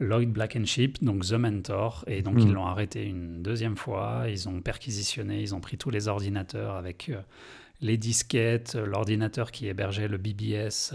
Lloyd 0.00 0.30
Black&Ship, 0.30 1.02
donc 1.02 1.24
The 1.24 1.32
Mentor. 1.32 2.04
Et 2.08 2.20
donc, 2.20 2.34
ils 2.36 2.48
hmm. 2.48 2.52
l'ont 2.52 2.66
arrêté 2.66 3.06
une 3.06 3.42
deuxième 3.42 3.78
fois. 3.78 4.24
Ils 4.28 4.50
ont 4.50 4.60
perquisitionné, 4.60 5.40
ils 5.40 5.54
ont 5.54 5.60
pris 5.60 5.78
tous 5.78 5.88
les 5.88 6.08
ordinateurs 6.08 6.76
avec 6.76 7.10
les 7.80 7.96
disquettes, 7.96 8.74
l'ordinateur 8.74 9.50
qui 9.50 9.66
hébergeait 9.66 10.08
le 10.08 10.18
BBS. 10.18 10.92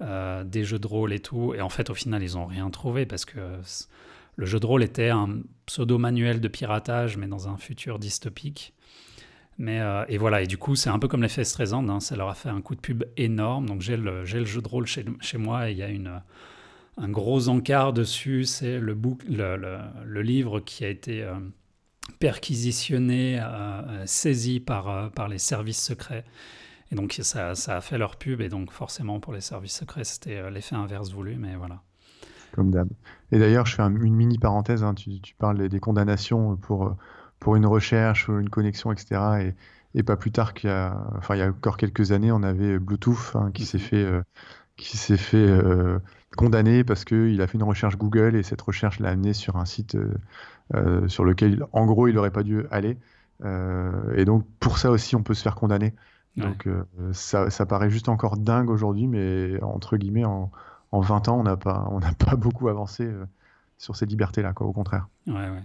Euh, 0.00 0.42
des 0.42 0.64
jeux 0.64 0.80
de 0.80 0.88
rôle 0.88 1.12
et 1.12 1.20
tout. 1.20 1.54
Et 1.54 1.60
en 1.60 1.68
fait, 1.68 1.88
au 1.88 1.94
final, 1.94 2.20
ils 2.24 2.34
n'ont 2.34 2.46
rien 2.46 2.68
trouvé 2.70 3.06
parce 3.06 3.24
que 3.24 3.38
le 4.34 4.44
jeu 4.44 4.58
de 4.58 4.66
rôle 4.66 4.82
était 4.82 5.10
un 5.10 5.38
pseudo-manuel 5.66 6.40
de 6.40 6.48
piratage, 6.48 7.16
mais 7.16 7.28
dans 7.28 7.48
un 7.48 7.56
futur 7.56 8.00
dystopique. 8.00 8.74
Mais, 9.56 9.80
euh, 9.80 10.04
et 10.08 10.18
voilà, 10.18 10.42
et 10.42 10.48
du 10.48 10.58
coup, 10.58 10.74
c'est 10.74 10.90
un 10.90 10.98
peu 10.98 11.06
comme 11.06 11.22
l'effet 11.22 11.44
Streisand, 11.44 11.88
hein, 11.88 12.00
ça 12.00 12.16
leur 12.16 12.28
a 12.28 12.34
fait 12.34 12.48
un 12.48 12.60
coup 12.60 12.74
de 12.74 12.80
pub 12.80 13.04
énorme. 13.16 13.66
Donc 13.66 13.82
j'ai 13.82 13.96
le, 13.96 14.24
le, 14.24 14.44
jeu 14.44 14.60
de 14.60 14.66
rôle 14.66 14.86
chez, 14.86 15.04
chez 15.20 15.38
moi 15.38 15.68
et 15.70 15.72
il 15.72 15.78
y 15.78 15.82
a 15.84 15.88
une, 15.88 16.20
un 16.96 17.08
gros 17.08 17.48
encart 17.48 17.92
dessus. 17.92 18.46
C'est 18.46 18.80
le, 18.80 18.98
le, 19.28 19.78
le, 20.04 20.22
livre 20.22 20.58
qui 20.58 20.84
a 20.84 20.88
été 20.88 21.22
euh, 21.22 21.34
perquisitionné, 22.18 23.40
saisi 24.06 24.58
par, 24.58 25.12
par 25.12 25.28
les 25.28 25.38
services 25.38 25.80
secrets 25.80 26.24
et 26.92 26.94
donc 26.94 27.18
ça, 27.22 27.50
a 27.50 27.80
fait 27.80 27.98
leur 27.98 28.16
pub, 28.16 28.40
et 28.40 28.48
donc 28.48 28.70
forcément 28.70 29.20
pour 29.20 29.32
les 29.32 29.40
services 29.40 29.76
secrets, 29.76 30.04
c'était 30.04 30.36
euh, 30.36 30.50
l'effet 30.50 30.76
inverse 30.76 31.12
voulu, 31.12 31.36
mais 31.36 31.56
voilà. 31.56 31.82
Comme 32.52 32.70
d'hab. 32.70 32.88
Et 33.32 33.38
d'ailleurs, 33.38 33.66
je 33.66 33.74
fais 33.74 33.82
une 33.82 34.14
mini 34.14 34.38
parenthèse, 34.38 34.84
hein, 34.84 34.94
tu, 34.94 35.20
parles 35.38 35.68
des 35.68 35.80
condamnations 35.80 36.56
pour, 36.56 36.86
euh, 36.86 36.96
pour 37.40 37.56
une 37.56 37.66
recherche 37.66 38.28
ou 38.28 38.38
une 38.38 38.50
connexion, 38.50 38.92
etc. 38.92 39.20
Et, 39.40 39.54
et 39.98 40.02
pas 40.02 40.16
plus 40.16 40.30
tard 40.30 40.54
qu'il 40.54 40.70
y 40.70 40.72
a, 40.72 40.96
enfin, 41.16 41.34
il 41.34 41.38
y 41.38 41.42
a 41.42 41.48
encore 41.48 41.76
quelques 41.76 42.12
années, 42.12 42.30
on 42.32 42.42
avait 42.42 42.78
Bluetooth 42.78 43.32
hein, 43.34 43.50
qui 43.52 43.64
s'est 43.64 43.78
mhm. 43.78 43.84
fait, 43.84 44.04
euh, 44.04 44.22
qui 44.76 44.96
s'est 44.96 45.16
fait 45.16 45.48
condamner 46.36 46.82
parce 46.82 47.04
qu'il 47.04 47.40
a 47.40 47.46
fait 47.46 47.58
une 47.58 47.62
recherche 47.62 47.96
Google 47.96 48.34
et 48.34 48.42
cette 48.42 48.60
recherche 48.60 48.98
l'a 48.98 49.10
amené 49.10 49.32
sur 49.32 49.56
un 49.56 49.64
site 49.64 49.96
sur 51.06 51.24
lequel, 51.24 51.64
en 51.72 51.86
gros, 51.86 52.08
il 52.08 52.14
n'aurait 52.16 52.32
pas 52.32 52.42
dû 52.42 52.64
aller. 52.72 52.98
et 53.44 54.24
donc, 54.24 54.44
pour 54.58 54.78
ça 54.78 54.90
aussi, 54.90 55.14
on 55.14 55.22
peut 55.22 55.34
se 55.34 55.42
faire 55.42 55.54
condamner. 55.54 55.94
Donc 56.36 56.66
euh, 56.66 56.84
ça, 57.12 57.50
ça, 57.50 57.66
paraît 57.66 57.90
juste 57.90 58.08
encore 58.08 58.36
dingue 58.36 58.70
aujourd'hui, 58.70 59.06
mais 59.06 59.60
entre 59.62 59.96
guillemets, 59.96 60.24
en, 60.24 60.50
en 60.90 61.00
20 61.00 61.28
ans, 61.28 61.38
on 61.38 61.42
n'a 61.44 61.56
pas, 61.56 61.86
on 61.90 62.00
pas 62.18 62.36
beaucoup 62.36 62.68
avancé 62.68 63.04
euh, 63.04 63.24
sur 63.78 63.96
ces 63.96 64.06
libertés-là, 64.06 64.52
quoi, 64.52 64.66
au 64.66 64.72
contraire. 64.72 65.08
Ouais, 65.26 65.34
ouais. 65.34 65.62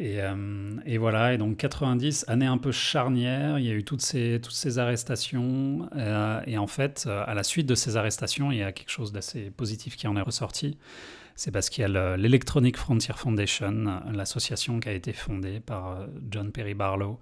Et, 0.00 0.22
euh, 0.22 0.76
et, 0.86 0.96
voilà, 0.96 1.34
et 1.34 1.38
donc 1.38 1.56
90, 1.56 2.26
année 2.28 2.46
un 2.46 2.58
peu 2.58 2.70
charnière, 2.70 3.58
il 3.58 3.64
y 3.64 3.70
a 3.70 3.74
eu 3.74 3.82
toutes 3.82 4.00
ces, 4.00 4.38
toutes 4.40 4.54
ces 4.54 4.78
arrestations. 4.78 5.90
et 6.46 6.56
en 6.56 6.68
fait, 6.68 7.08
à 7.08 7.34
la 7.34 7.42
suite 7.42 7.66
de 7.66 7.74
ces 7.74 7.96
arrestations, 7.96 8.52
il 8.52 8.58
y 8.58 8.62
a 8.62 8.70
quelque 8.70 8.90
chose 8.90 9.10
d'assez 9.10 9.50
positif 9.50 9.96
qui 9.96 10.06
en 10.06 10.16
est 10.16 10.22
ressorti. 10.22 10.78
C'est 11.34 11.50
parce 11.50 11.68
qu'il 11.68 11.82
y 11.82 11.96
a 11.96 12.16
l'Electronic 12.16 12.76
Frontier 12.76 13.14
Foundation, 13.16 14.00
l'association 14.12 14.78
qui 14.78 14.88
a 14.88 14.92
été 14.92 15.12
fondée 15.12 15.58
par 15.58 16.06
John 16.30 16.52
Perry 16.52 16.74
Barlow, 16.74 17.18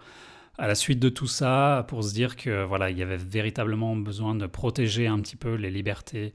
à 0.59 0.67
la 0.67 0.75
suite 0.75 0.99
de 0.99 1.09
tout 1.09 1.27
ça, 1.27 1.85
pour 1.89 2.03
se 2.03 2.15
dire 2.15 2.37
que 2.37 2.65
voilà, 2.65 2.91
il 2.91 2.99
y 2.99 3.03
avait 3.03 3.17
véritablement 3.17 3.95
besoin 3.97 4.35
de 4.35 4.47
protéger 4.47 5.07
un 5.07 5.21
petit 5.21 5.37
peu 5.37 5.55
les 5.55 5.71
libertés 5.71 6.33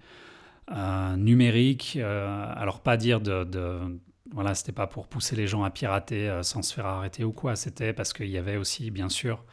euh, 0.71 1.15
numériques. 1.15 1.97
Euh, 1.99 2.53
alors 2.55 2.81
pas 2.81 2.97
dire 2.97 3.19
de, 3.19 3.99
voilà, 4.31 4.53
c'était 4.53 4.71
pas 4.71 4.87
pour 4.87 5.07
pousser 5.07 5.35
les 5.35 5.47
gens 5.47 5.63
à 5.63 5.69
pirater 5.71 6.29
euh, 6.29 6.43
sans 6.43 6.61
se 6.61 6.73
faire 6.73 6.85
arrêter 6.85 7.23
ou 7.23 7.31
quoi. 7.31 7.55
C'était 7.55 7.93
parce 7.93 8.13
qu'il 8.13 8.29
y 8.29 8.37
avait 8.37 8.57
aussi, 8.57 8.91
bien 8.91 9.09
sûr, 9.09 9.43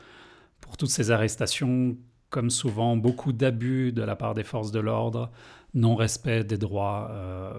pour 0.60 0.76
toutes 0.76 0.90
ces 0.90 1.10
arrestations, 1.10 1.96
comme 2.30 2.50
souvent, 2.50 2.96
beaucoup 2.96 3.32
d'abus 3.32 3.92
de 3.92 4.02
la 4.02 4.16
part 4.16 4.34
des 4.34 4.44
forces 4.44 4.70
de 4.70 4.80
l'ordre, 4.80 5.30
non-respect 5.74 6.44
des 6.44 6.58
droits 6.58 7.10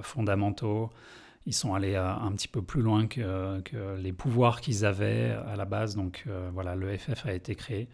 fondamentaux 0.02 0.92
ils 1.46 1.54
sont 1.54 1.74
allés 1.74 1.96
euh, 1.96 2.08
un 2.08 2.32
petit 2.34 2.48
peu 2.48 2.62
plus 2.62 2.82
loin 2.82 3.08
que, 3.08 3.62
les 3.98 4.14
pouvoirs 4.14 4.62
qu'ils 4.62 4.86
avaient 4.86 5.36
à 5.48 5.56
la 5.56 5.66
base. 5.66 5.96
Donc 5.96 6.24
euh, 6.28 6.50
voilà, 6.54 6.76
le 6.76 6.96
FF 6.96 7.26
a 7.26 7.34
été 7.34 7.56
créé. 7.56 7.88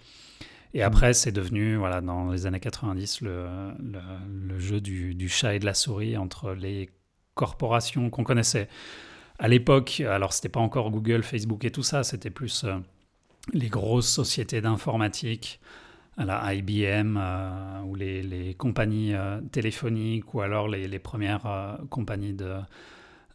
Et 0.73 0.79
mm. 0.79 0.83
après, 0.83 1.13
c'est 1.13 1.31
devenu, 1.31 1.75
voilà, 1.75 2.01
dans 2.01 2.31
les 2.31 2.45
années 2.45 2.59
90, 2.59 3.21
le, 3.21 3.47
le, 3.79 4.59
jeu 4.59 4.81
du, 4.81 5.29
chat 5.29 5.55
et 5.55 5.59
de 5.59 5.65
la 5.65 5.73
souris 5.73 6.17
entre 6.17 6.51
les 6.51 6.89
corporations 7.33 8.09
qu'on 8.09 8.23
connaissait. 8.23 8.67
À 9.37 9.47
l'époque, 9.47 10.01
alors 10.01 10.33
c'était 10.33 10.49
pas 10.49 10.61
encore 10.61 10.91
Google, 10.91 11.23
Facebook 11.23 11.65
et 11.65 11.71
tout 11.71 11.83
ça, 11.83 12.03
c'était 12.03 12.29
plus 12.29 12.63
euh, 12.63 12.77
les 13.53 13.67
grosses 13.67 14.09
sociétés 14.09 14.61
d'informatique, 14.61 15.59
la 16.17 16.53
IBM 16.53 17.19
ou 17.85 17.95
les, 17.95 18.23
les 18.23 18.53
compagnies 18.53 19.13
téléphoniques 19.51 20.33
ou 20.33 20.39
alors 20.39 20.69
les, 20.69 20.87
les 20.87 20.99
premières 20.99 21.77
compagnies 21.89 22.33
de, 22.33 22.55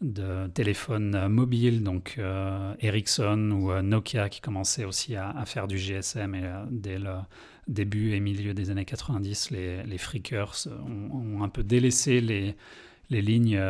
de 0.01 0.47
téléphones 0.49 1.29
mobiles, 1.29 1.83
donc 1.83 2.15
euh, 2.19 2.75
Ericsson 2.81 3.51
ou 3.53 3.71
euh, 3.71 3.83
Nokia 3.83 4.29
qui 4.29 4.41
commençaient 4.41 4.85
aussi 4.85 5.15
à, 5.15 5.45
faire 5.45 5.69
du 5.69 5.77
GSM 5.77 6.35
et 6.35 6.45
euh, 6.45 6.65
dès 6.71 6.99
le 6.99 7.17
début 7.69 8.13
et 8.13 8.21
milieu 8.21 8.55
des 8.55 8.71
années 8.71 8.87
90, 8.87 9.51
les, 9.51 9.83
les 9.83 9.99
freakers 9.99 10.67
ont, 10.87 11.43
un 11.43 11.49
peu 11.49 11.63
délaissé 11.63 12.21
les, 12.21 12.57
les 13.11 13.23
lignes 13.23 13.61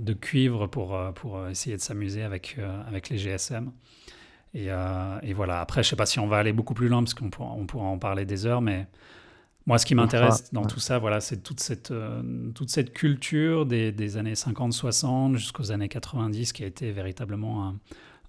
de 0.00 0.12
cuivre 0.12 0.66
pour, 0.66 0.98
pour 1.14 1.48
essayer 1.48 1.76
de 1.76 1.80
s'amuser 1.80 2.22
avec, 2.22 2.58
avec 2.88 3.10
les 3.10 3.18
GSM. 3.18 3.70
Et, 4.54 4.66
et, 5.22 5.32
voilà, 5.34 5.60
après, 5.60 5.84
je 5.84 5.88
ne 5.88 5.90
sais 5.90 5.96
pas 5.96 6.06
si 6.06 6.18
on 6.18 6.26
va 6.26 6.38
aller 6.38 6.52
beaucoup 6.52 6.74
plus 6.74 6.88
loin 6.88 7.00
parce 7.00 7.14
qu'on 7.14 7.30
pourra, 7.30 7.52
on 7.52 7.66
pourra 7.66 7.86
en 7.86 7.98
parler 7.98 8.24
des 8.24 8.44
heures, 8.44 8.60
mais 8.60 8.88
moi, 9.66 9.78
ce 9.78 9.86
qui 9.86 9.94
m'intéresse 9.94 10.52
dans 10.52 10.66
tout 10.66 10.80
ça, 10.80 10.98
voilà, 10.98 11.20
c'est 11.20 11.38
toute 11.38 11.60
cette, 11.60 11.90
euh, 11.90 12.22
toute 12.54 12.68
cette 12.68 12.92
culture 12.92 13.64
des, 13.64 13.92
des 13.92 14.18
années 14.18 14.34
50-60 14.34 15.36
jusqu'aux 15.36 15.72
années 15.72 15.88
90 15.88 16.52
qui 16.52 16.64
a 16.64 16.66
été 16.66 16.92
véritablement 16.92 17.68
un, 17.68 17.76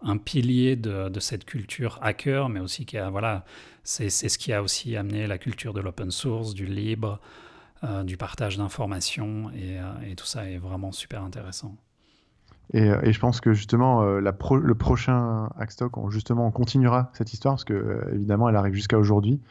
un 0.02 0.18
pilier 0.18 0.78
de, 0.78 1.10
de, 1.10 1.20
cette 1.20 1.44
culture 1.44 2.00
hacker, 2.02 2.48
mais 2.48 2.62
aussi 2.62 2.86
qui 2.86 2.98
a, 2.98 3.10
voilà, 3.10 3.44
c'est 3.84 4.10
ce 4.10 4.38
qui 4.38 4.54
a 4.54 4.64
aussi 4.64 4.96
amené 4.96 5.28
la 5.28 5.38
culture 5.38 5.74
de 5.74 5.82
l'open 5.82 6.10
source, 6.10 6.54
du 6.54 6.68
libre, 6.68 7.20
euh, 7.84 8.04
du 8.04 8.16
partage 8.16 8.58
d'informations, 8.58 9.50
et, 9.52 9.78
euh, 9.78 10.12
et, 10.12 10.16
tout 10.16 10.26
ça 10.26 10.50
est 10.50 10.58
vraiment 10.58 10.94
super 10.94 11.22
intéressant. 11.22 11.76
Et, 12.74 12.88
et 13.04 13.12
je 13.12 13.20
pense 13.20 13.42
que 13.42 13.54
justement, 13.54 14.04
la 14.06 14.32
le 14.32 14.76
prochain 14.76 15.50
Hackstock, 15.60 15.98
on, 15.98 16.10
justement, 16.10 16.48
on 16.48 16.52
continuera 16.52 17.12
cette 17.14 17.34
histoire, 17.34 17.56
parce 17.56 17.66
que 17.66 18.08
évidemment, 18.14 18.48
elle 18.48 18.56
arrive 18.56 18.74
jusqu'à 18.74 18.98
aujourd'hui. 18.98 19.42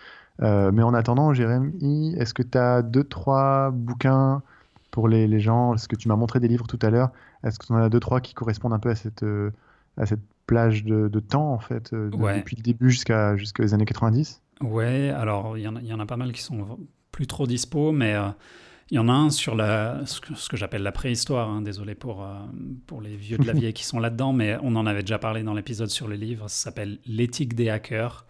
Euh, 0.43 0.73
mais 0.73 0.83
en 0.83 0.95
attendant, 0.95 1.33
Jérémy, 1.33 2.15
est-ce 2.19 2.35
que 2.35 2.43
tu 2.43 2.59
as 2.59 2.83
deux, 2.83 3.05
trois 3.05 3.71
bouquins 3.71 4.43
pour 4.91 5.09
les, 5.09 5.27
les 5.27 5.41
gens? 5.41 5.75
Est-ce 5.75 5.89
que 5.89 5.97
tu 5.97 6.09
m'as 6.09 6.17
montré 6.17 6.41
des 6.41 6.49
livres 6.49 6.67
tout 6.67 6.79
à 6.83 6.91
l'heure. 6.91 7.11
Est-ce 7.45 7.59
que 7.59 7.67
tu 7.67 7.73
en 7.73 7.77
as 7.77 7.89
deux, 7.89 8.01
trois 8.01 8.21
qui 8.21 8.35
correspondent 8.35 8.73
un 8.73 8.79
peu 8.79 8.91
à 8.91 8.95
cette, 8.95 9.23
euh, 9.23 9.51
à 9.97 10.07
cette 10.07 10.23
plage 10.47 10.85
de, 10.85 11.09
de 11.09 11.21
temps, 11.21 11.53
en 11.53 11.59
fait, 11.59 11.93
euh, 11.93 12.11
depuis 12.11 12.57
le 12.57 12.63
début 12.63 12.91
jusqu'à 12.91 13.37
jusqu'aux 13.37 13.75
années 13.75 13.85
90 13.85 14.43
Ouais, 14.61 15.11
alors 15.11 15.57
il 15.59 15.63
y, 15.63 15.87
y, 15.87 15.93
en 15.93 16.01
a 16.01 16.07
pas 16.07 16.17
mal 16.17 16.33
qui 16.33 16.43
sont 16.43 16.79
plus 17.11 17.27
trop 17.27 17.47
dispo, 17.47 17.93
mais 17.93 18.17
Il 18.91 18.97
y 18.97 18.99
en 18.99 19.09
a 19.09 19.13
un 19.13 19.31
sur 19.31 19.55
la, 19.55 20.03
ce 20.05 20.21
que, 20.21 20.57
j'appelle 20.57 20.83
la 20.83 20.93
préhistoire, 20.93 21.49
hein, 21.49 21.63
désolé 21.63 21.95
pour, 21.95 22.23
euh, 22.23 22.35
pour 22.87 23.01
les 23.01 23.17
vieux 23.17 23.39
de 23.39 23.47
la 23.47 23.53
vieille 23.55 23.73
qui 23.73 23.85
sont 23.85 23.99
là-dedans, 23.99 24.33
mais 24.33 24.59
on 24.63 24.77
en 24.77 24.87
avait 24.87 25.01
déjà 25.03 25.19
parlé 25.19 25.43
dans 25.43 25.55
l'épisode 25.55 25.89
sur 25.89 26.09
le 26.09 26.17
livre, 26.17 26.49
ça 26.49 26.65
s'appelle 26.65 26.99
L'éthique 27.07 27.55
des 27.55 27.71
hackers 27.71 28.27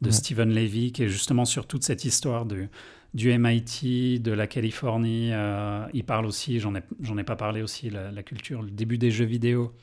de 0.00 0.10
Stephen 0.10 0.54
Levy, 0.54 0.92
qui 0.92 1.04
est 1.04 1.08
justement 1.08 1.44
sur 1.44 1.66
toute 1.66 1.82
cette 1.82 2.04
histoire 2.04 2.46
du, 2.46 2.68
du 3.14 3.36
MIT, 3.36 4.20
de 4.20 4.32
la 4.32 4.46
Californie. 4.46 5.30
Euh, 5.32 5.86
il 5.92 6.04
parle 6.04 6.26
aussi, 6.26 6.60
j'en 6.60 6.74
ai, 6.74 6.82
ai 7.18 7.24
pas 7.24 7.36
parlé 7.36 7.62
aussi, 7.62 7.90
la, 7.90 8.10
la, 8.10 8.22
culture, 8.22 8.62
le 8.62 8.70
début 8.70 8.98
des 8.98 9.10
jeux 9.10 9.24
vidéo 9.24 9.74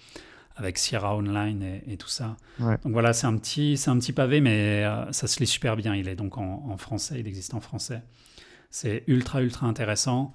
avec 0.55 0.78
Sierra 0.78 1.16
Online 1.16 1.82
et, 1.86 1.97
tout 1.97 2.07
ça. 2.07 2.38
Donc 2.59 2.93
voilà, 2.93 3.13
c'est 3.13 3.28
un, 3.28 3.38
petit, 3.38 3.82
un 3.88 3.99
petit 3.99 4.13
pavé, 4.13 4.39
mais 4.39 4.86
euh, 4.86 5.11
ça 5.11 5.28
se 5.28 5.39
lit 5.39 5.47
super 5.47 5.76
bien. 5.76 5.95
Il 5.95 6.07
est 6.07 6.16
donc 6.16 6.38
en, 6.38 6.78
français, 6.78 7.20
il 7.20 7.28
existe 7.28 7.53
en 7.53 7.59
français. 7.59 8.01
C'est 8.70 9.03
ultra, 9.07 9.41
ultra 9.41 9.68
intéressant. 9.68 10.34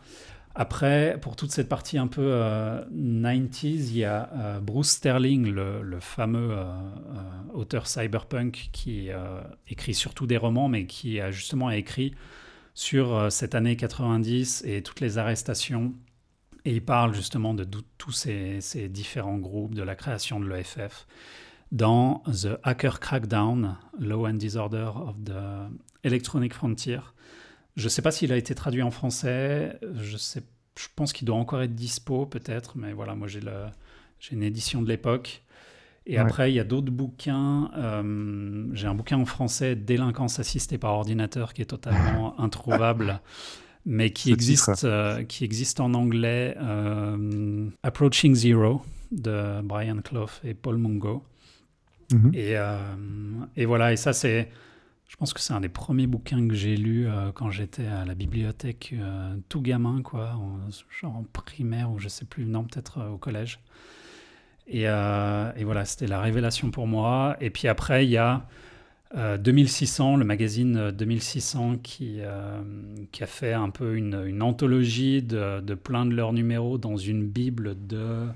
Après, 0.54 1.18
pour 1.20 1.36
toute 1.36 1.52
cette 1.52 1.68
partie 1.68 1.96
un 1.96 2.08
peu 2.08 2.32
90s, 2.32 2.34
euh, 2.34 3.46
il 3.62 3.96
y 3.96 4.04
a 4.04 4.30
euh, 4.34 4.60
Bruce 4.60 4.90
Sterling, 4.90 5.48
le, 5.48 6.00
fameux 6.00 6.56
auteur 7.54 7.86
cyberpunk 7.86 8.70
qui 8.72 9.10
écrit 9.68 9.94
surtout 9.94 10.26
des 10.26 10.36
romans, 10.36 10.68
mais 10.68 10.86
qui 10.86 11.20
a 11.20 11.30
justement 11.30 11.70
écrit 11.70 12.14
sur 12.74 13.30
cette 13.30 13.54
année 13.54 13.76
90 13.76 14.64
et 14.66 14.82
toutes 14.82 15.00
les 15.00 15.18
arrestations 15.18 15.92
et 16.64 16.74
il 16.74 16.84
parle 16.84 17.14
justement 17.14 17.54
de 17.54 17.66
tous 17.98 18.12
ces, 18.12 18.88
différents 18.88 19.38
groupes, 19.38 19.74
de 19.74 19.82
la 19.82 19.94
création 19.94 20.40
de 20.40 20.46
l'EFF, 20.46 21.06
dans 21.72 22.22
The 22.26 22.58
Hacker 22.62 23.00
Crackdown, 23.00 23.76
Law 23.98 24.26
and 24.26 24.34
Disorder 24.34 24.90
of 24.94 25.16
the 25.24 25.70
Electronic 26.04 26.52
Frontier. 26.52 27.00
Je 27.76 27.84
ne 27.84 27.88
sais 27.88 28.02
pas 28.02 28.10
s'il 28.10 28.32
a 28.32 28.36
été 28.36 28.54
traduit 28.54 28.82
en 28.82 28.90
français, 28.90 29.78
je, 29.94 30.16
sais, 30.16 30.42
je 30.78 30.86
pense 30.94 31.12
qu'il 31.12 31.26
doit 31.26 31.36
encore 31.36 31.62
être 31.62 31.74
dispo 31.74 32.26
peut-être, 32.26 32.76
mais 32.76 32.92
voilà, 32.92 33.14
moi 33.14 33.28
j'ai 33.28 33.40
une 34.32 34.42
édition 34.42 34.82
de 34.82 34.88
l'époque. 34.88 35.42
Et 36.06 36.18
après, 36.18 36.50
il 36.50 36.54
y 36.54 36.60
a 36.60 36.64
d'autres 36.64 36.90
bouquins. 36.90 37.70
Euh, 37.76 38.66
j'ai 38.72 38.86
un 38.88 38.94
bouquin 38.94 39.18
en 39.18 39.26
français, 39.26 39.76
Délinquance 39.76 40.40
assistée 40.40 40.78
par 40.78 40.92
ordinateur, 40.92 41.52
qui 41.52 41.62
est 41.62 41.66
totalement 41.66 42.38
introuvable 42.40 43.20
mais 43.86 44.10
qui 44.10 44.30
existe, 44.30 44.84
euh, 44.84 45.24
qui 45.24 45.42
existe 45.42 45.80
en 45.80 45.94
anglais, 45.94 46.54
euh, 46.60 47.70
Approaching 47.82 48.34
Zero 48.34 48.82
de 49.10 49.62
Brian 49.62 49.96
Clough 50.04 50.28
et 50.44 50.52
Paul 50.52 50.76
Mungo. 50.76 51.24
Mhm. 52.12 52.30
et, 52.34 52.56
et, 53.56 53.64
voilà, 53.64 53.92
et 53.92 53.96
ça 53.96 54.12
c'est, 54.12 54.50
je 55.10 55.16
pense 55.16 55.34
que 55.34 55.40
c'est 55.40 55.52
un 55.52 55.60
des 55.60 55.68
premiers 55.68 56.06
bouquins 56.06 56.46
que 56.46 56.54
j'ai 56.54 56.76
lu 56.76 57.08
quand 57.34 57.50
j'étais 57.50 57.84
à 57.84 58.04
la 58.04 58.14
bibliothèque 58.14 58.94
tout 59.48 59.60
gamin, 59.60 60.02
quoi, 60.02 60.38
genre 60.88 61.16
en 61.16 61.24
primaire 61.24 61.90
ou 61.90 61.98
je 61.98 62.08
sais 62.08 62.24
plus, 62.24 62.46
non 62.46 62.62
peut-être 62.62 63.04
au 63.10 63.18
collège. 63.18 63.58
Et, 64.70 64.84
voilà, 64.84 65.84
c'était 65.84 66.06
la 66.06 66.20
révélation 66.20 66.70
pour 66.70 66.86
moi. 66.86 67.36
Et 67.40 67.50
puis 67.50 67.66
après, 67.66 68.06
il 68.06 68.10
y 68.10 68.18
a 68.18 68.46
2600, 69.14 70.14
euh, 70.14 70.16
le 70.18 70.24
magazine 70.24 70.90
2600 70.92 71.78
qui, 71.82 72.18
euh, 72.20 72.62
a 73.20 73.26
fait 73.26 73.52
un 73.52 73.70
peu 73.70 73.96
une, 73.96 74.42
anthologie 74.42 75.22
de, 75.22 75.60
de, 75.60 75.74
plein 75.74 76.06
de 76.06 76.14
leurs 76.14 76.32
numéros 76.32 76.78
dans 76.78 76.96
une 76.96 77.26
bible 77.26 77.74
de, 77.86 78.26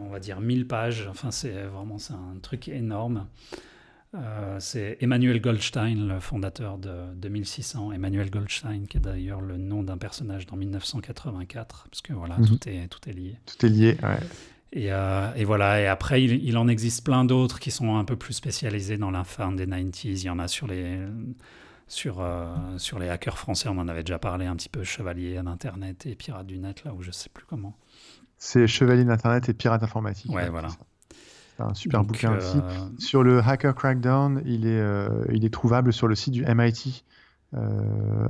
on 0.00 0.10
va 0.10 0.20
dire, 0.20 0.40
1000 0.40 0.66
pages. 0.66 1.08
Enfin, 1.10 1.30
c'est 1.30 1.62
vraiment 1.62 1.98
c'est 1.98 2.12
un 2.12 2.36
truc 2.42 2.68
énorme. 2.68 3.26
Euh, 4.14 4.56
c'est 4.60 4.98
Emmanuel 5.00 5.40
Goldstein, 5.40 6.06
le 6.06 6.20
fondateur 6.20 6.78
de 6.78 7.12
2600. 7.16 7.92
Emmanuel 7.92 8.30
Goldstein, 8.30 8.86
qui 8.86 8.98
est 8.98 9.00
d'ailleurs 9.00 9.40
le 9.40 9.56
nom 9.56 9.82
d'un 9.82 9.98
personnage 9.98 10.46
dans 10.46 10.56
1984, 10.56 11.88
parce 11.90 12.02
que 12.02 12.12
voilà, 12.12 12.38
mhm. 12.38 12.46
tout, 12.46 12.68
est, 12.68 12.88
tout 12.88 13.08
est 13.08 13.12
lié. 13.12 13.36
Tout 13.46 13.66
est 13.66 13.68
lié, 13.68 13.96
ouais. 14.02 14.18
Euh, 14.76 15.32
et, 15.34 15.44
voilà, 15.44 15.80
et 15.80 15.86
après, 15.86 16.22
il, 16.22 16.56
en 16.58 16.66
existe 16.66 17.04
plein 17.04 17.24
d'autres 17.24 17.60
qui 17.60 17.70
sont 17.70 17.96
un 17.96 18.04
peu 18.04 18.16
plus 18.16 18.34
spécialisés 18.34 18.98
dans 18.98 19.10
la 19.10 19.22
fin 19.22 19.52
des 19.52 19.66
90s. 19.66 19.98
Il 20.02 20.24
y 20.24 20.30
en 20.30 20.40
a 20.40 20.48
sur 20.48 20.66
les, 20.66 20.98
sur, 21.86 22.20
euh, 22.20 22.54
sur 22.78 22.98
les 22.98 23.08
hackers 23.08 23.38
français, 23.38 23.68
on 23.68 23.78
en 23.78 23.88
avait 23.88 24.02
déjà 24.02 24.18
parlé 24.18 24.46
un 24.46 24.56
petit 24.56 24.68
peu, 24.68 24.82
Chevalier 24.82 25.40
d'Internet 25.42 26.06
et 26.06 26.14
Pirates 26.16 26.46
du 26.46 26.58
Net, 26.58 26.84
là 26.84 26.92
où 26.92 27.02
je 27.02 27.12
sais 27.12 27.28
plus 27.32 27.44
comment. 27.46 27.76
C'est 28.36 28.66
Chevalier 28.66 29.04
d'Internet 29.04 29.48
et 29.48 29.54
Pirates 29.54 29.82
informatiques. 29.82 30.32
Ouais, 30.32 30.48
voilà. 30.48 30.68
Un 31.58 31.74
super 31.74 32.04
bouquin 32.04 32.32
euh, 32.32 32.38
aussi. 32.38 32.58
Sur 32.98 33.22
le 33.22 33.40
Hacker 33.40 33.74
Crackdown, 33.74 34.42
il 34.44 34.66
est, 34.66 35.08
il 35.32 35.44
est 35.44 35.52
trouvable 35.52 35.92
sur 35.92 36.08
le 36.08 36.14
site 36.14 36.32
du 36.32 36.44
MIT 36.44 37.04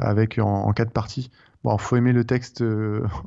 avec 0.00 0.38
en, 0.38 0.72
quatre 0.72 0.92
parties. 0.92 1.30
Bon, 1.62 1.74
il 1.74 1.80
faut 1.80 1.96
aimer 1.96 2.12
le 2.12 2.24
texte 2.24 2.62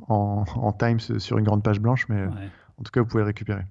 en, 0.08 0.44
en, 0.54 0.72
Times 0.72 1.00
sur 1.00 1.38
une 1.38 1.44
grande 1.44 1.62
page 1.62 1.80
blanche, 1.80 2.06
mais 2.08 2.24
en 2.24 2.82
tout 2.82 2.92
cas, 2.92 3.00
vous 3.00 3.06
pouvez 3.06 3.22
le 3.22 3.26
récupérer. 3.26 3.64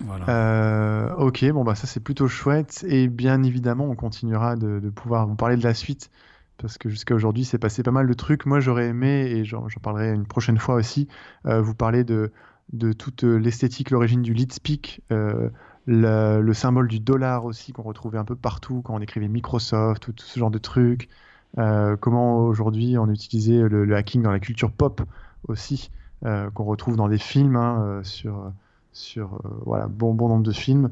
Voilà. 0.00 0.28
Euh, 0.28 1.14
ok, 1.16 1.44
bon 1.52 1.62
bah 1.62 1.74
ça 1.74 1.86
c'est 1.86 2.00
plutôt 2.00 2.26
chouette 2.26 2.84
et 2.88 3.08
bien 3.08 3.42
évidemment 3.42 3.84
on 3.84 3.94
continuera 3.94 4.56
de, 4.56 4.90
pouvoir 4.90 5.26
vous 5.26 5.34
parler 5.34 5.56
de 5.56 5.62
la 5.62 5.74
suite 5.74 6.10
parce 6.56 6.78
que 6.78 6.88
jusqu'à 6.88 7.14
aujourd'hui 7.14 7.44
c'est 7.44 7.58
passé 7.58 7.82
pas 7.82 7.90
mal 7.90 8.06
de 8.06 8.12
trucs. 8.14 8.46
Moi 8.46 8.60
j'aurais 8.60 8.88
aimé 8.88 9.26
et 9.30 9.44
j'en 9.44 9.66
parlerai 9.82 10.12
une 10.12 10.26
prochaine 10.26 10.58
fois 10.58 10.76
aussi 10.76 11.08
euh, 11.46 11.60
vous 11.60 11.74
parler 11.74 12.04
de, 12.04 12.32
de 12.72 12.92
toute 12.92 13.24
l'esthétique, 13.24 13.90
l'origine 13.90 14.22
du 14.22 14.32
lead 14.32 14.52
speak, 14.52 15.02
euh, 15.12 15.50
le, 15.86 16.52
symbole 16.52 16.88
du 16.88 17.00
dollar 17.00 17.44
aussi 17.44 17.72
qu'on 17.72 17.82
retrouvait 17.82 18.18
un 18.18 18.24
peu 18.24 18.36
partout 18.36 18.82
quand 18.84 18.94
on 18.94 19.00
écrivait 19.00 19.28
Microsoft, 19.28 20.02
tout, 20.02 20.14
ce 20.16 20.38
genre 20.38 20.50
de 20.50 20.58
trucs. 20.58 21.08
comment 21.56 22.38
aujourd'hui 22.38 22.98
on 22.98 23.08
utilisait 23.08 23.68
le, 23.68 23.94
hacking 23.94 24.22
dans 24.22 24.32
la 24.32 24.40
culture 24.40 24.70
pop 24.72 25.02
aussi. 25.48 25.90
Euh, 26.26 26.50
qu'on 26.50 26.64
retrouve 26.64 26.96
dans 26.96 27.08
des 27.08 27.16
films 27.16 27.56
hein, 27.56 27.82
euh, 27.82 28.02
sur, 28.02 28.52
sur 28.92 29.36
euh, 29.36 29.48
voilà, 29.64 29.88
bon, 29.88 30.12
nombre 30.14 30.42
de 30.42 30.52
films. 30.52 30.90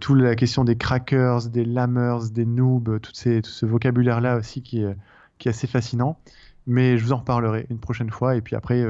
toute 0.00 0.20
la 0.20 0.36
question 0.36 0.64
des 0.64 0.76
crackers, 0.76 1.48
des 1.48 1.64
lammers, 1.64 2.30
des 2.30 2.44
noobs, 2.44 3.00
tout, 3.00 3.12
ce 3.14 3.64
vocabulaire-là 3.64 4.36
aussi 4.36 4.60
qui 4.60 4.82
est, 4.82 4.96
qui 5.38 5.48
assez 5.48 5.66
fascinant. 5.66 6.18
Mais 6.66 6.98
je 6.98 7.04
vous 7.04 7.12
en 7.12 7.18
reparlerai 7.18 7.66
une 7.70 7.78
prochaine 7.78 8.10
fois. 8.10 8.36
Et 8.36 8.42
puis 8.42 8.56
après, 8.56 8.84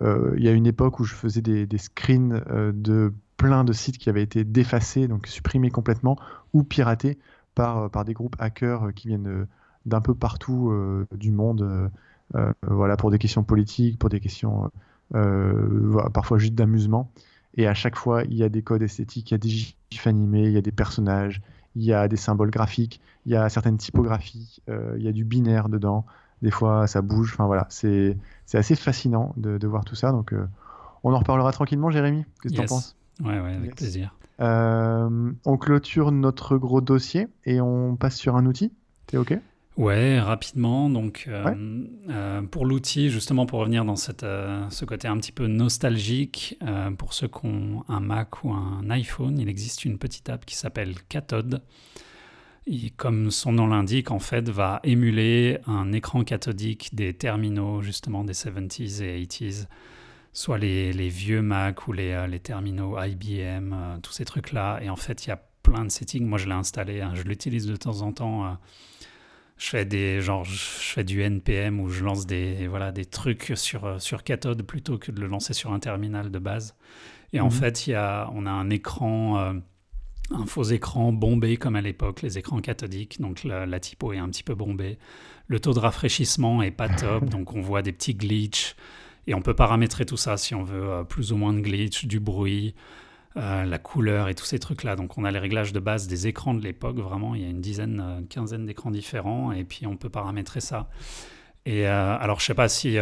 il 0.00 0.42
y 0.42 0.48
a 0.48 0.52
une 0.52 0.66
époque 0.66 1.00
où 1.00 1.04
je 1.04 1.14
faisais 1.14 1.40
des 1.40 1.78
screens 1.78 2.42
de 2.74 3.12
plein 3.36 3.64
de 3.64 3.72
sites 3.72 3.98
qui 3.98 4.08
avaient 4.08 4.22
été 4.22 4.44
défacés, 4.44 5.08
donc 5.08 5.26
supprimés 5.26 5.70
complètement 5.70 6.16
ou 6.52 6.62
piratés 6.62 7.18
par, 7.54 7.90
par 7.90 8.04
des 8.04 8.14
groupes 8.14 8.36
hackers 8.38 8.92
qui 8.94 9.08
viennent 9.08 9.46
d'un 9.86 10.00
peu 10.00 10.14
partout 10.14 10.72
du 11.12 11.30
monde. 11.30 11.90
Euh, 12.34 12.52
voilà, 12.66 12.96
pour 12.96 13.10
des 13.10 13.18
questions 13.18 13.44
politiques, 13.44 13.98
pour 13.98 14.10
des 14.10 14.20
questions 14.20 14.70
euh, 15.14 16.10
parfois 16.12 16.38
juste 16.38 16.54
d'amusement. 16.54 17.10
Et 17.56 17.68
à 17.68 17.74
chaque 17.74 17.96
fois, 17.96 18.24
il 18.24 18.34
y 18.34 18.42
a 18.42 18.48
des 18.48 18.62
codes 18.62 18.82
esthétiques, 18.82 19.30
il 19.30 19.34
y 19.34 19.36
a 19.36 19.38
des 19.38 19.48
gifs 19.48 20.06
animés, 20.06 20.44
il 20.44 20.52
y 20.52 20.56
a 20.56 20.62
des 20.62 20.72
personnages, 20.72 21.40
il 21.76 21.84
y 21.84 21.92
a 21.92 22.08
des 22.08 22.16
symboles 22.16 22.50
graphiques, 22.50 23.00
il 23.26 23.32
y 23.32 23.36
a 23.36 23.48
certaines 23.48 23.76
typographies, 23.76 24.60
euh, 24.68 24.94
il 24.98 25.04
y 25.04 25.08
a 25.08 25.12
du 25.12 25.24
binaire 25.24 25.68
dedans. 25.68 26.04
Des 26.42 26.50
fois, 26.50 26.86
ça 26.86 27.00
bouge. 27.00 27.32
Enfin 27.34 27.46
voilà, 27.46 27.66
c'est 27.70 28.16
assez 28.52 28.74
fascinant 28.74 29.32
de, 29.36 29.66
voir 29.66 29.84
tout 29.84 29.94
ça. 29.94 30.10
Donc, 30.10 30.34
on 31.04 31.12
en 31.12 31.18
reparlera 31.18 31.52
tranquillement, 31.52 31.90
Jérémy. 31.90 32.24
Qu'est-ce 32.42 32.54
que 32.54 32.58
tu 32.58 32.64
en 32.64 32.66
penses? 32.66 32.96
Ouais, 33.22 33.40
ouais, 33.40 33.54
avec 33.54 33.76
plaisir. 33.76 34.14
on 34.38 35.56
clôture 35.58 36.12
notre 36.12 36.56
gros 36.56 36.80
dossier 36.80 37.28
et 37.44 37.60
on 37.60 37.96
passe 37.96 38.16
sur 38.16 38.36
un 38.36 38.46
outil. 38.46 38.72
T'es 39.06 39.16
OK? 39.16 39.38
Ouais, 39.76 40.20
rapidement. 40.20 40.88
Donc, 40.88 41.24
euh, 41.26 41.84
euh, 42.08 42.42
pour 42.42 42.64
l'outil, 42.64 43.10
justement, 43.10 43.44
pour 43.44 43.58
revenir 43.58 43.84
dans 43.84 43.96
cette, 43.96 44.22
euh, 44.22 44.68
ce 44.70 44.84
côté 44.84 45.08
un 45.08 45.16
petit 45.18 45.32
peu 45.32 45.48
nostalgique, 45.48 46.58
pour 46.98 47.12
ceux 47.12 47.28
qui 47.28 47.44
ont 47.44 47.84
un 47.88 48.00
Mac 48.00 48.44
ou 48.44 48.52
un 48.52 48.88
iPhone, 48.90 49.38
il 49.38 49.48
existe 49.48 49.84
une 49.84 49.98
petite 49.98 50.28
app 50.28 50.44
qui 50.44 50.54
s'appelle 50.56 50.94
Cathode. 51.08 51.62
Et 52.66 52.90
comme 52.90 53.30
son 53.30 53.52
nom 53.52 53.66
l'indique, 53.66 54.10
en 54.10 54.20
fait, 54.20 54.48
va 54.48 54.80
émuler 54.84 55.58
un 55.66 55.92
écran 55.92 56.24
cathodique 56.24 56.94
des 56.94 57.12
terminaux, 57.12 57.82
justement, 57.82 58.24
des 58.24 58.32
70s 58.32 59.02
et 59.02 59.22
80s, 59.22 59.66
soit 60.34 60.58
les, 60.58 60.92
les 60.92 61.08
vieux 61.08 61.40
Mac 61.40 61.88
ou 61.88 61.92
les, 61.92 62.26
les 62.28 62.40
terminaux 62.40 62.98
IBM, 63.02 64.00
tous 64.02 64.12
ces 64.12 64.26
trucs-là. 64.26 64.80
Et 64.82 64.90
en 64.90 64.96
fait, 64.96 65.24
il 65.24 65.30
y 65.30 65.32
a 65.32 65.42
plein 65.62 65.86
de 65.86 65.90
settings. 65.90 66.26
Moi, 66.26 66.36
je 66.36 66.46
l'ai 66.46 66.52
installé, 66.52 67.00
hein. 67.00 67.12
je 67.14 67.22
l'utilise 67.22 67.66
de 67.66 67.76
temps 67.76 68.02
en 68.02 68.12
temps 68.12 68.58
je 69.56 69.68
fais 69.68 69.84
des 69.84 70.20
genre 70.20 70.44
je 70.44 70.56
fais 70.56 71.04
du 71.04 71.22
npm 71.22 71.80
où 71.80 71.88
je 71.88 72.04
lance 72.04 72.26
des 72.26 72.66
voilà 72.66 72.92
des 72.92 73.04
trucs 73.04 73.52
sur 73.54 73.84
euh, 73.84 73.98
sur 73.98 74.24
cathode 74.24 74.62
plutôt 74.62 74.98
que 74.98 75.12
de 75.12 75.20
le 75.20 75.26
lancer 75.26 75.52
sur 75.52 75.72
un 75.72 75.78
terminal 75.78 76.30
de 76.30 76.38
base 76.38 76.74
et 77.32 77.40
en 77.40 77.46
mhm. 77.46 77.50
fait 77.52 77.86
il 77.86 77.90
y 77.90 77.94
a 77.94 78.30
on 78.34 78.46
a 78.46 78.50
un 78.50 78.70
écran 78.70 79.38
euh, 79.38 79.52
un 80.30 80.46
faux 80.46 80.64
écran 80.64 81.12
bombé 81.12 81.56
comme 81.56 81.76
à 81.76 81.82
l'époque 81.82 82.22
les 82.22 82.38
écrans 82.38 82.60
cathodiques 82.60 83.20
donc 83.20 83.44
la, 83.44 83.80
typo 83.80 84.12
est 84.12 84.18
un 84.18 84.28
petit 84.28 84.42
peu 84.42 84.54
bombée 84.54 84.98
le 85.46 85.60
taux 85.60 85.74
de 85.74 85.78
rafraîchissement 85.78 86.62
est 86.62 86.70
pas 86.70 86.88
top 86.88 87.24
donc 87.30 87.54
on 87.54 87.60
voit 87.60 87.82
des 87.82 87.92
petits 87.92 88.14
glitches 88.14 88.74
et 89.26 89.34
on 89.34 89.42
peut 89.42 89.54
paramétrer 89.54 90.04
tout 90.04 90.16
ça 90.16 90.36
si 90.36 90.54
on 90.54 90.62
veut 90.62 90.88
euh, 90.90 91.04
plus 91.04 91.32
ou 91.32 91.36
moins 91.36 91.52
de 91.52 91.60
glitch 91.60 92.04
du 92.06 92.20
bruit 92.20 92.74
euh, 93.36 93.64
la 93.64 93.78
couleur 93.78 94.28
et 94.28 94.34
tous 94.34 94.44
ces 94.44 94.58
trucs-là. 94.58 94.96
Donc 94.96 95.18
on 95.18 95.24
a 95.24 95.30
les 95.30 95.38
réglages 95.38 95.72
de 95.72 95.80
base 95.80 96.06
des 96.06 96.26
écrans 96.26 96.54
de 96.54 96.62
l'époque, 96.62 96.98
vraiment, 96.98 97.34
il 97.34 97.42
y 97.42 97.44
a 97.44 97.48
une 97.48 97.60
dizaine, 97.60 97.94
une 97.94 98.00
euh, 98.00 98.26
quinzaine 98.28 98.66
d'écrans 98.66 98.90
différents, 98.90 99.52
et 99.52 99.64
puis 99.64 99.86
on 99.86 99.96
peut 99.96 100.10
paramétrer 100.10 100.60
ça. 100.60 100.88
Et 101.66 101.86
alors, 101.86 102.40
je 102.40 102.44
sais 102.44 102.52
pas 102.52 102.68
si 102.68 102.98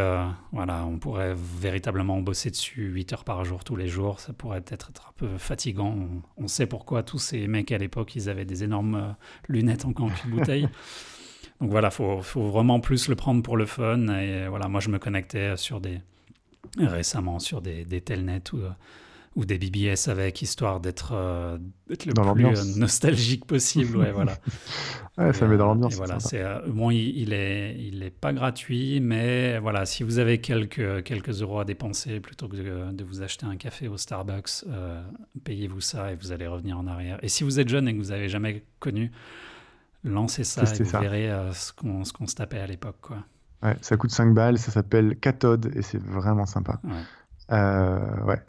voilà, 0.53 0.87
on 0.87 0.97
pourrait 1.01 1.35
véritablement 1.35 2.21
bosser 2.21 2.49
dessus 2.49 2.85
8 2.93 3.13
heures 3.13 3.25
par 3.25 3.45
jour 3.45 3.65
tous 3.65 3.75
les 3.75 3.89
jours. 3.89 4.21
Ça 4.21 4.33
pourrait 4.33 4.59
être, 4.59 4.73
être 4.73 5.09
un 5.09 5.13
peu 5.17 5.37
fatigant. 5.37 5.97
On, 6.37 6.47
sait 6.47 6.67
pourquoi 6.67 7.03
tous 7.03 7.19
ces 7.19 7.49
mecs 7.49 7.73
à 7.73 7.79
l'époque, 7.79 8.15
ils 8.15 8.29
avaient 8.29 8.45
des 8.45 8.63
énormes 8.63 9.17
lunettes 9.49 9.85
en 9.85 9.89
de 9.91 10.31
bouteille. 10.31 10.69
Donc 11.63 11.71
voilà, 11.71 11.91
faut, 11.91 12.21
faut 12.21 12.51
vraiment 12.51 12.81
plus 12.81 13.09
le 13.09 13.15
prendre 13.15 13.43
pour 13.43 13.57
le 13.57 13.65
fun. 13.65 14.09
Et 14.19 14.49
voilà, 14.49 14.69
moi, 14.69 14.81
je 14.81 14.91
me 14.91 14.99
connectais 14.99 15.57
sur 15.57 15.81
des 15.81 16.01
récemment 16.77 17.39
sur 17.39 17.61
des, 17.61 17.85
des 17.85 18.01
telnets 18.01 18.53
ou 18.53 18.59
ou 19.35 19.45
des 19.47 19.59
BBS 19.59 20.09
avec, 20.09 20.43
histoire 20.43 20.81
d'être 20.81 21.13
euh, 21.15 21.57
le 21.89 21.97
plus 21.97 22.47
euh, 22.47 22.79
nostalgique 22.79 23.47
possible. 23.47 23.97
Ouais, 23.97 24.13
voilà. 24.13 24.37
ouais, 25.19 25.33
ça 25.33 25.47
met 25.47 25.57
dans 25.57 25.67
l'ambiance. 25.67 25.95
Voilà, 25.95 26.21
c'est 26.21 26.43
euh, 26.43 26.61
bon, 26.67 26.91
il, 26.91 27.33
est, 27.33 27.77
il 27.79 28.03
est 28.03 28.11
pas 28.11 28.33
gratuit, 28.35 29.01
mais 29.01 29.59
voilà, 29.59 29.87
si 29.87 30.03
vous 30.03 30.19
avez 30.19 30.39
quelques 30.39 31.03
quelques 31.05 31.41
euros 31.41 31.61
à 31.61 31.65
dépenser 31.65 32.21
plutôt 32.21 32.47
que 32.47 32.57
de, 32.93 33.05
vous 33.05 33.23
acheter 33.23 33.47
un 33.47 33.57
café 33.57 33.89
au 33.89 33.97
Starbucks, 33.97 34.65
payez-vous 35.45 35.81
ça 35.81 36.13
et 36.13 36.17
vous 36.17 36.33
allez 36.33 36.47
revenir 36.47 36.79
en 36.79 36.87
arrière. 36.87 37.19
Et 37.23 37.29
si 37.29 37.43
vous 37.43 37.59
êtes 37.59 37.69
jeune 37.69 37.89
et 37.89 37.95
que 37.95 37.99
vous 37.99 38.13
avez 38.13 38.29
jamais 38.29 38.65
connu, 38.81 39.13
lancez 40.05 40.45
ça 40.45 40.63
et 40.63 40.83
vous 40.83 40.99
verrez 40.99 41.31
ce 41.53 41.73
qu'on 41.73 42.05
ce 42.05 42.13
qu'on 42.13 42.27
se 42.27 42.35
tapait 42.35 42.61
à 42.61 42.67
l'époque, 42.67 42.99
quoi. 43.01 43.19
Ouais, 43.63 43.77
ça 43.81 43.97
coûte 43.97 44.11
5 44.11 44.35
balles, 44.35 44.59
ça 44.59 44.73
s'appelle 44.73 45.17
Cathode 45.17 45.71
et 45.77 45.83
c'est 45.83 46.03
vraiment 46.03 46.47
sympa. 46.47 46.81
Ouais. 46.83 47.59
ouais. 48.27 48.43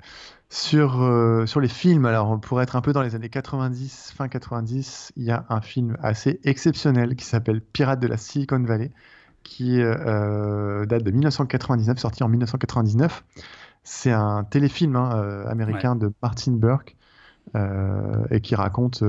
Sur, 0.53 1.01
euh, 1.01 1.47
sur 1.47 1.59
les 1.61 1.67
films, 1.67 2.05
alors 2.05 2.39
pour 2.39 2.61
être 2.61 2.75
un 2.75 2.81
peu 2.81 2.93
dans 2.93 3.01
les 3.01 3.15
années 3.15 3.27
90, 3.27 4.13
fin 4.15 4.27
90, 4.27 5.11
il 5.15 5.23
y 5.23 5.31
a 5.31 5.47
un 5.49 5.61
film 5.61 5.97
assez 6.03 6.39
exceptionnel 6.43 7.15
qui 7.15 7.25
s'appelle 7.25 7.59
Pirates 7.59 7.99
de 7.99 8.05
la 8.05 8.17
Silicon 8.17 8.61
Valley, 8.61 8.91
qui 9.41 9.81
euh, 9.81 10.85
date 10.85 11.01
de 11.01 11.09
1999, 11.09 11.97
sorti 11.97 12.23
en 12.23 12.29
1999. 12.29 13.23
C'est 13.83 14.11
un 14.11 14.43
téléfilm 14.43 14.95
hein, 14.95 15.15
euh, 15.15 15.47
américain 15.47 15.95
de 15.95 16.13
Martin 16.21 16.51
Burke 16.51 16.97
et 18.29 18.39
qui 18.41 18.53
raconte, 18.53 19.03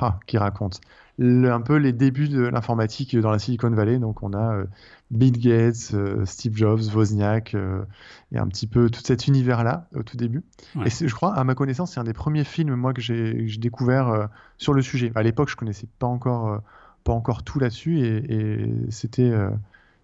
ah, 0.00 0.18
qui 0.26 0.36
raconte 0.36 0.80
un 1.18 1.60
peu 1.60 1.76
les 1.76 1.92
débuts 1.92 2.28
de 2.28 2.42
l'informatique 2.42 3.16
dans 3.18 3.30
la 3.30 3.38
Silicon 3.38 3.70
Valley. 3.70 3.98
Donc 3.98 4.22
on 4.22 4.34
a 4.34 4.64
Bill 5.10 5.38
Gates, 5.38 5.92
euh, 5.94 6.24
Steve 6.24 6.56
Jobs, 6.56 6.80
Wozniak, 6.94 7.54
euh, 7.54 7.84
et 8.32 8.38
un 8.38 8.48
petit 8.48 8.66
peu 8.66 8.90
tout 8.90 9.00
cet 9.02 9.28
univers-là 9.28 9.88
au 9.94 10.02
tout 10.02 10.16
début. 10.16 10.42
Et 10.84 10.90
je 10.90 11.14
crois, 11.14 11.34
à 11.34 11.44
ma 11.44 11.54
connaissance, 11.54 11.92
c'est 11.92 12.00
un 12.00 12.04
des 12.04 12.12
premiers 12.12 12.44
films 12.44 12.74
moi 12.74 12.92
que 12.92 13.00
j'ai 13.00 13.46
découvert 13.58 14.08
euh, 14.08 14.26
sur 14.58 14.74
le 14.74 14.82
sujet. 14.82 15.12
À 15.14 15.22
l'époque, 15.22 15.48
je 15.48 15.56
connaissais 15.56 15.86
pas 15.98 16.06
encore, 16.06 16.60
pas 17.04 17.12
encore 17.12 17.44
tout 17.44 17.60
là-dessus, 17.60 18.00
et, 18.00 18.68
c'était 18.90 19.32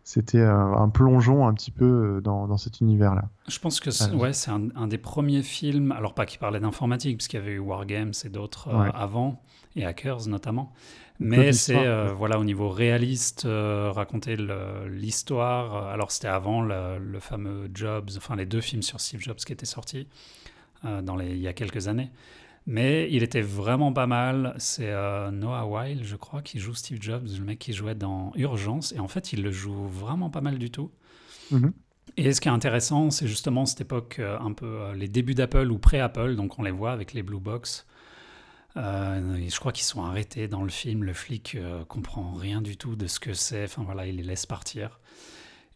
c'était 0.04 0.42
un, 0.42 0.88
plongeon 0.88 1.46
un 1.46 1.54
petit 1.54 1.70
peu 1.70 2.20
dans, 2.22 2.48
dans 2.48 2.56
cet 2.56 2.80
univers-là. 2.80 3.28
Je 3.48 3.58
pense 3.58 3.78
que 3.80 3.90
c'est 3.90 4.10
ouais, 4.12 4.32
c'est 4.32 4.50
un, 4.50 4.88
des 4.88 4.98
premiers 4.98 5.42
films, 5.42 5.92
alors 5.92 6.14
pas 6.14 6.26
qui 6.26 6.38
parlait 6.38 6.60
d'informatique, 6.60 7.18
parce 7.18 7.28
qu'il 7.28 7.38
y 7.38 7.42
avait 7.42 7.52
eu 7.52 7.58
Wargames 7.58 8.12
et 8.24 8.28
d'autres 8.28 8.68
avant, 8.94 9.42
et 9.76 9.86
Hackers 9.86 10.26
notamment, 10.26 10.72
mais 11.22 11.52
c'est 11.52 11.86
euh, 11.86 12.12
voilà 12.12 12.38
au 12.38 12.44
niveau 12.44 12.68
réaliste 12.68 13.44
euh, 13.44 13.90
raconter 13.92 14.36
l'histoire. 14.88 15.88
Alors 15.88 16.10
c'était 16.10 16.28
avant 16.28 16.62
le, 16.62 17.18
fameux 17.20 17.70
Jobs, 17.72 18.10
enfin 18.16 18.36
les 18.36 18.46
deux 18.46 18.60
films 18.60 18.82
sur 18.82 19.00
Steve 19.00 19.20
Jobs 19.20 19.36
qui 19.36 19.52
étaient 19.52 19.66
sortis 19.66 20.08
euh, 20.84 21.02
dans 21.02 21.16
les, 21.16 21.30
il 21.30 21.40
y 21.40 21.48
a 21.48 21.52
quelques 21.52 21.88
années. 21.88 22.10
Mais 22.66 23.08
il 23.10 23.22
était 23.22 23.40
vraiment 23.40 23.92
pas 23.92 24.06
mal. 24.06 24.54
C'est 24.58 24.92
Noah 25.32 25.66
Weil, 25.66 26.04
je 26.04 26.16
crois, 26.16 26.42
qui 26.42 26.60
joue 26.60 26.74
Steve 26.74 26.98
Jobs, 27.00 27.26
le 27.26 27.44
mec 27.44 27.58
qui 27.58 27.72
jouait 27.72 27.96
dans 27.96 28.32
Urgence. 28.36 28.92
Et 28.92 29.00
en 29.00 29.08
fait, 29.08 29.32
il 29.32 29.42
le 29.42 29.50
joue 29.50 29.88
vraiment 29.88 30.30
pas 30.30 30.40
mal 30.40 30.58
du 30.58 30.70
tout. 30.70 30.92
Mm-hmm. 31.52 31.72
Et 32.18 32.32
ce 32.32 32.40
qui 32.40 32.48
est 32.48 32.52
intéressant, 32.52 33.10
c'est 33.10 33.26
justement 33.26 33.66
cette 33.66 33.80
époque, 33.80 34.20
un 34.20 34.52
peu 34.52 34.92
les 34.94 35.08
débuts 35.08 35.34
d'Apple 35.34 35.72
ou 35.72 35.78
pré-Apple. 35.78 36.36
Donc 36.36 36.58
on 36.60 36.62
les 36.62 36.70
voit 36.70 36.92
avec 36.92 37.14
les 37.14 37.22
Blue 37.22 37.40
Box. 37.40 37.84
Euh, 38.76 39.38
je 39.48 39.60
crois 39.60 39.72
qu'ils 39.72 39.84
sont 39.84 40.02
arrêtés 40.02 40.48
dans 40.48 40.62
le 40.62 40.70
film. 40.70 41.04
Le 41.04 41.12
flic 41.12 41.54
euh, 41.54 41.84
comprend 41.84 42.32
rien 42.32 42.62
du 42.62 42.76
tout 42.76 42.96
de 42.96 43.06
ce 43.06 43.20
que 43.20 43.34
c'est. 43.34 43.64
Enfin 43.64 43.82
voilà, 43.84 44.06
il 44.06 44.16
les 44.16 44.22
laisse 44.22 44.46
partir. 44.46 45.00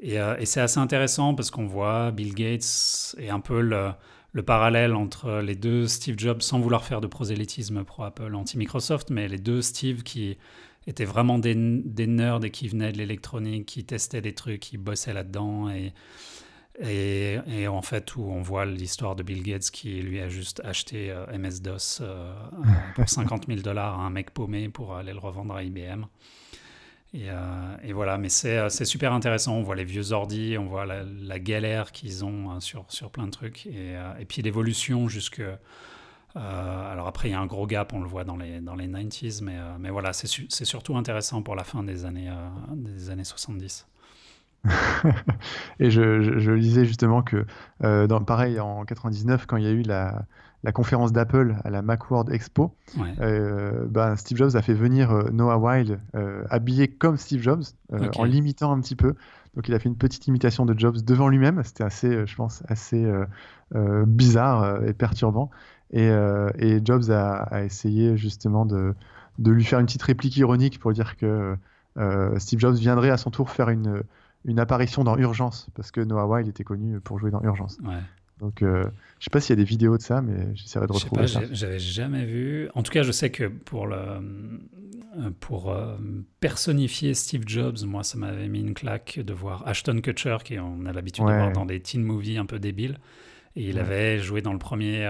Et, 0.01 0.21
euh, 0.21 0.37
et 0.39 0.47
c'est 0.47 0.61
assez 0.61 0.79
intéressant 0.79 1.35
parce 1.35 1.51
qu'on 1.51 1.67
voit 1.67 2.11
Bill 2.11 2.35
Gates 2.35 3.17
et 3.19 3.31
un 3.31 3.41
peu 3.41 3.61
le, 3.61 3.91
le, 4.37 4.43
parallèle 4.43 4.95
entre 4.95 5.41
les 5.41 5.55
deux 5.55 5.87
Steve 5.87 6.19
Jobs, 6.19 6.43
sans 6.43 6.61
vouloir 6.61 6.85
faire 6.85 7.01
de 7.01 7.07
prosélytisme 7.07 7.85
pro 7.85 8.05
Apple, 8.05 8.35
anti-Microsoft, 8.35 9.11
mais 9.11 9.29
les 9.29 9.39
deux 9.39 9.63
Steve 9.63 10.03
qui 10.03 10.37
étaient 10.87 11.05
vraiment 11.05 11.39
des, 11.39 11.55
des 11.57 12.07
nerds 12.07 12.45
et 12.45 12.51
qui 12.51 12.69
venaient 12.69 12.93
de 12.93 12.99
l'électronique, 12.99 13.67
qui 13.67 13.85
testaient 13.85 14.21
des 14.21 14.35
trucs, 14.35 14.61
qui 14.61 14.79
bossaient 14.79 15.13
là-dedans 15.13 15.71
et 15.71 15.93
et, 16.81 17.69
en 17.69 17.83
fait, 17.83 18.17
où 18.17 18.23
on 18.23 18.43
voit 18.43 18.67
l'histoire 18.67 19.17
de 19.17 19.23
Bill 19.23 19.43
Gates 19.43 19.71
qui 19.71 20.03
lui 20.03 20.21
a 20.21 20.29
juste 20.29 20.61
acheté 20.65 21.11
euh, 21.11 21.27
MS-DOS 21.39 22.01
euh, 22.03 22.33
pour 22.95 23.09
50 23.09 23.47
000 23.47 23.61
dollars 23.61 23.99
à 23.99 24.03
un 24.03 24.11
mec 24.11 24.31
paumé 24.31 24.69
pour 24.69 24.95
aller 24.95 25.13
le 25.13 25.19
revendre 25.19 25.55
à 25.55 25.63
IBM. 25.63 26.05
Euh, 27.15 27.77
et, 27.83 27.93
voilà, 27.93 28.19
mais 28.19 28.29
c'est 28.29 28.85
super 28.85 29.13
intéressant. 29.13 29.57
On 29.57 29.63
voit 29.63 29.77
les 29.77 29.85
vieux 29.85 30.13
ordi, 30.13 30.57
on 30.59 30.67
voit 30.67 30.87
la, 30.87 31.39
galère 31.39 31.93
qu'ils 31.93 32.25
ont 32.25 32.51
hein, 32.51 32.61
sur, 32.61 32.85
sur 32.89 33.11
plein 33.11 33.27
de 33.27 33.31
trucs. 33.31 33.67
Et, 33.67 33.95
et 34.19 34.25
puis 34.25 34.43
l'évolution 34.43 35.09
jusque. 35.09 35.43
alors 36.35 37.07
après, 37.07 37.29
il 37.29 37.33
y 37.33 37.35
a 37.35 37.41
un 37.41 37.47
gros 37.47 37.67
gap, 37.67 37.93
on 37.93 38.01
le 38.01 38.09
voit 38.09 38.25
dans 38.25 38.37
les, 38.37 38.61
dans 38.61 38.75
les 38.75 38.89
90s, 38.89 39.43
mais, 39.43 39.57
mais 39.79 39.91
voilà, 39.91 40.13
c'est 40.13 40.27
surtout 40.65 40.97
intéressant 40.97 41.43
pour 41.43 41.57
la 41.57 41.65
fin 41.65 41.83
des 41.83 42.05
années, 42.05 42.31
des 42.75 43.11
années 43.11 43.25
70. 43.25 43.87
et 45.81 45.91
je, 45.91 46.51
lisais 46.51 46.85
justement 46.85 47.23
que, 47.23 47.47
euh, 47.85 48.07
pareil, 48.21 48.61
en 48.61 48.85
99, 48.85 49.47
quand 49.47 49.57
il 49.57 49.65
y 49.65 49.69
a 49.69 49.71
eu 49.71 49.83
la, 49.83 50.27
conférence 50.73 51.13
d'Apple 51.13 51.57
à 51.65 51.71
la 51.71 51.83
Macworld 51.83 52.31
Expo, 52.31 52.75
euh, 53.21 53.87
ben, 53.89 54.17
Steve 54.17 54.39
Jobs 54.39 54.57
a 54.57 54.63
fait 54.63 54.75
venir 54.75 55.11
euh, 55.11 55.31
Noah 55.33 55.59
Wild 55.59 56.01
habillé 56.51 56.89
comme 56.89 57.17
Steve 57.17 57.43
Jobs, 57.43 57.63
en 58.17 58.25
l'imitant 58.25 58.73
un 58.73 58.81
petit 58.81 58.97
peu. 58.97 59.15
Donc 59.55 59.69
il 59.69 59.75
a 59.75 59.79
fait 59.79 59.89
une 59.89 59.97
petite 59.97 60.27
imitation 60.27 60.67
de 60.67 60.79
Jobs 60.79 60.99
devant 61.03 61.29
lui-même. 61.29 61.63
C'était 61.65 61.85
assez, 61.85 62.27
je 62.27 62.37
pense, 62.37 62.63
assez 62.69 63.07
bizarre 63.75 64.83
et 64.85 64.93
perturbant. 64.93 65.51
Et, 65.93 66.11
Jobs 66.85 67.11
a, 67.11 67.65
essayé 67.65 68.17
justement 68.17 68.67
de, 68.67 68.95
de, 69.39 69.51
lui 69.51 69.65
faire 69.65 69.79
une 69.79 69.87
petite 69.87 70.03
réplique 70.03 70.37
ironique 70.37 70.79
pour 70.79 70.93
dire 70.93 71.17
que 71.17 71.57
Steve 72.39 72.61
Jobs 72.61 72.75
viendrait 72.75 73.11
à 73.11 73.17
son 73.17 73.31
tour 73.31 73.51
faire 73.51 73.71
une 73.71 74.03
une 74.47 74.61
apparition 74.61 75.05
dans 75.05 75.19
Urgence, 75.19 75.69
parce 75.75 75.91
que 75.91 76.01
Noah 76.01 76.27
Wild 76.27 76.49
était 76.49 76.65
connu 76.65 77.01
pour 77.01 77.19
jouer 77.19 77.31
dans 77.31 77.43
Urgence. 77.43 77.79
Donc, 78.41 78.63
euh, 78.63 78.85
je 79.19 79.25
sais 79.25 79.31
pas 79.31 79.41
s'il 79.41 79.57
y 79.57 79.59
a 79.59 79.63
des 79.63 79.69
vidéos 79.69 79.97
de 79.97 80.03
ça, 80.03 80.21
mais 80.21 80.55
j'essaierai 80.55 80.87
de 80.87 80.93
retrouver 80.93 81.23
pas, 81.23 81.29
ça. 81.29 81.41
J'avais 81.51 81.79
jamais 81.79 82.25
vu. 82.25 82.69
En 82.75 82.83
tout 82.83 82.93
cas, 82.93 83.03
je 83.03 83.13
sais 83.13 83.31
que 83.31 83.45
pour 83.45 83.87
le 83.87 83.97
euh, 83.97 85.31
pour 85.41 85.73
euh, 85.73 85.97
personnifier 86.41 87.15
Steve 87.15 87.45
Jobs, 87.47 87.79
moi, 87.87 88.03
ça 88.03 88.19
m'avait 88.19 88.49
mis 88.49 88.61
une 88.61 88.75
claque 88.75 89.19
de 89.19 89.33
voir 89.33 89.67
Ashton 89.67 90.01
Kutcher, 90.03 90.37
qui 90.45 90.59
on 90.59 90.85
a 90.85 90.93
l'habitude 90.93 91.25
de 91.25 91.33
voir 91.33 91.53
dans 91.53 91.65
des 91.65 91.81
teen 91.81 92.03
movies 92.03 92.39
un 92.39 92.47
peu 92.47 92.59
débiles, 92.59 92.99
et 93.55 93.65
il 93.71 93.79
avait 93.79 94.19
joué 94.19 94.43
dans 94.43 94.53
le 94.53 94.59
premier 94.59 95.07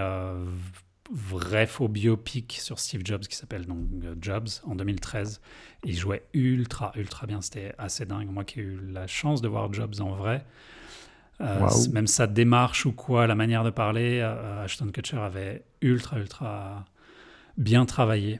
vrai 1.11 1.67
faux 1.67 1.87
biopic 1.87 2.57
sur 2.61 2.79
Steve 2.79 3.01
Jobs 3.03 3.21
qui 3.21 3.35
s'appelle 3.35 3.65
donc 3.65 3.85
euh, 4.03 4.15
Jobs 4.21 4.47
en 4.63 4.75
2013. 4.75 5.41
il 5.83 5.95
jouait 5.95 6.23
ultra, 6.33 6.91
ultra 6.95 7.27
bien. 7.27 7.41
C'était 7.41 7.73
assez 7.77 8.05
dingue. 8.05 8.29
Moi 8.29 8.43
qui 8.43 8.59
ai 8.59 8.63
eu 8.63 8.79
la 8.91 9.07
chance 9.07 9.41
de 9.41 9.47
voir 9.47 9.71
Jobs 9.73 9.95
en 9.99 10.11
vrai, 10.11 10.45
euh, 11.41 11.67
même 11.91 12.07
sa 12.07 12.27
démarche 12.27 12.85
ou 12.85 12.91
quoi, 12.91 13.27
la 13.27 13.35
manière 13.35 13.63
de 13.63 13.69
parler, 13.69 14.19
euh, 14.21 14.63
Ashton 14.63 14.87
Kutcher 14.87 15.17
avait 15.17 15.65
ultra, 15.81 16.19
ultra 16.19 16.85
bien 17.57 17.85
travaillé. 17.85 18.39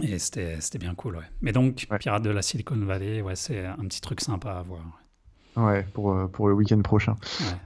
Et 0.00 0.18
c'était 0.18 0.58
bien 0.78 0.94
cool, 0.94 1.16
ouais. 1.16 1.24
Mais 1.42 1.52
donc, 1.52 1.86
Pirate 2.00 2.22
de 2.22 2.30
la 2.30 2.42
Silicon 2.42 2.76
Valley, 2.76 3.20
ouais, 3.20 3.36
c'est 3.36 3.66
un 3.66 3.84
petit 3.84 4.00
truc 4.00 4.20
sympa 4.20 4.52
à 4.52 4.62
voir. 4.62 5.02
Ouais, 5.56 5.86
pour, 5.92 6.12
euh, 6.12 6.28
pour 6.28 6.48
le 6.48 6.54
week-end 6.54 6.80
prochain. 6.80 7.16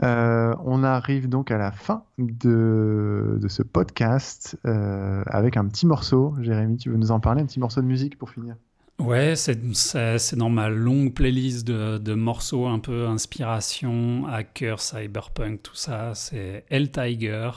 Euh, 0.02 0.54
on 0.64 0.82
arrive 0.82 1.28
donc 1.28 1.52
à 1.52 1.58
la 1.58 1.70
fin 1.70 2.02
de, 2.18 3.38
de 3.40 3.48
ce 3.48 3.62
podcast 3.62 4.58
euh, 4.66 5.22
avec 5.26 5.56
un 5.56 5.66
petit 5.66 5.86
morceau. 5.86 6.34
Jérémy, 6.40 6.78
tu 6.78 6.90
veux 6.90 6.96
nous 6.96 7.12
en 7.12 7.20
parler 7.20 7.42
Un 7.42 7.46
petit 7.46 7.60
morceau 7.60 7.80
de 7.80 7.86
musique 7.86 8.18
pour 8.18 8.30
finir? 8.30 8.56
Ouais, 8.98 9.36
c'est 9.36 10.34
dans 10.36 10.48
ma 10.48 10.68
longue 10.68 11.12
playlist 11.12 11.66
de, 11.66 11.98
de, 11.98 12.14
morceaux 12.14 12.66
un 12.66 12.78
peu 12.78 13.06
inspiration, 13.06 14.26
hacker, 14.26 14.80
cyberpunk, 14.80 15.62
tout 15.62 15.74
ça. 15.74 16.14
C'est 16.14 16.64
El 16.70 16.90
Tiger, 16.90 17.50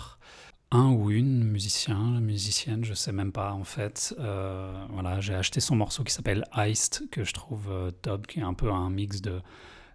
un 0.72 0.92
ou 0.92 1.12
une 1.12 1.44
musicien, 1.46 2.20
musicienne, 2.20 2.84
je 2.84 2.94
sais 2.94 3.14
même 3.14 3.32
pas 3.32 3.54
en 3.54 3.64
fait. 3.64 4.14
voilà, 4.18 5.22
j'ai 5.22 5.34
acheté 5.34 5.60
son 5.62 5.76
morceau 5.76 6.04
qui 6.04 6.14
s'appelle 6.14 6.44
Iced, 6.56 7.10
que 7.10 7.24
je 7.24 7.34
trouve 7.34 7.70
top, 8.02 8.28
qui 8.28 8.40
est 8.40 8.44
un 8.44 8.54
peu 8.54 8.70
un 8.72 8.90
mix 8.90 9.22
de 9.22 9.42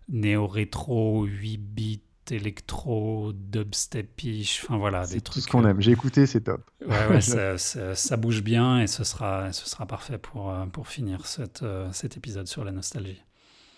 néo-rétro, 0.08 1.24
8 1.24 1.58
bits, 1.58 2.02
électro, 2.32 3.32
dubstepish, 3.34 4.62
enfin 4.64 4.78
voilà, 4.78 5.06
des 5.06 5.20
trucs. 5.20 5.44
ce 5.44 5.48
qu'on 5.48 5.66
aime. 5.66 5.80
J'ai 5.80 5.92
écouté, 5.92 6.26
c'est 6.26 6.42
top. 6.42 6.62
Ouais, 6.86 7.06
ouais 7.08 7.20
ça, 7.56 7.56
ça, 7.58 8.16
bouge 8.16 8.42
bien 8.42 8.80
et 8.80 8.86
ce 8.86 9.04
sera, 9.04 9.52
ce 9.52 9.68
sera 9.68 9.86
parfait 9.86 10.18
pour, 10.18 10.50
euh, 10.50 10.66
pour 10.66 10.88
finir 10.88 11.26
cette, 11.26 11.62
euh, 11.62 11.88
cet 11.92 12.16
épisode 12.16 12.46
sur 12.46 12.64
la 12.64 12.72
nostalgie. 12.72 13.22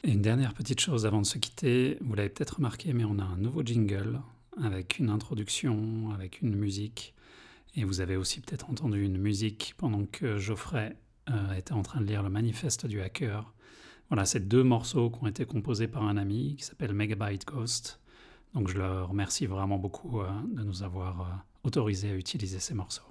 Et 0.05 0.11
une 0.13 0.23
dernière 0.23 0.55
petite 0.55 0.81
chose 0.81 1.07
avant 1.07 1.21
de 1.21 1.27
se 1.27 1.39
quitter, 1.39 1.99
vous 2.01 2.15
l'avez 2.15 2.29
peut-être 2.29 2.57
remarqué, 2.57 2.93
mais 2.93 3.05
on 3.05 3.19
a 3.19 3.25
un 3.25 3.37
nouveau 3.37 3.63
jingle 3.63 4.21
avec 4.63 4.99
une 4.99 5.11
introduction, 5.11 6.11
avec 6.15 6.41
une 6.43 6.55
musique. 6.55 7.15
Et 7.75 7.85
vous 7.85 8.01
avez 8.01 8.17
aussi 8.17 8.41
peut-être 8.41 8.71
entendu 8.71 9.03
une 9.05 9.19
musique 9.19 9.75
pendant 9.77 10.05
que 10.07 10.39
Geoffrey 10.39 10.97
euh, 11.31 11.55
était 11.55 11.73
en 11.73 11.83
train 11.83 12.01
de 12.01 12.07
lire 12.07 12.23
le 12.23 12.31
manifeste 12.31 12.87
du 12.87 13.01
hacker. 13.01 13.53
Voilà, 14.09 14.25
c'est 14.25 14.49
deux 14.49 14.63
morceaux 14.63 15.11
qui 15.11 15.19
ont 15.23 15.27
été 15.27 15.45
composés 15.45 15.89
par 15.89 16.05
un 16.05 16.17
ami 16.17 16.57
qui 16.57 16.65
s'appelle 16.65 16.95
Megabyte 16.95 17.45
Ghost. 17.45 18.01
Donc 18.55 18.69
je 18.69 18.79
le 18.79 19.03
remercie 19.05 19.47
vraiment 19.47 19.79
beaucoup 19.79 20.21
euh, 20.21 20.29
de 20.55 20.63
nous 20.63 20.83
avoir 20.83 21.21
euh, 21.21 21.25
autorisé 21.65 22.11
à 22.11 22.15
utiliser 22.15 22.59
ces 22.59 22.75
morceaux. 22.75 23.03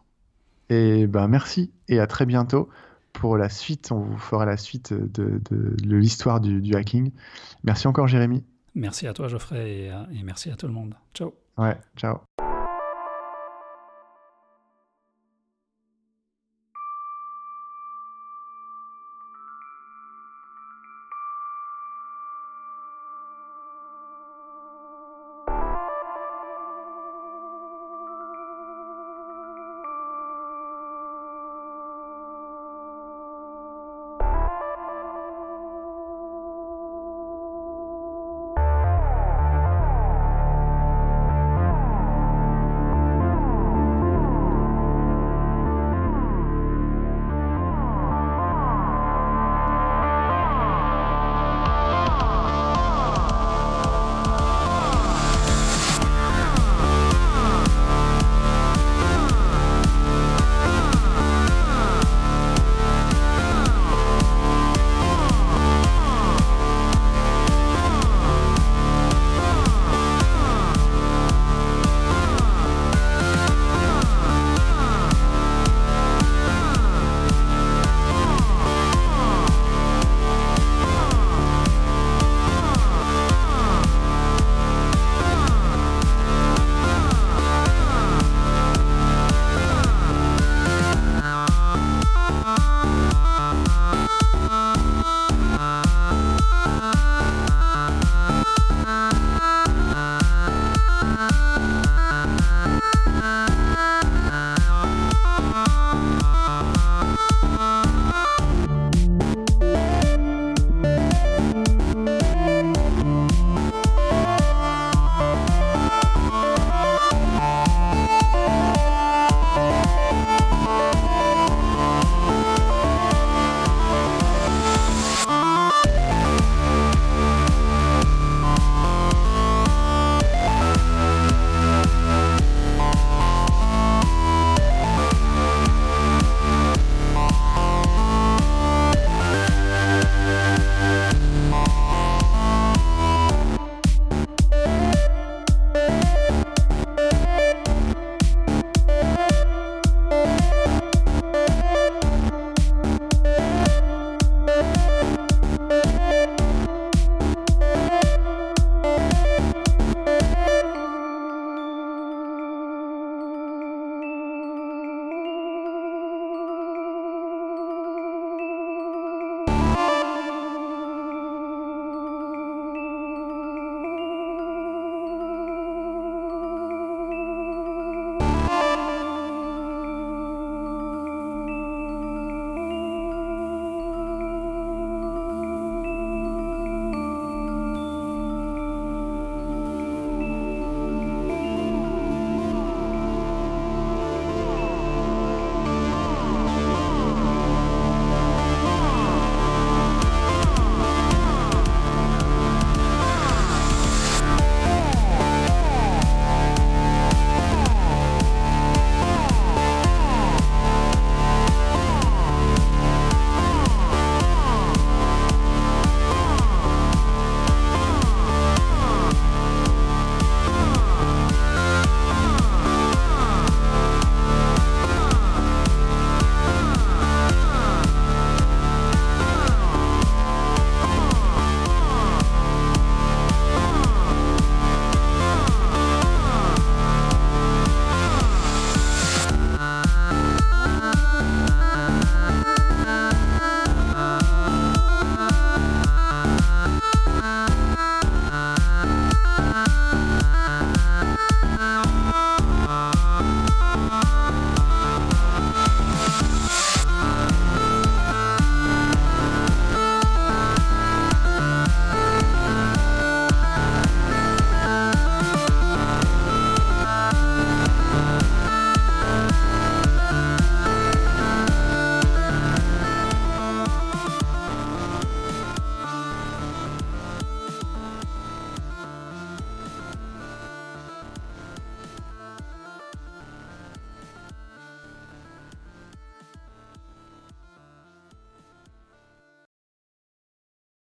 Et 0.70 1.06
ben 1.06 1.28
merci 1.28 1.72
et 1.88 2.00
à 2.00 2.08
très 2.08 2.26
bientôt 2.26 2.70
pour 3.14 3.38
la 3.38 3.50
suite. 3.50 3.92
On 3.92 4.00
vous 4.00 4.18
fera 4.18 4.46
la 4.46 4.58
suite 4.58 4.94
de, 4.94 5.40
l'histoire 5.84 6.42
du, 6.42 6.76
hacking. 6.76 7.12
Merci 7.64 7.88
encore 7.88 8.08
Jérémy. 8.08 8.44
Merci 8.74 9.08
à 9.08 9.14
toi 9.14 9.28
Geoffrey 9.28 9.70
et, 9.70 9.88
et 9.88 10.24
merci 10.24 10.50
à 10.50 10.56
tout 10.56 10.68
le 10.68 10.74
monde. 10.74 10.96
Ciao. 11.14 11.34
Ouais, 11.58 11.78
ciao. 11.96 12.18